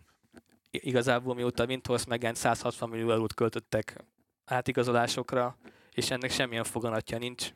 igazából 0.70 1.34
mióta 1.34 1.64
Windhorst 1.64 2.06
megent 2.06 2.36
160 2.36 2.88
millió 2.88 3.10
eurót 3.10 3.34
költöttek 3.34 4.04
átigazolásokra, 4.44 5.56
és 5.92 6.10
ennek 6.10 6.30
semmilyen 6.30 6.64
foganatja 6.64 7.18
nincs. 7.18 7.52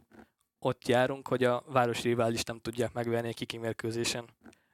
Ott 0.59 0.89
járunk, 0.89 1.29
hogy 1.29 1.45
a 1.45 1.65
városi 1.67 2.09
rivális 2.09 2.43
nem 2.43 2.61
tudják 2.61 2.93
megverni 2.93 3.29
egy 3.29 3.35
kiki 3.35 3.59
mérkőzésen, 3.59 4.29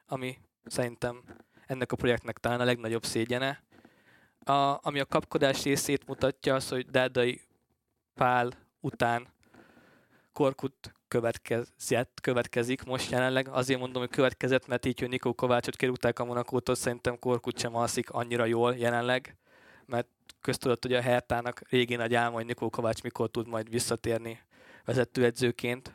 ami 0.05 0.37
szerintem 0.65 1.23
ennek 1.65 1.91
a 1.91 1.95
projektnek 1.95 2.37
talán 2.37 2.59
a 2.59 2.63
legnagyobb 2.63 3.03
szégyene. 3.03 3.63
A, 4.39 4.87
ami 4.87 4.99
a 4.99 5.05
kapkodás 5.05 5.63
részét 5.63 6.07
mutatja, 6.07 6.55
az, 6.55 6.69
hogy 6.69 6.85
Dárdai 6.85 7.41
Pál 8.13 8.51
után 8.79 9.27
Korkut 10.31 10.93
következett, 11.09 12.19
következik 12.21 12.83
most 12.83 13.11
jelenleg. 13.11 13.47
Azért 13.47 13.79
mondom, 13.79 14.01
hogy 14.01 14.11
következett, 14.11 14.67
mert 14.67 14.85
így, 14.85 14.99
hogy 14.99 15.09
Nikó 15.09 15.33
Kovácsot 15.33 15.75
kirúgták 15.75 16.19
a 16.19 16.25
Monakótól, 16.25 16.75
szerintem 16.75 17.19
Korkut 17.19 17.59
sem 17.59 17.75
alszik 17.75 18.09
annyira 18.09 18.45
jól 18.45 18.75
jelenleg, 18.75 19.37
mert 19.85 20.07
köztudott, 20.41 20.81
hogy 20.81 20.93
a 20.93 21.01
Hertának 21.01 21.61
régi 21.69 21.95
nagy 21.95 22.15
álma, 22.15 22.35
hogy 22.35 22.45
Nikó 22.45 22.69
Kovács 22.69 23.01
mikor 23.03 23.29
tud 23.29 23.47
majd 23.47 23.69
visszatérni 23.69 24.39
vezetőedzőként. 24.85 25.93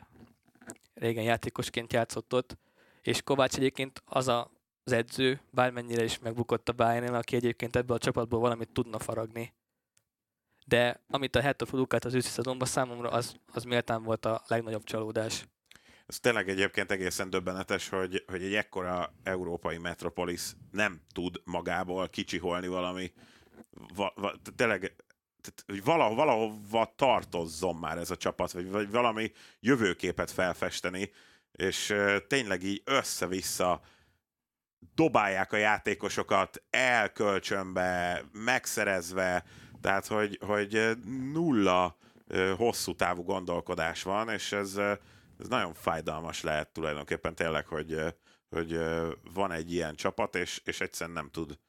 Régen 0.93 1.23
játékosként 1.23 1.93
játszott 1.93 2.33
ott, 2.33 2.57
és 3.01 3.21
Kovács 3.21 3.55
egyébként 3.55 4.01
az 4.05 4.27
a, 4.27 4.51
az 4.83 4.91
edző, 4.91 5.39
bármennyire 5.49 6.03
is 6.03 6.19
megbukott 6.19 6.69
a 6.69 6.73
bayern 6.73 7.13
aki 7.13 7.35
egyébként 7.35 7.75
ebből 7.75 7.95
a 7.95 7.99
csapatból 7.99 8.39
valamit 8.39 8.69
tudna 8.73 8.99
faragni. 8.99 9.53
De 10.67 11.01
amit 11.07 11.35
a 11.35 11.41
Hertha 11.41 11.65
produkált 11.65 12.05
az 12.05 12.13
őszi 12.13 12.29
szezonban 12.29 12.67
számomra, 12.67 13.09
az, 13.09 13.35
az 13.53 13.63
méltán 13.63 14.03
volt 14.03 14.25
a 14.25 14.43
legnagyobb 14.47 14.83
csalódás. 14.83 15.45
Ez 16.07 16.19
tényleg 16.19 16.49
egyébként 16.49 16.91
egészen 16.91 17.29
döbbenetes, 17.29 17.89
hogy, 17.89 18.23
hogy 18.27 18.43
egy 18.43 18.53
ekkora 18.53 19.13
európai 19.23 19.77
metropolis 19.77 20.41
nem 20.71 21.01
tud 21.13 21.41
magából 21.43 22.09
kicsiholni 22.09 22.67
valami, 22.67 23.13
va, 23.95 24.13
va, 24.15 24.33
tényleg, 24.55 24.95
hogy 25.65 25.83
valahova, 25.83 26.15
valahova 26.15 26.93
tartozzon 26.95 27.75
már 27.75 27.97
ez 27.97 28.11
a 28.11 28.17
csapat, 28.17 28.51
vagy, 28.51 28.69
vagy 28.69 28.91
valami 28.91 29.31
jövőképet 29.59 30.31
felfesteni, 30.31 31.11
és 31.51 31.95
tényleg 32.27 32.63
így 32.63 32.81
össze-vissza 32.85 33.81
dobálják 34.95 35.51
a 35.51 35.57
játékosokat 35.57 36.63
elkölcsönbe, 36.69 38.23
megszerezve, 38.31 39.43
tehát 39.85 40.07
hogy, 40.07 40.39
hogy 40.41 40.97
nulla 41.31 41.97
hosszú 42.57 42.95
távú 42.95 43.23
gondolkodás 43.23 44.03
van, 44.03 44.29
és 44.29 44.51
ez, 44.51 44.77
ez 45.39 45.47
nagyon 45.47 45.73
fájdalmas 45.73 46.41
lehet 46.41 46.69
tulajdonképpen 46.69 47.35
tényleg, 47.35 47.67
hogy, 47.67 47.99
hogy 48.49 48.79
van 49.33 49.51
egy 49.51 49.73
ilyen 49.73 49.95
csapat, 49.95 50.35
és, 50.35 50.61
és 50.63 50.81
egyszerűen 50.81 51.15
nem 51.15 51.29
tud 51.31 51.59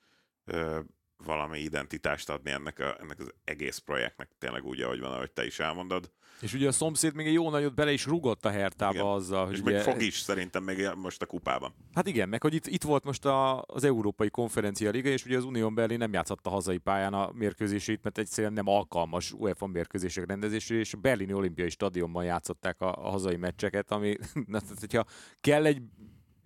valami 1.25 1.59
identitást 1.59 2.31
adni 2.31 2.51
ennek, 2.51 2.79
a, 2.79 2.97
ennek 3.01 3.21
az 3.21 3.33
egész 3.45 3.79
projektnek, 3.79 4.31
tényleg 4.39 4.65
úgy, 4.65 4.81
ahogy 4.81 5.01
van, 5.01 5.13
ahogy 5.13 5.31
te 5.31 5.47
is 5.47 5.59
elmondod. 5.59 6.11
És 6.41 6.55
ugye 6.55 6.69
a 6.69 6.73
szomszéd 6.73 7.15
még 7.15 7.27
egy 7.27 7.33
jó 7.33 7.51
nagyot 7.51 7.75
bele 7.75 7.93
is 7.93 8.07
rugott 8.07 8.45
a 8.45 8.51
hertába 8.51 8.93
Igen. 8.93 9.07
azzal, 9.07 9.45
hogy 9.45 9.55
És 9.55 9.61
ugye, 9.61 9.73
még 9.73 9.81
fog 9.81 10.03
is 10.03 10.19
szerintem 10.19 10.63
még 10.63 10.89
most 10.97 11.23
a 11.23 11.27
kupában. 11.27 11.75
Hát 11.95 12.07
igen, 12.07 12.29
meg 12.29 12.43
hogy 12.43 12.55
itt, 12.55 12.67
itt 12.67 12.83
volt 12.83 13.05
most 13.05 13.25
a, 13.25 13.63
az 13.63 13.85
Európai 13.85 14.31
Konferencia 14.31 14.91
Liga, 14.91 15.09
és 15.09 15.25
ugye 15.25 15.37
az 15.37 15.45
Unión 15.45 15.75
Berlin 15.75 15.99
nem 15.99 16.13
játszott 16.13 16.47
a 16.47 16.51
hazai 16.51 16.79
pályán 16.79 17.15
a 17.15 17.31
mérkőzését, 17.33 18.03
mert 18.03 18.19
egyszerűen 18.19 18.53
nem 18.53 18.69
alkalmas 18.69 19.33
UEFA 19.33 19.67
mérkőzések 19.67 20.27
rendezésére, 20.27 20.81
és 20.81 20.95
a 20.95 20.99
Berlini 20.99 21.33
Olimpiai 21.33 21.71
Stadionban 21.71 22.25
játszották 22.25 22.81
a, 22.81 23.07
a 23.07 23.11
hazai 23.11 23.37
meccseket, 23.37 23.91
ami, 23.91 24.17
na, 24.47 24.61
tehát, 24.61 24.81
hogyha 24.81 25.05
kell 25.41 25.65
egy 25.65 25.83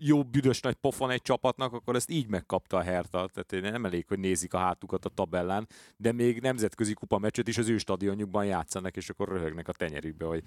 jó 0.02 0.24
büdös 0.24 0.60
nagy 0.60 0.74
pofon 0.74 1.10
egy 1.10 1.22
csapatnak, 1.22 1.72
akkor 1.72 1.94
ezt 1.94 2.10
így 2.10 2.28
megkapta 2.28 2.76
a 2.76 2.82
Hertha. 2.82 3.28
Tehát 3.28 3.72
nem 3.72 3.84
elég, 3.84 4.06
hogy 4.08 4.18
nézik 4.18 4.54
a 4.54 4.58
hátukat 4.58 5.04
a 5.04 5.08
tabellán, 5.08 5.66
de 5.96 6.12
még 6.12 6.40
nemzetközi 6.40 6.94
kupa 6.94 7.18
meccset 7.18 7.48
is 7.48 7.58
az 7.58 7.68
ő 7.68 7.78
stadionjukban 7.78 8.44
játszanak, 8.44 8.96
és 8.96 9.10
akkor 9.10 9.28
röhögnek 9.28 9.68
a 9.68 9.72
tenyerükbe, 9.72 10.24
hogy 10.24 10.42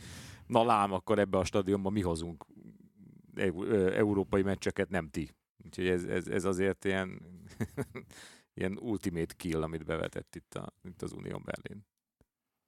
na 0.47 0.63
lám, 0.63 0.91
akkor 0.91 1.19
ebbe 1.19 1.37
a 1.37 1.43
stadionban 1.43 1.93
mi 1.93 2.01
hozunk 2.01 2.45
európai 3.93 4.41
meccseket, 4.41 4.89
nem 4.89 5.09
ti. 5.09 5.29
Úgyhogy 5.65 5.87
ez, 5.87 6.03
ez, 6.03 6.27
ez 6.27 6.45
azért 6.45 6.85
ilyen, 6.85 7.21
ilyen 8.53 8.77
ultimate 8.81 9.33
kill, 9.37 9.61
amit 9.61 9.85
bevetett 9.85 10.35
itt, 10.35 10.53
a, 10.53 10.73
itt 10.83 11.01
az 11.01 11.11
Unión 11.11 11.41
Berlin. 11.45 11.85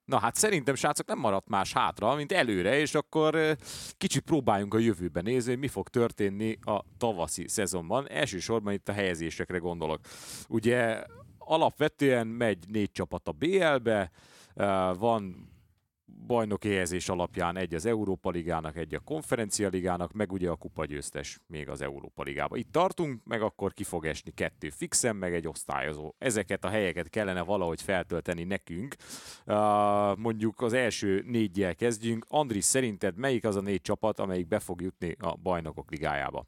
Na 0.05 0.19
hát 0.19 0.35
szerintem, 0.35 0.75
srácok, 0.75 1.07
nem 1.07 1.19
maradt 1.19 1.47
más 1.47 1.73
hátra, 1.73 2.15
mint 2.15 2.31
előre, 2.31 2.79
és 2.79 2.95
akkor 2.95 3.57
kicsit 3.97 4.23
próbáljunk 4.23 4.73
a 4.73 4.77
jövőben 4.77 5.23
nézni, 5.23 5.49
hogy 5.49 5.59
mi 5.59 5.67
fog 5.67 5.89
történni 5.89 6.57
a 6.61 6.83
tavaszi 6.97 7.47
szezonban. 7.47 8.09
Elsősorban 8.09 8.73
itt 8.73 8.89
a 8.89 8.93
helyezésekre 8.93 9.57
gondolok. 9.57 9.99
Ugye 10.47 11.03
alapvetően 11.37 12.27
megy 12.27 12.57
négy 12.67 12.91
csapat 12.91 13.27
a 13.27 13.31
BL-be, 13.31 14.11
van 14.93 15.53
bajnoki 16.27 16.67
helyezés 16.67 17.09
alapján 17.09 17.57
egy 17.57 17.73
az 17.73 17.85
Európa 17.85 18.29
Ligának, 18.29 18.77
egy 18.77 18.93
a 18.93 18.99
Konferencia 18.99 19.69
Ligának, 19.69 20.13
meg 20.13 20.31
ugye 20.31 20.49
a 20.49 20.55
kupa 20.55 20.85
győztes 20.85 21.39
még 21.47 21.69
az 21.69 21.81
Európa 21.81 22.23
Ligába. 22.23 22.55
Itt 22.55 22.71
tartunk, 22.71 23.23
meg 23.23 23.41
akkor 23.41 23.73
ki 23.73 23.83
fog 23.83 24.05
esni 24.05 24.31
kettő 24.31 24.69
fixen, 24.69 25.15
meg 25.15 25.33
egy 25.33 25.47
osztályozó. 25.47 26.13
Ezeket 26.17 26.65
a 26.65 26.69
helyeket 26.69 27.09
kellene 27.09 27.41
valahogy 27.41 27.81
feltölteni 27.81 28.43
nekünk. 28.43 28.95
Mondjuk 30.17 30.61
az 30.61 30.73
első 30.73 31.23
négyjel 31.25 31.75
kezdjünk. 31.75 32.25
Andris, 32.29 32.65
szerinted 32.65 33.17
melyik 33.17 33.43
az 33.43 33.55
a 33.55 33.61
négy 33.61 33.81
csapat, 33.81 34.19
amelyik 34.19 34.47
be 34.47 34.59
fog 34.59 34.81
jutni 34.81 35.15
a 35.19 35.35
bajnokok 35.35 35.91
ligájába? 35.91 36.47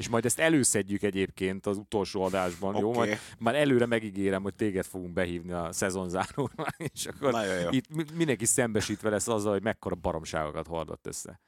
És 0.00 0.08
majd 0.08 0.24
ezt 0.24 0.38
előszedjük 0.38 1.02
egyébként 1.02 1.66
az 1.66 1.76
utolsó 1.76 2.22
adásban, 2.22 2.74
okay. 2.74 2.80
jó? 2.80 2.92
Majd, 2.92 3.18
már 3.38 3.54
előre 3.54 3.86
megígérem, 3.86 4.42
hogy 4.42 4.54
téged 4.54 4.84
fogunk 4.84 5.12
behívni 5.12 5.52
a 5.52 5.72
szezonzáróra, 5.72 6.66
és 6.94 7.06
akkor 7.06 7.34
jó. 7.62 7.68
itt 7.70 7.94
mi- 7.94 8.04
mindenki 8.14 8.44
szembesítve 8.44 9.10
lesz 9.10 9.28
azzal, 9.28 9.52
hogy 9.52 9.62
mekkora 9.62 9.94
baromságokat 9.94 10.66
hordott 10.66 11.06
össze. 11.06 11.40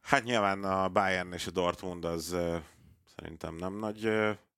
Hát 0.00 0.24
nyilván 0.24 0.64
a 0.64 0.88
Bayern 0.88 1.32
és 1.32 1.46
a 1.46 1.50
Dortmund 1.50 2.04
az 2.04 2.36
szerintem 3.16 3.54
nem 3.54 3.74
nagy 3.78 4.10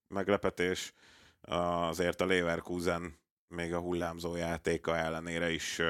meglepetés. 0.08 0.92
Azért 1.40 2.20
a 2.20 2.26
Leverkusen 2.26 3.18
még 3.48 3.74
a 3.74 3.80
hullámzó 3.80 4.36
játéka 4.36 4.96
ellenére 4.96 5.50
is 5.50 5.80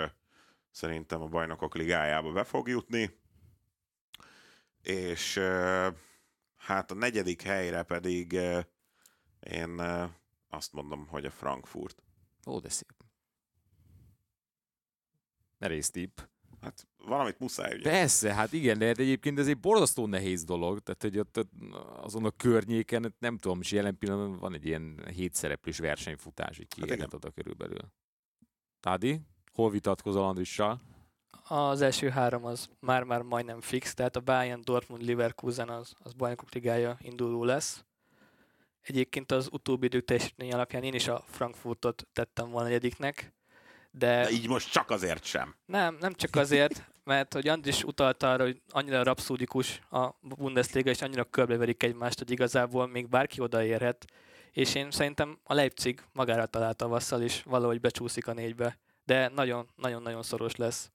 szerintem 0.70 1.22
a 1.22 1.26
bajnokok 1.26 1.74
ligájába 1.74 2.32
be 2.32 2.44
fog 2.44 2.68
jutni. 2.68 3.18
És 4.82 5.40
hát 6.60 6.90
a 6.90 6.94
negyedik 6.94 7.42
helyre 7.42 7.82
pedig 7.82 8.32
én 9.40 9.80
azt 10.48 10.72
mondom, 10.72 11.06
hogy 11.06 11.24
a 11.24 11.30
Frankfurt. 11.30 12.02
Ó, 12.46 12.58
de 12.58 12.68
szép. 12.68 12.94
Merész 15.58 15.90
tipp. 15.90 16.18
Hát 16.60 16.88
valamit 16.96 17.38
muszáj, 17.38 17.74
ugye? 17.74 17.90
Persze, 17.90 18.34
hát 18.34 18.52
igen, 18.52 18.78
de 18.78 18.86
egyébként 18.86 19.38
ez 19.38 19.48
egy 19.48 19.58
borzasztó 19.58 20.06
nehéz 20.06 20.44
dolog, 20.44 20.80
tehát 20.80 21.02
hogy 21.02 21.18
ott, 21.18 21.38
ott 21.38 21.52
azon 21.96 22.24
a 22.24 22.30
környéken, 22.30 23.14
nem 23.18 23.38
tudom, 23.38 23.60
és 23.60 23.72
jelen 23.72 23.98
pillanatban 23.98 24.38
van 24.38 24.54
egy 24.54 24.66
ilyen 24.66 25.06
hétszereplős 25.14 25.78
versenyfutás, 25.78 26.56
hogy 26.56 26.68
ki 26.68 27.00
Hát 27.00 27.14
oda 27.14 27.30
körülbelül. 27.30 27.92
Tádi, 28.80 29.20
hol 29.52 29.70
vitatkozol 29.70 30.24
Andrissal? 30.24 30.80
Az 31.48 31.80
első 31.82 32.08
három 32.08 32.44
az 32.44 32.68
már-már 32.80 33.22
majdnem 33.22 33.60
fix, 33.60 33.94
tehát 33.94 34.16
a 34.16 34.20
Bayern, 34.20 34.60
Dortmund, 34.64 35.02
Leverkusen 35.02 35.68
az, 35.68 35.92
az 35.98 36.12
bajnokok 36.12 36.52
ligája 36.52 36.96
induló 37.00 37.44
lesz. 37.44 37.84
Egyébként 38.80 39.32
az 39.32 39.48
utóbbi 39.52 39.86
idők 39.86 40.04
teljesítmény 40.04 40.52
alapján 40.52 40.82
én 40.82 40.94
is 40.94 41.08
a 41.08 41.24
Frankfurtot 41.28 42.06
tettem 42.12 42.50
volna 42.50 42.66
negyediknek, 42.66 43.32
de 43.90 44.22
De 44.22 44.30
így 44.30 44.48
most 44.48 44.70
csak 44.72 44.90
azért 44.90 45.24
sem. 45.24 45.54
nem, 45.66 45.96
nem 46.00 46.14
csak 46.14 46.36
azért, 46.36 46.90
mert 47.04 47.32
hogy 47.32 47.48
Andris 47.48 47.84
utalta 47.84 48.32
arra, 48.32 48.44
hogy 48.44 48.60
annyira 48.68 49.02
rapszódikus 49.02 49.80
a 49.90 50.08
Bundesliga, 50.20 50.90
és 50.90 51.02
annyira 51.02 51.24
körbeverik 51.24 51.82
egymást, 51.82 52.18
hogy 52.18 52.30
igazából 52.30 52.86
még 52.86 53.08
bárki 53.08 53.40
odaérhet, 53.40 54.04
és 54.50 54.74
én 54.74 54.90
szerintem 54.90 55.38
a 55.44 55.54
Leipzig 55.54 56.02
magára 56.12 56.46
talált 56.46 56.76
tavasszal, 56.76 57.22
és 57.22 57.42
valahogy 57.42 57.80
becsúszik 57.80 58.26
a 58.26 58.32
négybe. 58.32 58.78
De 59.04 59.28
nagyon-nagyon-nagyon 59.28 60.22
szoros 60.22 60.56
lesz. 60.56 60.90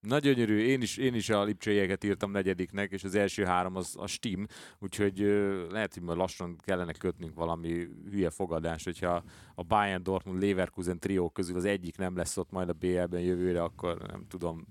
Nagy 0.00 0.22
gyönyörű, 0.22 0.58
én 0.58 0.82
is, 0.82 0.96
én 0.96 1.14
is 1.14 1.28
a 1.28 1.42
Lipcseieket 1.44 2.04
írtam 2.04 2.30
negyediknek, 2.30 2.90
és 2.92 3.04
az 3.04 3.14
első 3.14 3.44
három 3.44 3.76
az 3.76 3.94
a 3.98 4.06
Steam, 4.06 4.46
úgyhogy 4.78 5.20
ö, 5.22 5.66
lehet, 5.70 5.94
hogy 5.94 6.02
majd 6.02 6.18
lassan 6.18 6.56
kellene 6.56 6.92
kötnünk 6.92 7.34
valami 7.34 7.88
hülye 8.10 8.30
fogadást, 8.30 8.84
hogyha 8.84 9.22
a 9.54 9.62
Bayern, 9.62 10.02
Dortmund, 10.02 10.42
Leverkusen 10.42 10.98
trió 10.98 11.30
közül 11.30 11.56
az 11.56 11.64
egyik 11.64 11.96
nem 11.96 12.16
lesz 12.16 12.36
ott 12.36 12.50
majd 12.50 12.68
a 12.68 12.72
BL-ben 12.72 13.20
jövőre, 13.20 13.62
akkor 13.62 13.98
nem 13.98 14.26
tudom, 14.28 14.66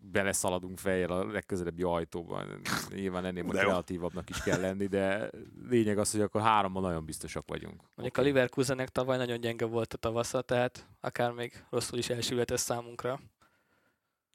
beleszaladunk 0.00 0.78
fejjel 0.78 1.10
a 1.10 1.26
legközelebbi 1.26 1.82
ajtóban. 1.82 2.60
Nyilván 2.94 3.24
ennél 3.24 3.42
jó. 3.42 3.48
kreatívabbnak 3.48 4.30
is 4.30 4.42
kell 4.42 4.60
lenni, 4.60 4.86
de 4.86 5.30
lényeg 5.68 5.98
az, 5.98 6.10
hogy 6.10 6.20
akkor 6.20 6.40
háromban 6.40 6.82
nagyon 6.82 7.04
biztosak 7.04 7.44
vagyunk. 7.46 7.82
Mondjuk 7.94 8.16
a 8.16 8.22
Leverkusennek 8.22 8.88
tavaly 8.88 9.16
nagyon 9.16 9.40
gyenge 9.40 9.64
volt 9.64 9.92
a 9.92 9.96
tavasza, 9.96 10.42
tehát 10.42 10.86
akár 11.00 11.30
még 11.30 11.64
rosszul 11.70 11.98
is 11.98 12.08
elsülhet 12.08 12.50
ez 12.50 12.60
számunkra. 12.60 13.20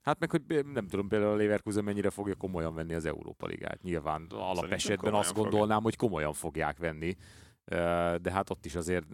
Hát 0.04 0.18
meg, 0.18 0.30
hogy 0.30 0.64
nem 0.72 0.86
tudom 0.86 1.08
például 1.08 1.32
a 1.32 1.36
Leverkusen 1.36 1.84
mennyire 1.84 2.10
fogja 2.10 2.34
komolyan 2.34 2.74
venni 2.74 2.94
az 2.94 3.04
Európa 3.04 3.46
Ligát. 3.46 3.82
Nyilván 3.82 4.26
alapesetben 4.30 5.14
azt 5.14 5.28
fogja. 5.28 5.42
gondolnám, 5.42 5.82
hogy 5.82 5.96
komolyan 5.96 6.32
fogják 6.32 6.78
venni. 6.78 7.14
De 8.20 8.30
hát 8.30 8.50
ott 8.50 8.64
is 8.64 8.74
azért 8.74 9.06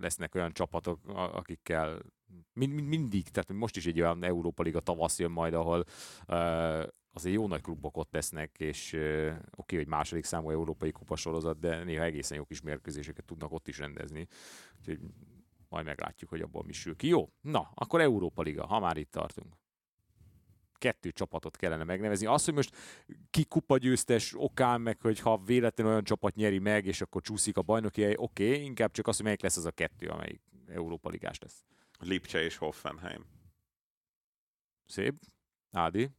lesznek 0.00 0.34
olyan 0.34 0.52
csapatok, 0.52 1.00
akikkel 1.14 1.98
mind, 2.52 2.72
mind, 2.72 2.88
mindig, 2.88 3.28
tehát 3.28 3.52
most 3.52 3.76
is 3.76 3.86
egy 3.86 4.00
olyan 4.00 4.24
Európa 4.24 4.62
Liga 4.62 4.80
tavasz 4.80 5.18
jön 5.18 5.30
majd, 5.30 5.54
ahol 5.54 5.84
azért 7.12 7.34
jó 7.34 7.46
nagy 7.46 7.60
klubok 7.60 7.96
ott 7.96 8.12
lesznek, 8.12 8.56
és 8.58 8.96
oké, 9.56 9.76
hogy 9.76 9.86
második 9.86 10.24
számú 10.24 10.50
európai 10.50 10.90
kupasorozat, 10.90 11.58
de 11.58 11.84
néha 11.84 12.04
egészen 12.04 12.36
jó 12.36 12.44
kis 12.44 12.60
mérkőzéseket 12.60 13.24
tudnak 13.24 13.52
ott 13.52 13.68
is 13.68 13.78
rendezni. 13.78 14.26
Úgyhogy 14.78 14.98
majd 15.68 15.84
meglátjuk, 15.84 16.30
hogy 16.30 16.40
abból 16.40 16.62
mi 16.66 16.72
sül 16.72 16.96
ki. 16.96 17.08
Jó, 17.08 17.28
na, 17.40 17.70
akkor 17.74 18.00
Európa 18.00 18.42
Liga, 18.42 18.66
ha 18.66 18.80
már 18.80 18.96
itt 18.96 19.10
tartunk 19.10 19.54
kettő 20.78 21.10
csapatot 21.10 21.56
kellene 21.56 21.84
megnevezni. 21.84 22.26
Az, 22.26 22.44
hogy 22.44 22.54
most 22.54 22.76
ki 23.30 23.44
kupa 23.44 23.78
győztes 23.78 24.34
okán, 24.36 24.80
meg 24.80 25.00
hogy 25.00 25.20
ha 25.20 25.36
véletlenül 25.38 25.92
olyan 25.92 26.04
csapat 26.04 26.34
nyeri 26.34 26.58
meg, 26.58 26.86
és 26.86 27.00
akkor 27.00 27.22
csúszik 27.22 27.56
a 27.56 27.62
bajnoki 27.62 28.02
hely, 28.02 28.14
oké, 28.16 28.48
okay, 28.48 28.64
inkább 28.64 28.90
csak 28.90 29.06
az, 29.06 29.16
hogy 29.16 29.24
melyik 29.24 29.42
lesz 29.42 29.56
az 29.56 29.66
a 29.66 29.70
kettő, 29.70 30.06
amelyik 30.06 30.40
Európa 30.68 31.08
Ligás 31.08 31.38
lesz. 31.38 31.64
Lipcse 31.98 32.42
és 32.42 32.56
Hoffenheim. 32.56 33.24
Szép. 34.86 35.14
Ádi. 35.72 36.10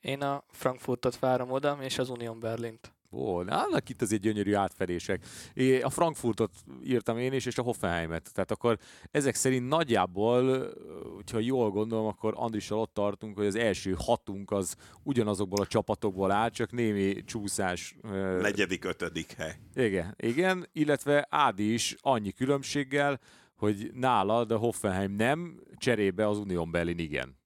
Én 0.00 0.22
a 0.22 0.44
Frankfurtot 0.48 1.18
várom 1.18 1.50
oda, 1.50 1.78
és 1.80 1.98
az 1.98 2.08
Union 2.08 2.40
Berlint. 2.40 2.97
Ó, 3.10 3.38
annak 3.38 3.88
itt 3.88 4.02
azért 4.02 4.22
gyönyörű 4.22 4.54
átfedések. 4.54 5.26
É, 5.54 5.80
A 5.80 5.90
Frankfurtot 5.90 6.50
írtam 6.84 7.18
én 7.18 7.32
is, 7.32 7.46
és 7.46 7.58
a 7.58 7.62
Hoffenheimet. 7.62 8.30
Tehát 8.32 8.50
akkor 8.50 8.78
ezek 9.10 9.34
szerint 9.34 9.68
nagyjából, 9.68 10.72
hogyha 11.14 11.38
jól 11.38 11.70
gondolom, 11.70 12.06
akkor 12.06 12.32
Andrissal 12.36 12.78
ott 12.78 12.94
tartunk, 12.94 13.36
hogy 13.36 13.46
az 13.46 13.54
első 13.54 13.94
hatunk 13.98 14.50
az 14.50 14.76
ugyanazokból 15.02 15.60
a 15.60 15.66
csapatokból 15.66 16.30
áll, 16.30 16.50
csak 16.50 16.72
némi 16.72 17.24
csúszás. 17.24 17.96
Negyedik, 18.40 18.84
ötödik 18.84 19.32
hely. 19.32 19.54
Igen, 19.74 20.14
igen, 20.18 20.66
illetve 20.72 21.26
Ádi 21.30 21.72
is 21.72 21.96
annyi 22.00 22.32
különbséggel, 22.32 23.20
hogy 23.56 23.90
nálad 23.94 24.50
a 24.50 24.56
Hoffenheim 24.56 25.12
nem, 25.12 25.60
cserébe 25.76 26.28
az 26.28 26.38
Union 26.38 26.70
Berlin 26.70 26.98
igen. 26.98 27.36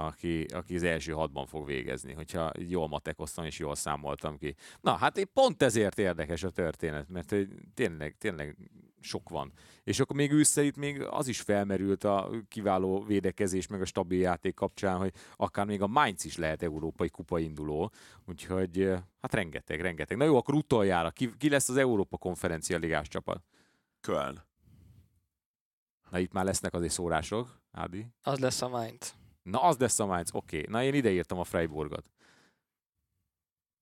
Aki, 0.00 0.44
aki 0.44 0.74
az 0.74 0.82
első 0.82 1.12
hatban 1.12 1.46
fog 1.46 1.66
végezni, 1.66 2.12
hogyha 2.12 2.52
jól 2.58 2.88
matekoztam 2.88 3.44
és 3.44 3.58
jól 3.58 3.74
számoltam 3.74 4.38
ki. 4.38 4.54
Na, 4.80 4.96
hát 4.96 5.18
én 5.18 5.30
pont 5.32 5.62
ezért 5.62 5.98
érdekes 5.98 6.42
a 6.42 6.50
történet, 6.50 7.08
mert 7.08 7.30
hogy 7.30 7.48
tényleg, 7.74 8.16
tényleg 8.18 8.56
sok 9.00 9.28
van. 9.28 9.52
És 9.84 10.00
akkor 10.00 10.16
még 10.16 10.32
ősszel 10.32 10.64
itt 10.64 10.76
még 10.76 11.02
az 11.02 11.28
is 11.28 11.40
felmerült 11.40 12.04
a 12.04 12.30
kiváló 12.48 13.04
védekezés 13.04 13.66
meg 13.66 13.80
a 13.80 13.84
stabil 13.84 14.20
játék 14.20 14.54
kapcsán, 14.54 14.96
hogy 14.96 15.12
akár 15.36 15.66
még 15.66 15.82
a 15.82 15.86
Mainz 15.86 16.24
is 16.24 16.36
lehet 16.36 16.62
európai 16.62 17.08
kupa 17.08 17.38
induló, 17.38 17.92
úgyhogy 18.26 18.92
hát 19.20 19.34
rengeteg, 19.34 19.80
rengeteg. 19.80 20.16
Na 20.16 20.24
jó, 20.24 20.36
akkor 20.36 20.54
utoljára, 20.54 21.10
ki, 21.10 21.36
ki 21.36 21.48
lesz 21.48 21.68
az 21.68 21.76
Európa 21.76 22.16
konferencia 22.16 22.78
ligás 22.78 23.08
csapat? 23.08 23.42
Köln. 24.00 24.44
Na 26.10 26.18
itt 26.18 26.32
már 26.32 26.44
lesznek 26.44 26.74
azért 26.74 26.92
szórások, 26.92 27.60
Ádi. 27.72 28.06
Az 28.22 28.38
lesz 28.38 28.62
a 28.62 28.68
Mainz. 28.68 29.18
Na 29.50 29.62
az 29.62 29.78
lesz 29.78 29.98
a 29.98 30.06
Mainz, 30.06 30.30
oké. 30.32 30.58
Okay. 30.58 30.70
Na 30.70 30.82
én 30.82 30.94
ide 30.94 31.10
írtam 31.10 31.38
a 31.38 31.44
Freiburgot. 31.44 32.10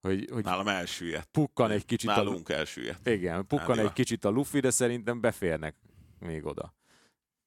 Hogy, 0.01 0.29
hogy 0.33 0.45
Nálam 0.45 0.69
elsüllyedt. 0.69 1.29
pukkan 1.31 1.71
egy 1.71 1.85
kicsit 1.85 2.11
a, 2.11 2.17
Nálunk 2.17 2.49
elsüllyedt. 2.49 3.07
igen, 3.07 3.47
pukkan 3.47 3.71
Ádival. 3.71 3.87
egy 3.87 3.93
kicsit 3.93 4.25
a 4.25 4.29
Luffy, 4.29 4.61
de 4.61 4.71
szerintem 4.71 5.21
beférnek 5.21 5.77
még 6.19 6.45
oda. 6.45 6.75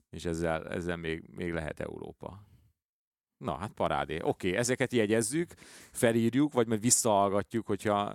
És 0.10 0.26
ezzel, 0.26 0.68
ezzel 0.68 0.98
még, 0.98 1.24
még 1.36 1.52
lehet 1.52 1.80
Európa. 1.80 2.44
Na, 3.38 3.58
hát 3.58 3.72
parádé. 3.72 4.16
Oké, 4.16 4.48
okay, 4.48 4.60
ezeket 4.60 4.94
jegyezzük, 4.94 5.54
felírjuk, 5.92 6.54
vagy 6.54 6.68
majd 6.68 6.82
visszahallgatjuk, 6.82 7.68
hogyha 7.68 8.14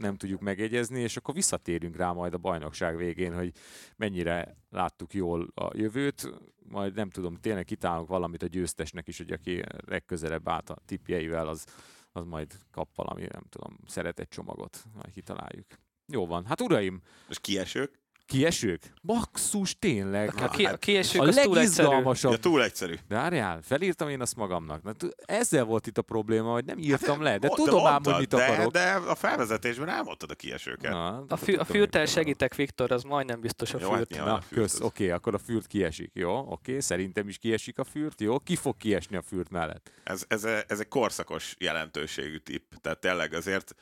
nem 0.00 0.16
tudjuk 0.16 0.40
megjegyezni, 0.40 1.00
és 1.00 1.16
akkor 1.16 1.34
visszatérünk 1.34 1.96
rá 1.96 2.12
majd 2.12 2.34
a 2.34 2.38
bajnokság 2.38 2.96
végén, 2.96 3.34
hogy 3.34 3.52
mennyire 3.96 4.56
láttuk 4.70 5.14
jól 5.14 5.48
a 5.54 5.70
jövőt, 5.76 6.30
majd 6.68 6.94
nem 6.94 7.10
tudom, 7.10 7.34
tényleg 7.34 7.64
kitálunk 7.64 8.08
valamit 8.08 8.42
a 8.42 8.46
győztesnek 8.46 9.08
is, 9.08 9.18
hogy 9.18 9.32
aki 9.32 9.62
legközelebb 9.86 10.48
állt 10.48 10.70
a 10.70 10.78
tippjeivel, 10.84 11.48
az, 11.48 11.64
az 12.12 12.24
majd 12.24 12.52
kap 12.70 12.94
valami, 12.94 13.26
nem 13.32 13.42
tudom, 13.48 13.76
szeretett 13.86 14.30
csomagot, 14.30 14.84
majd 14.92 15.12
kitaláljuk. 15.12 15.66
Jó 16.06 16.26
van. 16.26 16.46
Hát 16.46 16.60
uraim, 16.60 17.00
És 17.28 17.38
kiesők? 17.40 17.99
Kiesők? 18.30 18.92
Maxus, 19.02 19.78
tényleg. 19.78 20.32
A, 20.36 20.48
ki, 20.48 20.64
a 20.64 20.76
kiesők 20.76 21.20
a 21.22 21.24
az 21.24 21.34
túl 21.34 21.40
egyszerű. 21.42 21.54
legizgalmasabb. 21.54 22.32
Ja, 22.32 22.38
túl 22.38 22.62
egyszerű. 22.62 22.94
De 23.08 23.14
várjál, 23.14 23.60
felírtam 23.62 24.08
én 24.08 24.20
azt 24.20 24.36
magamnak. 24.36 24.82
Na, 24.82 24.92
t- 24.92 25.14
ezzel 25.24 25.64
volt 25.64 25.86
itt 25.86 25.98
a 25.98 26.02
probléma, 26.02 26.52
hogy 26.52 26.64
nem 26.64 26.78
írtam 26.78 27.22
le, 27.22 27.38
de 27.38 27.46
Mond- 27.46 27.62
tudom 27.62 27.86
ám, 27.86 28.00
hogy 28.04 28.14
mit 28.18 28.28
de, 28.28 28.44
akarok. 28.44 28.72
De 28.72 28.92
a 28.92 29.14
felvezetésben 29.14 29.88
elmondtad 29.88 30.30
a 30.30 30.34
kiesőket. 30.34 30.90
Na, 30.90 31.24
A, 31.28 31.36
fű, 31.36 31.54
a 31.54 31.64
fűrtel 31.64 32.06
segítek, 32.06 32.54
Viktor, 32.54 32.92
az 32.92 33.02
majdnem 33.02 33.40
biztos 33.40 33.74
a 33.74 33.78
Jó, 33.80 33.88
hát 33.88 33.96
fürt. 33.96 34.10
nyilván. 34.10 34.28
Na, 34.28 34.34
a 34.36 34.40
fürt 34.40 34.60
kösz, 34.60 34.80
oké, 34.80 35.10
akkor 35.10 35.34
a 35.34 35.38
fürt 35.38 35.66
kiesik, 35.66 36.10
jó? 36.14 36.30
Oké, 36.52 36.80
szerintem 36.80 37.28
is 37.28 37.38
kiesik 37.38 37.78
a 37.78 37.84
fürt, 37.84 38.20
jó? 38.20 38.38
Ki 38.38 38.56
fog 38.56 38.76
kiesni 38.76 39.16
a 39.16 39.22
fürt 39.22 39.50
mellett? 39.50 39.92
Ez, 40.04 40.24
ez, 40.28 40.44
ez 40.44 40.80
egy 40.80 40.88
korszakos 40.88 41.54
jelentőségű 41.58 42.36
tipp. 42.36 42.72
Tehát 42.80 42.98
tényleg 43.00 43.34
azért 43.34 43.74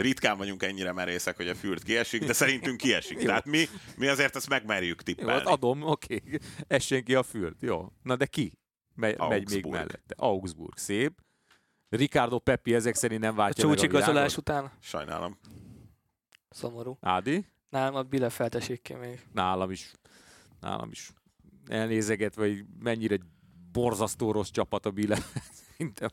ritkán 0.00 0.36
vagyunk 0.38 0.62
ennyire 0.62 0.92
merészek, 0.92 1.36
hogy 1.36 1.48
a 1.48 1.54
fürt 1.54 1.82
kiesik, 1.82 2.24
de 2.24 2.32
szerintünk 2.32 2.76
kiesik. 2.76 3.18
Jó. 3.20 3.26
Tehát 3.26 3.44
mi, 3.44 3.64
mi 3.96 4.06
azért 4.06 4.36
ezt 4.36 4.48
megmerjük 4.48 4.98
Jó, 4.98 5.04
tippelni. 5.14 5.32
hát 5.32 5.46
adom, 5.46 5.82
oké, 5.82 6.22
essen 6.66 7.04
ki 7.04 7.14
a 7.14 7.22
fürt, 7.22 7.62
jó? 7.62 7.92
Na 8.02 8.16
de 8.16 8.26
ki? 8.26 8.52
Me- 8.94 9.18
megy 9.18 9.28
még 9.28 9.38
Augsburg. 9.40 9.72
mellette. 9.72 10.14
Augsburg, 10.16 10.76
szép. 10.76 11.20
Ricardo 11.88 12.38
Peppi 12.38 12.74
ezek 12.74 12.94
szerint 12.94 13.20
nem 13.20 13.32
A 13.32 13.36
váltja 13.36 13.64
meg 13.66 13.72
a 13.72 13.76
csúcsigazolás 13.80 14.14
világot? 14.34 14.38
után 14.38 14.72
Sajnálom. 14.80 15.38
szomorú. 16.48 16.98
Ádi? 17.00 17.46
Nálam 17.70 17.94
a 17.94 18.02
Bielefeld 18.02 18.54
esik 18.54 18.82
ki 18.82 18.94
még. 18.94 19.20
nálam 19.32 19.70
is, 19.70 19.92
nálam 20.60 20.90
is 20.90 21.10
elnézeget, 21.66 22.34
vagy 22.34 22.64
mennyire 22.78 23.18
borzasztó 23.72 24.32
rossz 24.32 24.50
csapat 24.50 24.86
a 24.86 24.90
Bile. 24.90 25.18
Szerintem 25.68 26.10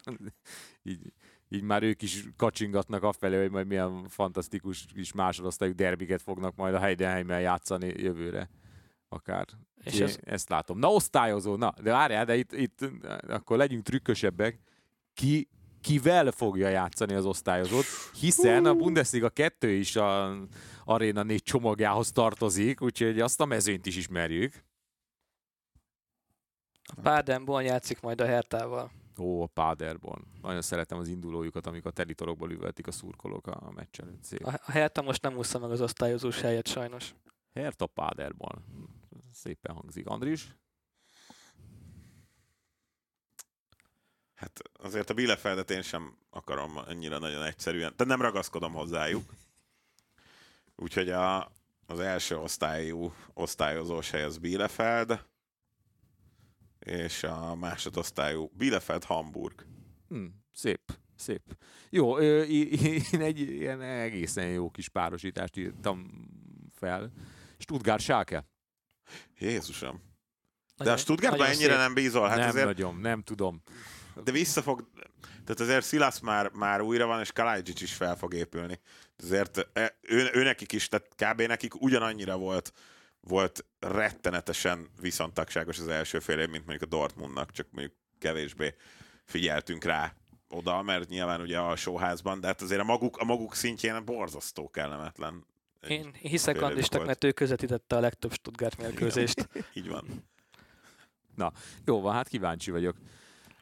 így, 0.83 1.13
így 1.49 1.61
már 1.61 1.83
ők 1.83 2.01
is 2.01 2.23
kacsingatnak 2.35 3.03
afelé, 3.03 3.37
hogy 3.41 3.51
majd 3.51 3.67
milyen 3.67 4.07
fantasztikus 4.07 4.85
kis 4.93 5.13
másodosztályú 5.13 5.75
derbiket 5.75 6.21
fognak 6.21 6.55
majd 6.55 6.73
a 6.73 6.79
Heidenheimmel 6.79 7.41
játszani 7.41 7.87
jövőre. 7.87 8.49
Akár. 9.09 9.45
És 9.83 9.93
Én 9.93 10.03
ez- 10.03 10.19
ezt 10.23 10.49
látom. 10.49 10.79
Na, 10.79 10.91
osztályozó, 10.91 11.55
na, 11.55 11.73
de 11.81 11.91
várjál, 11.91 12.25
de 12.25 12.35
itt, 12.35 12.51
itt 12.53 12.79
akkor 13.27 13.57
legyünk 13.57 13.83
trükkösebbek. 13.83 14.59
Ki, 15.13 15.49
kivel 15.81 16.31
fogja 16.31 16.67
játszani 16.69 17.13
az 17.13 17.25
osztályozót, 17.25 17.85
hiszen 18.19 18.65
a 18.65 18.73
Bundesliga 18.73 19.29
2 19.29 19.71
is 19.71 19.95
a 19.95 20.37
Arena 20.85 21.23
4 21.23 21.43
csomagjához 21.43 22.11
tartozik, 22.11 22.81
úgyhogy 22.81 23.19
azt 23.19 23.41
a 23.41 23.45
mezőnyt 23.45 23.85
is 23.85 23.95
ismerjük. 23.97 24.63
A 26.83 27.01
Pádenból 27.01 27.63
játszik 27.63 27.99
majd 27.99 28.21
a 28.21 28.25
Hertával. 28.25 28.91
Ó, 29.19 29.41
a 29.41 29.47
Paderborn. 29.47 30.23
Nagyon 30.41 30.61
szeretem 30.61 30.97
az 30.97 31.07
indulójukat, 31.07 31.67
amikor 31.67 31.91
telitorokból 31.91 32.51
üvöltik 32.51 32.87
a 32.87 32.91
szurkolók 32.91 33.47
a, 33.47 33.57
a 33.61 33.71
meccs 33.71 33.99
előtt. 33.99 34.23
Szép. 34.23 34.45
A 34.45 34.59
a 34.65 34.71
Hertha 34.71 35.01
most 35.01 35.21
nem 35.21 35.37
úszta 35.37 35.59
meg 35.59 35.71
az 35.71 35.81
osztályozós 35.81 36.41
helyet 36.41 36.67
sajnos. 36.67 37.13
Hertha 37.53 37.85
Paderborn. 37.85 38.59
Szépen 39.33 39.75
hangzik. 39.75 40.07
Andris? 40.07 40.55
Hát 44.35 44.59
azért 44.73 45.09
a 45.09 45.13
Bielefeldet 45.13 45.71
én 45.71 45.81
sem 45.81 46.17
akarom 46.29 46.77
annyira 46.77 47.19
nagyon 47.19 47.43
egyszerűen, 47.43 47.93
de 47.95 48.03
nem 48.03 48.21
ragaszkodom 48.21 48.73
hozzájuk. 48.73 49.33
Úgyhogy 50.75 51.09
a, 51.09 51.51
az 51.85 51.99
első 51.99 52.37
osztályú 52.37 53.13
osztályozós 53.33 54.09
hely 54.09 54.23
az 54.23 54.37
Bielefeld, 54.37 55.25
és 56.87 57.23
a 57.23 57.55
másodosztályú 57.55 58.51
Bielefeld 58.53 59.03
Hamburg. 59.03 59.65
Hm, 60.09 60.25
szép, 60.53 60.81
szép. 61.15 61.41
Jó, 61.89 62.19
én 62.19 63.21
egy 63.21 63.39
ilyen 63.39 63.81
egészen 63.81 64.47
jó 64.47 64.69
kis 64.69 64.89
párosítást 64.89 65.57
írtam 65.57 66.27
fel. 66.75 67.11
Stuttgart 67.57 68.01
Schalke. 68.01 68.45
Jézusom. 69.39 70.01
De 70.77 70.91
a 70.91 70.97
Stuttgartban 70.97 71.47
ennyire 71.47 71.71
szép. 71.71 71.77
nem 71.77 71.93
bízol, 71.93 72.27
hát 72.27 72.37
nem 72.37 72.47
azért, 72.47 72.65
nagyon, 72.65 72.95
nem 72.95 73.21
tudom. 73.21 73.61
de 74.23 74.31
visszafog, 74.31 74.89
tehát 75.21 75.59
azért 75.59 75.85
Silas 75.85 76.19
már, 76.19 76.51
már 76.51 76.81
újra 76.81 77.05
van, 77.05 77.19
és 77.19 77.31
Kalajdzic 77.31 77.81
is 77.81 77.93
fel 77.93 78.15
fog 78.15 78.33
épülni. 78.33 78.79
Azért 79.23 79.69
e, 79.73 79.97
ő, 80.01 80.29
ő 80.33 80.43
nekik 80.43 80.71
is, 80.71 80.87
tehát 80.87 81.07
kb. 81.15 81.41
nekik 81.41 81.81
ugyanannyira 81.81 82.37
volt 82.37 82.73
volt 83.27 83.65
rettenetesen 83.79 84.89
viszontagságos 85.01 85.79
az 85.79 85.87
első 85.87 86.19
fél 86.19 86.39
év, 86.39 86.49
mint 86.49 86.65
mondjuk 86.65 86.91
a 86.91 86.95
Dortmundnak, 86.95 87.51
csak 87.51 87.67
mondjuk 87.71 87.95
kevésbé 88.19 88.75
figyeltünk 89.25 89.83
rá 89.83 90.13
oda, 90.49 90.81
mert 90.81 91.09
nyilván 91.09 91.41
ugye 91.41 91.57
alsóházban, 91.57 92.39
de 92.39 92.47
hát 92.47 92.61
azért 92.61 92.81
a 92.81 92.83
maguk, 92.83 93.17
a 93.17 93.23
maguk 93.23 93.55
szintjén 93.55 94.05
borzasztó 94.05 94.69
kellemetlen. 94.69 95.45
Én 95.87 96.13
hiszek 96.13 96.61
Andristak, 96.61 97.05
mert 97.05 97.23
ő 97.23 97.31
közvetítette 97.31 97.95
a 97.95 97.99
legtöbb 97.99 98.33
Stuttgart 98.33 98.77
mérkőzést. 98.77 99.49
Így 99.73 99.87
van. 99.87 100.05
Jó 101.85 102.01
van, 102.01 102.13
hát 102.13 102.27
kíváncsi 102.27 102.71
vagyok. 102.71 102.97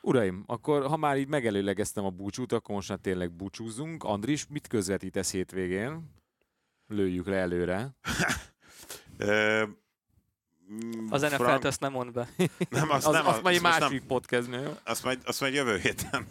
Uraim, 0.01 0.43
akkor 0.47 0.85
ha 0.85 0.97
már 0.97 1.17
így 1.17 1.27
megelőlegeztem 1.27 2.05
a 2.05 2.09
búcsút, 2.09 2.51
akkor 2.51 2.75
most 2.75 2.89
már 2.89 2.97
tényleg 2.97 3.31
búcsúzzunk. 3.31 4.03
Andris, 4.03 4.47
mit 4.47 4.67
közvetítesz 4.67 5.31
hétvégén? 5.31 6.13
Lőjük 6.87 7.27
le 7.27 7.35
előre. 7.35 7.95
Mm, 9.23 11.07
Az 11.09 11.23
Frank- 11.25 11.37
NFL-t 11.41 11.63
azt 11.65 11.79
nem 11.79 11.91
mond 11.91 12.11
be. 12.11 12.29
Nem, 12.69 12.89
azt 12.89 13.05
Az, 13.07 13.13
nem, 13.13 13.27
az 13.27 13.39
majd 13.41 13.55
egy 13.55 13.61
másik 13.61 14.03
podcast, 14.03 14.47
jó? 14.51 14.73
azt 14.83 15.03
majd, 15.03 15.21
azt 15.25 15.39
majd 15.41 15.53
jövő 15.53 15.77
héten. 15.77 16.27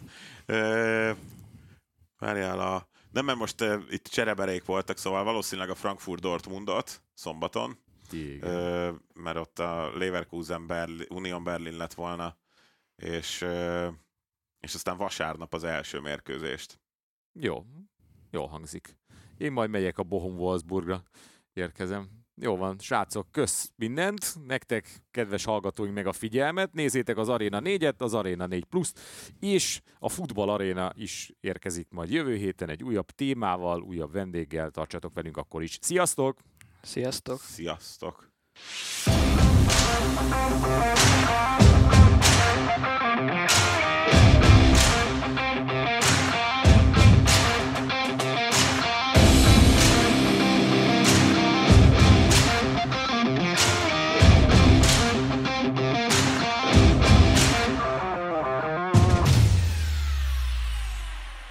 Várjál 2.17 2.59
a... 2.59 2.87
Nem, 3.11 3.25
mert 3.25 3.37
most 3.37 3.61
uh, 3.61 3.83
itt 3.89 4.07
csereberék 4.07 4.65
voltak, 4.65 4.97
szóval 4.97 5.23
valószínűleg 5.23 5.69
a 5.69 5.75
Frankfurt 5.75 6.21
Dortmundot 6.21 7.01
szombaton, 7.13 7.77
Igen. 8.11 8.49
ö, 8.49 8.91
mert 9.13 9.37
ott 9.37 9.59
a 9.59 9.97
Leverkusen 9.97 10.67
Berlin, 10.67 11.05
Union 11.09 11.43
Berlin 11.43 11.77
lett 11.77 11.93
volna, 11.93 12.37
és, 12.95 13.41
ö, 13.41 13.87
és 14.59 14.73
aztán 14.73 14.97
vasárnap 14.97 15.53
az 15.53 15.63
első 15.63 15.99
mérkőzést. 15.99 16.79
Jó, 17.39 17.65
jó 18.31 18.45
hangzik. 18.45 18.97
Én 19.37 19.51
majd 19.51 19.69
megyek 19.69 19.97
a 19.97 20.03
Bohum 20.03 20.37
Wolfsburgra, 20.37 21.03
érkezem. 21.53 22.09
Jó 22.41 22.55
van, 22.57 22.75
srácok, 22.79 23.31
kösz 23.31 23.71
mindent, 23.75 24.35
nektek, 24.47 25.01
kedves 25.11 25.43
hallgatóink, 25.43 25.93
meg 25.93 26.07
a 26.07 26.13
figyelmet. 26.13 26.73
Nézzétek 26.73 27.17
az 27.17 27.29
Arena 27.29 27.59
4-et, 27.63 27.97
az 27.97 28.13
Arena 28.13 28.45
4 28.45 28.65
plus 28.65 28.91
és 29.39 29.81
a 29.99 30.09
Futball 30.09 30.49
Arena 30.49 30.91
is 30.95 31.31
érkezik 31.39 31.87
majd 31.89 32.09
jövő 32.11 32.35
héten 32.35 32.69
egy 32.69 32.83
újabb 32.83 33.11
témával, 33.11 33.81
újabb 33.81 34.11
vendéggel. 34.11 34.69
Tartsatok 34.69 35.13
velünk 35.13 35.37
akkor 35.37 35.63
is. 35.63 35.77
Sziasztok! 35.81 36.37
Sziasztok! 36.81 37.39
Sziasztok! 37.39 38.33
Thank 40.25 41.64